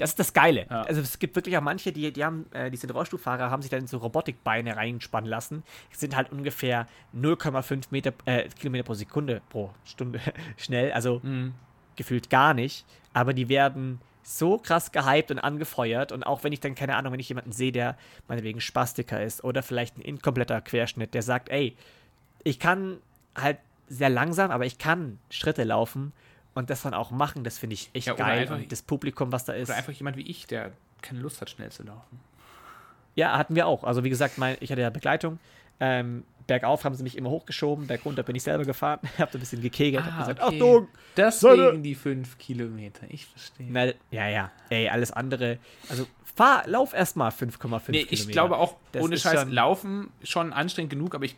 Das 0.00 0.10
ist 0.10 0.18
das 0.18 0.32
Geile. 0.32 0.66
Ja. 0.70 0.82
Also 0.82 1.00
es 1.00 1.18
gibt 1.18 1.36
wirklich 1.36 1.56
auch 1.56 1.62
manche, 1.62 1.92
die, 1.92 2.12
die 2.12 2.24
haben, 2.24 2.46
äh, 2.52 2.70
die 2.70 2.76
sind 2.76 2.90
Rollstuhlfahrer, 2.90 3.50
haben 3.50 3.62
sich 3.62 3.70
dann 3.70 3.80
in 3.80 3.86
so 3.86 3.98
Robotikbeine 3.98 4.76
reinspannen 4.76 5.28
lassen. 5.28 5.62
Sind 5.92 6.16
halt 6.16 6.32
ungefähr 6.32 6.86
0,5 7.14 7.86
Meter, 7.90 8.12
äh, 8.24 8.48
Kilometer 8.48 8.84
pro 8.84 8.94
Sekunde 8.94 9.40
pro 9.50 9.70
Stunde 9.84 10.20
schnell, 10.56 10.92
also 10.92 11.20
Mhm. 11.22 11.54
gefühlt 11.96 12.30
gar 12.30 12.54
nicht. 12.54 12.84
Aber 13.12 13.32
die 13.34 13.48
werden 13.48 14.00
so 14.22 14.58
krass 14.58 14.92
gehypt 14.92 15.30
und 15.30 15.38
angefeuert. 15.38 16.12
Und 16.12 16.22
auch 16.24 16.44
wenn 16.44 16.52
ich 16.52 16.60
dann, 16.60 16.74
keine 16.74 16.96
Ahnung, 16.96 17.12
wenn 17.12 17.20
ich 17.20 17.28
jemanden 17.28 17.52
sehe, 17.52 17.72
der 17.72 17.96
meinetwegen 18.28 18.60
Spastiker 18.60 19.22
ist 19.22 19.42
oder 19.44 19.62
vielleicht 19.62 19.98
ein 19.98 20.02
inkompletter 20.02 20.60
Querschnitt, 20.60 21.14
der 21.14 21.22
sagt, 21.22 21.48
ey, 21.48 21.76
ich 22.44 22.58
kann 22.58 22.98
halt 23.36 23.58
sehr 23.88 24.08
langsam, 24.08 24.50
aber 24.50 24.66
ich 24.66 24.78
kann 24.78 25.18
Schritte 25.30 25.64
laufen 25.64 26.12
und 26.60 26.70
das 26.70 26.82
dann 26.82 26.94
auch 26.94 27.10
machen, 27.10 27.42
das 27.44 27.58
finde 27.58 27.74
ich 27.74 27.90
echt 27.92 28.06
Ja, 28.06 28.14
geil. 28.14 28.38
einfach- 28.40 28.54
Und 28.56 28.70
das 28.70 28.82
Publikum, 28.82 29.32
was 29.32 29.44
da 29.44 29.52
ist. 29.52 29.68
oder 29.68 29.78
einfach 29.78 29.92
jemand 29.92 30.16
wie 30.16 30.22
ich, 30.30 30.46
der 30.46 30.72
keine 31.02 31.18
Lust 31.20 31.40
hat, 31.40 31.50
schnell 31.50 31.70
zu 31.72 31.82
laufen. 31.82 32.20
Ja, 33.16 33.36
hatten 33.36 33.54
wir 33.56 33.66
auch. 33.66 33.84
Also 33.84 34.04
wie 34.04 34.10
gesagt, 34.10 34.38
mein, 34.38 34.56
ich 34.60 34.70
hatte 34.70 34.80
ja 34.82 34.90
Begleitung. 34.90 35.38
Ähm, 35.80 36.24
bergauf 36.46 36.84
haben 36.84 36.94
sie 36.94 37.02
mich 37.02 37.16
immer 37.16 37.30
hochgeschoben, 37.30 37.86
bergunter 37.86 38.22
bin 38.22 38.36
ich 38.36 38.42
selber 38.42 38.64
gefahren, 38.64 39.00
hab 39.18 39.30
so 39.32 39.38
ein 39.38 39.40
bisschen 39.40 39.62
gekegelt, 39.62 40.04
hab 40.04 40.18
gesagt, 40.18 40.40
Achtung! 40.40 40.88
Deswegen 41.16 41.56
Sonne! 41.56 41.78
die 41.78 41.94
fünf 41.94 42.36
Kilometer. 42.38 43.06
Ich 43.08 43.26
verstehe. 43.26 43.66
Na, 43.70 43.86
ja, 44.10 44.28
ja. 44.28 44.50
Ey, 44.68 44.88
alles 44.88 45.10
andere. 45.12 45.58
Also 45.88 46.06
fahr, 46.36 46.64
lauf 46.66 46.92
erstmal 46.92 47.30
5,5 47.30 47.38
Nee, 47.92 48.04
Kilometer. 48.04 48.12
ich 48.12 48.28
glaube 48.28 48.58
auch, 48.58 48.76
Das 48.92 49.02
ohne 49.02 49.16
Scheiß, 49.16 49.40
schon- 49.42 49.52
Laufen 49.52 50.10
schon 50.22 50.52
anstrengend 50.52 50.90
genug, 50.90 51.14
aber 51.14 51.24
ich 51.24 51.36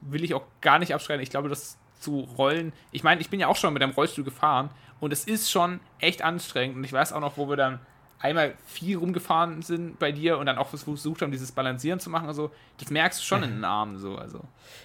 will 0.00 0.24
ich 0.24 0.32
auch 0.34 0.44
gar 0.60 0.78
nicht 0.78 0.94
abschreiben. 0.94 1.22
Ich 1.22 1.30
glaube, 1.30 1.48
das 1.48 1.76
zu 2.02 2.20
rollen. 2.36 2.72
Ich 2.90 3.02
meine, 3.04 3.20
ich 3.20 3.30
bin 3.30 3.40
ja 3.40 3.46
auch 3.48 3.56
schon 3.56 3.72
mit 3.72 3.82
einem 3.82 3.92
Rollstuhl 3.92 4.24
gefahren 4.24 4.70
und 5.00 5.12
es 5.12 5.24
ist 5.24 5.50
schon 5.50 5.80
echt 5.98 6.22
anstrengend. 6.22 6.76
Und 6.76 6.84
ich 6.84 6.92
weiß 6.92 7.12
auch 7.12 7.20
noch, 7.20 7.36
wo 7.36 7.48
wir 7.48 7.56
dann 7.56 7.80
einmal 8.18 8.54
viel 8.66 8.96
rumgefahren 8.98 9.62
sind 9.62 9.98
bei 9.98 10.12
dir 10.12 10.38
und 10.38 10.46
dann 10.46 10.56
auch 10.58 10.68
versucht 10.68 11.22
haben, 11.22 11.32
dieses 11.32 11.50
Balancieren 11.52 11.98
zu 11.98 12.08
machen. 12.08 12.28
Also, 12.28 12.52
das 12.78 12.90
merkst 12.90 13.18
du 13.20 13.24
schon 13.24 13.42
in 13.42 13.50
den 13.50 13.64
Armen 13.64 13.98
so. 13.98 14.16
Also. 14.16 14.40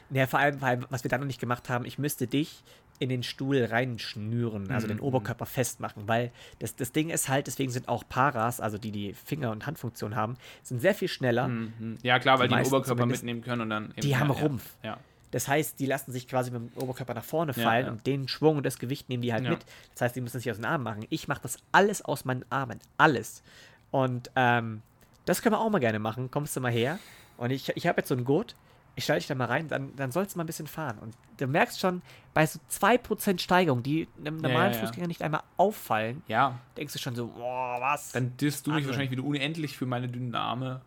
Ja, 0.09 0.25
vor 0.25 0.39
allem, 0.39 0.59
weil, 0.61 0.79
was 0.89 1.03
wir 1.03 1.09
dann 1.09 1.19
noch 1.19 1.27
nicht 1.27 1.39
gemacht 1.39 1.69
haben, 1.69 1.85
ich 1.85 1.99
müsste 1.99 2.25
dich 2.25 2.63
in 2.99 3.09
den 3.09 3.21
Stuhl 3.21 3.63
reinschnüren, 3.63 4.71
also 4.71 4.87
Mhm. 4.87 4.91
den 4.93 4.99
Oberkörper 5.01 5.45
festmachen, 5.45 6.07
weil 6.07 6.31
das, 6.57 6.75
das 6.75 6.91
Ding 6.93 7.11
ist 7.11 7.29
halt, 7.29 7.45
deswegen 7.45 7.71
sind 7.71 7.87
auch 7.87 8.03
Paras, 8.09 8.59
also 8.59 8.79
die, 8.79 8.91
die 8.91 9.13
Finger- 9.13 9.51
und 9.51 9.67
Handfunktion 9.67 10.15
haben, 10.15 10.35
sind 10.63 10.79
sehr 10.81 10.95
viel 10.95 11.07
schneller. 11.07 11.47
Mhm. 11.47 11.99
Ja, 12.01 12.17
klar, 12.17 12.39
weil 12.39 12.47
Die 12.47 12.55
die, 12.55 12.61
den 12.63 12.67
Oberkörper 12.67 13.05
mitnehmen 13.05 13.41
können 13.43 13.61
und 13.61 13.69
dann. 13.69 13.91
eben- 13.91 14.01
Die 14.01 14.17
haben 14.17 14.31
ja, 14.33 14.39
Rumpf. 14.39 14.63
Ja. 14.81 14.97
Das 15.31 15.47
heißt, 15.47 15.79
die 15.79 15.85
lassen 15.85 16.11
sich 16.11 16.27
quasi 16.27 16.51
mit 16.51 16.61
dem 16.73 16.81
Oberkörper 16.81 17.13
nach 17.13 17.23
vorne 17.23 17.51
Ja, 17.55 17.63
fallen 17.63 17.85
ja. 17.87 17.91
und 17.91 18.07
den 18.07 18.27
Schwung 18.27 18.57
und 18.57 18.65
das 18.65 18.79
Gewicht 18.79 19.09
nehmen 19.09 19.21
die 19.21 19.33
halt 19.33 19.43
Ja. 19.43 19.51
mit. 19.51 19.65
Das 19.93 20.01
heißt, 20.01 20.15
die 20.15 20.21
müssen 20.21 20.39
sich 20.39 20.49
aus 20.49 20.57
den 20.57 20.65
Armen 20.65 20.83
machen. 20.83 21.05
Ich 21.09 21.27
mache 21.27 21.41
das 21.41 21.57
alles 21.71 22.01
aus 22.03 22.23
meinen 22.25 22.45
Armen. 22.49 22.79
Alles. 22.97 23.43
Und 23.91 24.31
ähm, 24.35 24.81
das 25.25 25.41
können 25.41 25.53
wir 25.55 25.59
auch 25.59 25.69
mal 25.69 25.79
gerne 25.79 25.99
machen. 25.99 26.31
Kommst 26.31 26.55
du 26.55 26.61
mal 26.61 26.71
her? 26.71 26.99
Und 27.37 27.51
ich, 27.51 27.69
ich 27.75 27.87
habe 27.87 27.99
jetzt 27.99 28.07
so 28.09 28.15
einen 28.15 28.23
Gurt. 28.25 28.55
Ich 28.95 29.05
schalte 29.05 29.19
dich 29.19 29.27
da 29.27 29.35
mal 29.35 29.45
rein, 29.45 29.67
dann, 29.67 29.95
dann 29.95 30.11
sollst 30.11 30.33
du 30.33 30.39
mal 30.39 30.43
ein 30.43 30.47
bisschen 30.47 30.65
fahren. 30.65 30.97
Und 30.97 31.13
du 31.37 31.45
merkst 31.45 31.79
schon, 31.79 32.01
bei 32.33 32.47
so 32.47 32.59
2% 32.71 33.37
Steigung, 33.39 33.83
die 33.83 34.07
einem 34.17 34.37
normalen 34.37 34.71
ja, 34.73 34.79
ja. 34.79 34.85
Fußgänger 34.85 35.05
nicht 35.07 35.21
einmal 35.21 35.43
auffallen, 35.55 36.23
ja, 36.27 36.57
denkst 36.77 36.93
du 36.93 36.99
schon 36.99 37.13
so, 37.13 37.27
boah, 37.27 37.77
was? 37.79 38.11
dann 38.13 38.35
disst 38.37 38.65
du 38.65 38.71
mich 38.71 38.77
Atmen. 38.77 38.87
wahrscheinlich 38.87 39.11
wieder 39.11 39.23
unendlich 39.23 39.77
für 39.77 39.85
meine 39.85 40.07
dünnen 40.09 40.33
Arme. 40.33 40.81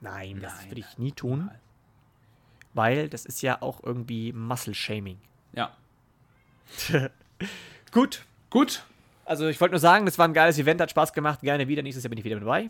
Nein, 0.00 0.40
das 0.40 0.66
würde 0.68 0.80
ich 0.80 0.98
nie 0.98 1.12
tun, 1.12 1.46
Nein. 1.46 1.58
Weil 2.74 3.08
das 3.08 3.24
ist 3.24 3.40
ja 3.42 3.60
auch 3.62 3.82
irgendwie 3.82 4.32
Muscle-Shaming. 4.32 5.18
Ja. 5.52 5.72
Gut, 7.92 8.24
Gut. 8.50 8.84
Also 9.26 9.48
ich 9.48 9.58
wollte 9.60 9.72
nur 9.72 9.80
sagen, 9.80 10.04
das 10.04 10.18
war 10.18 10.28
ein 10.28 10.34
geiles 10.34 10.58
Event, 10.58 10.80
hat 10.82 10.90
Spaß 10.90 11.12
gemacht, 11.14 11.40
gerne 11.40 11.66
wieder. 11.66 11.82
Nächstes 11.82 12.04
Jahr 12.04 12.10
bin 12.10 12.18
ich 12.18 12.24
wieder 12.24 12.36
mit 12.36 12.44
dabei. 12.44 12.68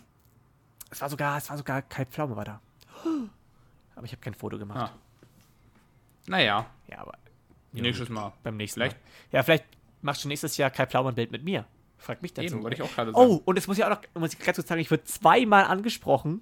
Es 0.90 1.00
war 1.00 1.08
sogar, 1.10 1.36
es 1.38 1.50
war 1.50 1.56
sogar 1.56 1.82
Kai 1.82 2.04
Pflaume 2.04 2.36
war 2.36 2.44
da. 2.44 2.60
Aber 3.96 4.06
ich 4.06 4.12
habe 4.12 4.20
kein 4.22 4.34
Foto 4.34 4.56
gemacht. 4.56 4.92
Ah. 4.92 4.98
Naja, 6.26 6.66
Ja, 6.88 6.98
aber 7.00 7.12
nächstes 7.72 8.08
Mal. 8.08 8.32
beim 8.42 8.56
nächsten 8.56 8.80
Vielleicht- 8.80 8.96
Mal. 8.96 9.02
Ja, 9.32 9.42
vielleicht 9.42 9.64
machst 10.00 10.24
du 10.24 10.28
nächstes 10.28 10.56
Jahr 10.56 10.70
Kai 10.70 10.86
Pflaume 10.86 11.10
ein 11.10 11.14
Bild 11.14 11.30
mit 11.32 11.44
mir. 11.44 11.64
Frag 11.98 12.22
mich 12.22 12.32
dazu. 12.32 12.46
Eben, 12.54 12.62
wollte 12.62 12.76
ich 12.76 12.82
auch 12.82 12.92
gerade 12.94 13.12
sagen. 13.12 13.30
oh, 13.30 13.42
und 13.44 13.56
jetzt 13.56 13.66
muss 13.68 13.76
ich 13.78 13.84
auch 13.84 13.90
noch, 13.90 14.00
muss 14.14 14.32
ich 14.32 14.38
ganz 14.38 14.56
kurz 14.56 14.68
sagen, 14.68 14.80
ich 14.80 14.90
wurde 14.90 15.04
zweimal 15.04 15.64
angesprochen, 15.64 16.40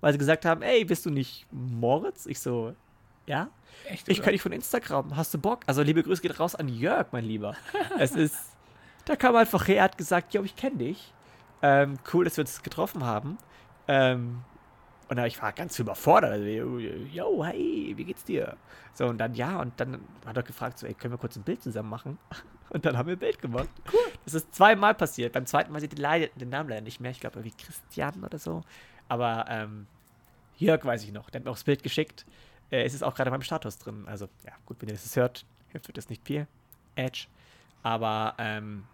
weil 0.00 0.12
sie 0.12 0.18
gesagt 0.18 0.44
haben, 0.44 0.62
ey, 0.62 0.84
bist 0.84 1.04
du 1.06 1.10
nicht 1.10 1.46
Moritz? 1.50 2.26
Ich 2.26 2.38
so, 2.38 2.74
ja. 3.26 3.48
Echt? 3.88 4.08
Ich 4.08 4.22
kann 4.22 4.32
dich 4.32 4.42
von 4.42 4.52
Instagram. 4.52 5.16
Hast 5.16 5.34
du 5.34 5.38
Bock? 5.38 5.60
Also 5.66 5.82
liebe 5.82 6.02
Grüße 6.02 6.22
geht 6.22 6.38
raus 6.38 6.54
an 6.54 6.68
Jörg, 6.68 7.08
mein 7.12 7.24
Lieber. 7.24 7.56
es 7.98 8.12
ist, 8.12 8.36
da 9.04 9.16
kam 9.16 9.36
einfach 9.36 9.66
her, 9.68 9.82
hat 9.82 9.98
gesagt, 9.98 10.34
yo, 10.34 10.42
ich 10.42 10.56
kenne 10.56 10.76
dich. 10.76 11.12
Ähm, 11.62 11.98
cool, 12.12 12.24
dass 12.24 12.36
wir 12.36 12.42
uns 12.42 12.62
getroffen 12.62 13.04
haben. 13.04 13.38
Ähm, 13.88 14.42
und 15.08 15.16
dann, 15.16 15.26
ich 15.26 15.40
war 15.40 15.52
ganz 15.52 15.78
überfordert. 15.78 16.32
Also, 16.32 16.46
yo, 16.46 17.44
hey, 17.44 17.92
wie 17.96 18.04
geht's 18.04 18.24
dir? 18.24 18.56
So, 18.94 19.06
und 19.06 19.18
dann, 19.18 19.34
ja, 19.34 19.60
und 19.60 19.78
dann 19.78 20.00
hat 20.24 20.36
er 20.36 20.42
gefragt, 20.42 20.78
so, 20.78 20.86
ey, 20.86 20.94
können 20.94 21.12
wir 21.12 21.18
kurz 21.18 21.36
ein 21.36 21.42
Bild 21.42 21.62
zusammen 21.62 21.90
machen? 21.90 22.18
Und 22.70 22.84
dann 22.86 22.98
haben 22.98 23.06
wir 23.06 23.14
ein 23.14 23.20
Bild 23.20 23.40
gemacht. 23.40 23.68
Cool. 23.92 24.00
Das 24.24 24.34
ist 24.34 24.52
zweimal 24.52 24.94
passiert. 24.94 25.34
Beim 25.34 25.46
zweiten 25.46 25.70
Mal 25.70 25.80
sieht 25.80 25.96
leider, 25.96 26.26
den 26.34 26.48
Namen 26.48 26.70
leider 26.70 26.80
nicht 26.80 26.98
mehr. 26.98 27.12
Ich 27.12 27.20
glaube, 27.20 27.38
irgendwie 27.38 27.56
Christian 27.56 28.24
oder 28.24 28.38
so. 28.38 28.62
Aber, 29.06 29.44
ähm, 29.48 29.86
Jörg 30.56 30.84
weiß 30.84 31.04
ich 31.04 31.12
noch. 31.12 31.30
Der 31.30 31.38
hat 31.40 31.44
mir 31.44 31.50
auch 31.50 31.56
das 31.56 31.64
Bild 31.64 31.84
geschickt. 31.84 32.26
Äh, 32.70 32.84
es 32.84 32.94
ist 32.94 33.02
auch 33.02 33.14
gerade 33.14 33.28
in 33.28 33.32
meinem 33.32 33.42
Status 33.42 33.78
drin. 33.78 34.04
Also, 34.06 34.28
ja, 34.44 34.52
gut, 34.66 34.76
wenn 34.80 34.88
ihr 34.88 34.94
das 34.94 35.16
hört, 35.16 35.44
hilft 35.68 35.88
euch 35.88 35.94
das 35.94 36.08
nicht 36.08 36.26
viel. 36.26 36.46
Edge. 36.96 37.26
Aber, 37.82 38.34
ähm, 38.38 38.84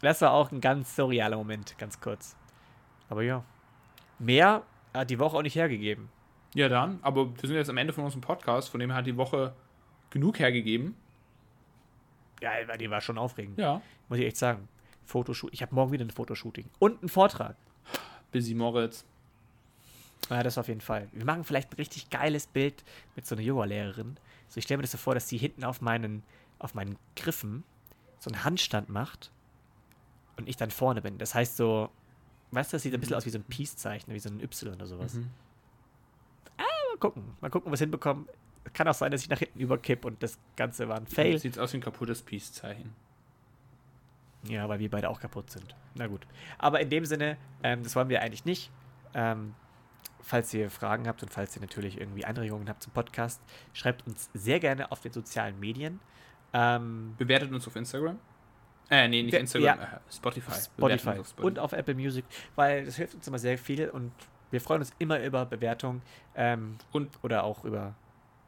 das 0.00 0.20
war 0.20 0.32
auch 0.32 0.52
ein 0.52 0.60
ganz 0.60 0.94
surrealer 0.96 1.36
Moment, 1.36 1.76
ganz 1.78 2.00
kurz. 2.00 2.36
Aber 3.08 3.22
ja. 3.22 3.44
Mehr 4.18 4.62
hat 4.92 5.10
die 5.10 5.18
Woche 5.18 5.36
auch 5.36 5.42
nicht 5.42 5.56
hergegeben. 5.56 6.08
Ja, 6.54 6.68
dann. 6.68 6.98
Aber 7.02 7.34
wir 7.34 7.48
sind 7.48 7.56
jetzt 7.56 7.70
am 7.70 7.76
Ende 7.76 7.92
von 7.92 8.04
unserem 8.04 8.20
Podcast, 8.20 8.68
von 8.68 8.80
dem 8.80 8.92
hat 8.92 9.06
die 9.06 9.16
Woche 9.16 9.54
genug 10.10 10.38
hergegeben. 10.38 10.94
Ja, 12.40 12.76
die 12.76 12.90
war 12.90 13.00
schon 13.00 13.18
aufregend. 13.18 13.58
Ja. 13.58 13.80
Muss 14.08 14.18
ich 14.18 14.26
echt 14.26 14.36
sagen. 14.36 14.68
Fotoshoot. 15.04 15.52
Ich 15.52 15.62
habe 15.62 15.74
morgen 15.74 15.92
wieder 15.92 16.04
ein 16.04 16.10
Fotoshooting. 16.10 16.68
Und 16.78 17.00
einen 17.00 17.08
Vortrag. 17.08 17.56
Busy 18.30 18.54
Moritz. 18.54 19.04
Ja, 20.30 20.42
das 20.42 20.58
auf 20.58 20.68
jeden 20.68 20.80
Fall. 20.80 21.08
Wir 21.12 21.24
machen 21.24 21.44
vielleicht 21.44 21.72
ein 21.72 21.76
richtig 21.76 22.10
geiles 22.10 22.46
Bild 22.46 22.84
mit 23.14 23.26
so 23.26 23.34
einer 23.34 23.42
Yoga-Lehrerin. 23.42 24.16
So, 24.48 24.58
ich 24.58 24.64
stelle 24.64 24.78
mir 24.78 24.82
das 24.82 24.92
so 24.92 24.98
vor, 24.98 25.14
dass 25.14 25.28
sie 25.28 25.36
hinten 25.36 25.64
auf 25.64 25.80
meinen, 25.80 26.22
auf 26.58 26.74
meinen 26.74 26.96
Griffen 27.16 27.64
so 28.18 28.30
einen 28.30 28.44
Handstand 28.44 28.88
macht 28.88 29.30
und 30.36 30.48
ich 30.48 30.56
dann 30.56 30.70
vorne 30.70 31.02
bin. 31.02 31.18
Das 31.18 31.34
heißt 31.34 31.56
so, 31.56 31.90
weißt 32.52 32.72
du, 32.72 32.76
das 32.76 32.82
sieht 32.82 32.94
ein 32.94 33.00
bisschen 33.00 33.16
aus 33.16 33.26
wie 33.26 33.30
so 33.30 33.38
ein 33.38 33.44
Peace-Zeichen, 33.44 34.12
wie 34.14 34.18
so 34.18 34.30
ein 34.30 34.40
Y 34.40 34.74
oder 34.74 34.86
sowas. 34.86 35.14
Mhm. 35.14 35.30
Mal 36.56 36.98
gucken, 37.00 37.24
mal 37.40 37.50
gucken, 37.50 37.72
was 37.72 37.80
hinbekommen. 37.80 38.28
Kann 38.72 38.86
auch 38.86 38.94
sein, 38.94 39.10
dass 39.10 39.20
ich 39.20 39.28
nach 39.28 39.40
hinten 39.40 39.58
überkipp 39.58 40.04
und 40.04 40.22
das 40.22 40.38
Ganze 40.56 40.88
war 40.88 40.96
ein 40.96 41.06
Fail. 41.06 41.38
Sieht 41.38 41.58
aus 41.58 41.72
wie 41.72 41.78
ein 41.78 41.82
kaputtes 41.82 42.22
Peace-Zeichen. 42.22 42.94
Ja, 44.44 44.68
weil 44.68 44.78
wir 44.78 44.90
beide 44.90 45.10
auch 45.10 45.18
kaputt 45.20 45.50
sind. 45.50 45.74
Na 45.94 46.06
gut. 46.06 46.26
Aber 46.58 46.80
in 46.80 46.88
dem 46.90 47.04
Sinne, 47.04 47.36
ähm, 47.62 47.82
das 47.82 47.96
wollen 47.96 48.08
wir 48.08 48.22
eigentlich 48.22 48.44
nicht. 48.44 48.70
Ähm, 49.12 49.54
falls 50.24 50.52
ihr 50.54 50.70
Fragen 50.70 51.06
habt 51.06 51.22
und 51.22 51.32
falls 51.32 51.54
ihr 51.54 51.62
natürlich 51.62 52.00
irgendwie 52.00 52.24
Anregungen 52.24 52.68
habt 52.68 52.82
zum 52.82 52.92
Podcast, 52.92 53.40
schreibt 53.72 54.06
uns 54.06 54.30
sehr 54.34 54.58
gerne 54.58 54.90
auf 54.90 55.00
den 55.00 55.12
sozialen 55.12 55.58
Medien. 55.60 56.00
Ähm, 56.52 57.14
Bewertet 57.18 57.52
uns 57.52 57.66
auf 57.66 57.76
Instagram. 57.76 58.18
Äh, 58.90 59.08
nee, 59.08 59.22
nicht 59.22 59.34
Instagram, 59.34 59.78
ja. 59.78 59.84
äh, 59.84 60.12
Spotify. 60.12 60.52
Spotify 60.52 61.08
auf 61.18 61.28
Spotify. 61.28 61.46
und 61.46 61.58
auf 61.58 61.72
Apple 61.72 61.94
Music, 61.94 62.24
weil 62.54 62.84
das 62.84 62.96
hilft 62.96 63.14
uns 63.14 63.26
immer 63.26 63.38
sehr 63.38 63.56
viel 63.56 63.88
und 63.88 64.12
wir 64.50 64.60
freuen 64.60 64.80
uns 64.80 64.92
immer 64.98 65.22
über 65.22 65.46
Bewertungen 65.46 66.02
ähm, 66.34 66.78
Und 66.92 67.10
oder 67.22 67.44
auch 67.44 67.64
über 67.64 67.94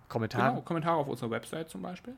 Kommentare. 0.09 0.51
genau, 0.51 0.63
Kommentare 0.63 0.97
auf 0.97 1.09
unserer 1.09 1.31
Website 1.31 1.69
zum 1.69 1.83
Beispiel. 1.83 2.15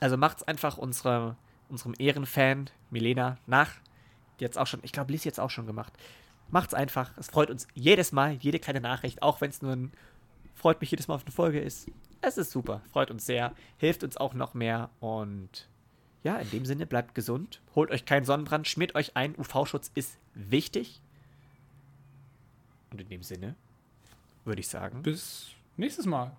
Also 0.00 0.16
macht's 0.16 0.42
einfach 0.44 0.78
unsere, 0.78 1.36
unserem 1.68 1.94
Ehrenfan 1.98 2.70
Milena 2.90 3.36
nach. 3.46 3.72
Die 4.38 4.44
jetzt 4.44 4.56
auch 4.56 4.66
schon, 4.66 4.80
ich 4.84 4.92
glaube, 4.92 5.12
Liz 5.12 5.24
jetzt 5.24 5.40
auch 5.40 5.50
schon 5.50 5.66
gemacht. 5.66 5.92
Macht's 6.50 6.74
einfach. 6.74 7.16
Es 7.18 7.28
freut 7.28 7.50
uns 7.50 7.68
jedes 7.74 8.12
Mal, 8.12 8.32
jede 8.34 8.58
kleine 8.58 8.80
Nachricht, 8.80 9.22
auch 9.22 9.40
wenn 9.40 9.50
es 9.50 9.62
nur 9.62 9.72
ein 9.72 9.92
freut 10.58 10.80
mich 10.80 10.90
jedes 10.90 11.08
Mal 11.08 11.14
auf 11.14 11.22
eine 11.24 11.32
Folge 11.32 11.60
ist. 11.60 11.90
Es 12.20 12.36
ist 12.36 12.50
super, 12.50 12.82
freut 12.92 13.10
uns 13.10 13.24
sehr, 13.24 13.54
hilft 13.78 14.02
uns 14.02 14.16
auch 14.16 14.34
noch 14.34 14.54
mehr 14.54 14.90
und 15.00 15.68
ja, 16.24 16.36
in 16.38 16.50
dem 16.50 16.66
Sinne 16.66 16.84
bleibt 16.84 17.14
gesund, 17.14 17.62
holt 17.76 17.90
euch 17.90 18.04
keinen 18.04 18.24
Sonnenbrand, 18.24 18.66
schmiert 18.66 18.96
euch 18.96 19.16
ein, 19.16 19.36
UV-Schutz 19.38 19.92
ist 19.94 20.18
wichtig. 20.34 21.00
Und 22.90 23.00
in 23.00 23.08
dem 23.08 23.22
Sinne 23.22 23.54
würde 24.44 24.60
ich 24.60 24.68
sagen, 24.68 25.02
Bis 25.02 25.50
nächstes 25.76 26.06
Mal. 26.06 26.36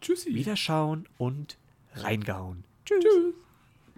Tschüssi. 0.00 0.34
Wiederschauen 0.34 1.06
und 1.16 1.56
reingehauen. 1.94 2.64
Tschüss. 2.84 3.04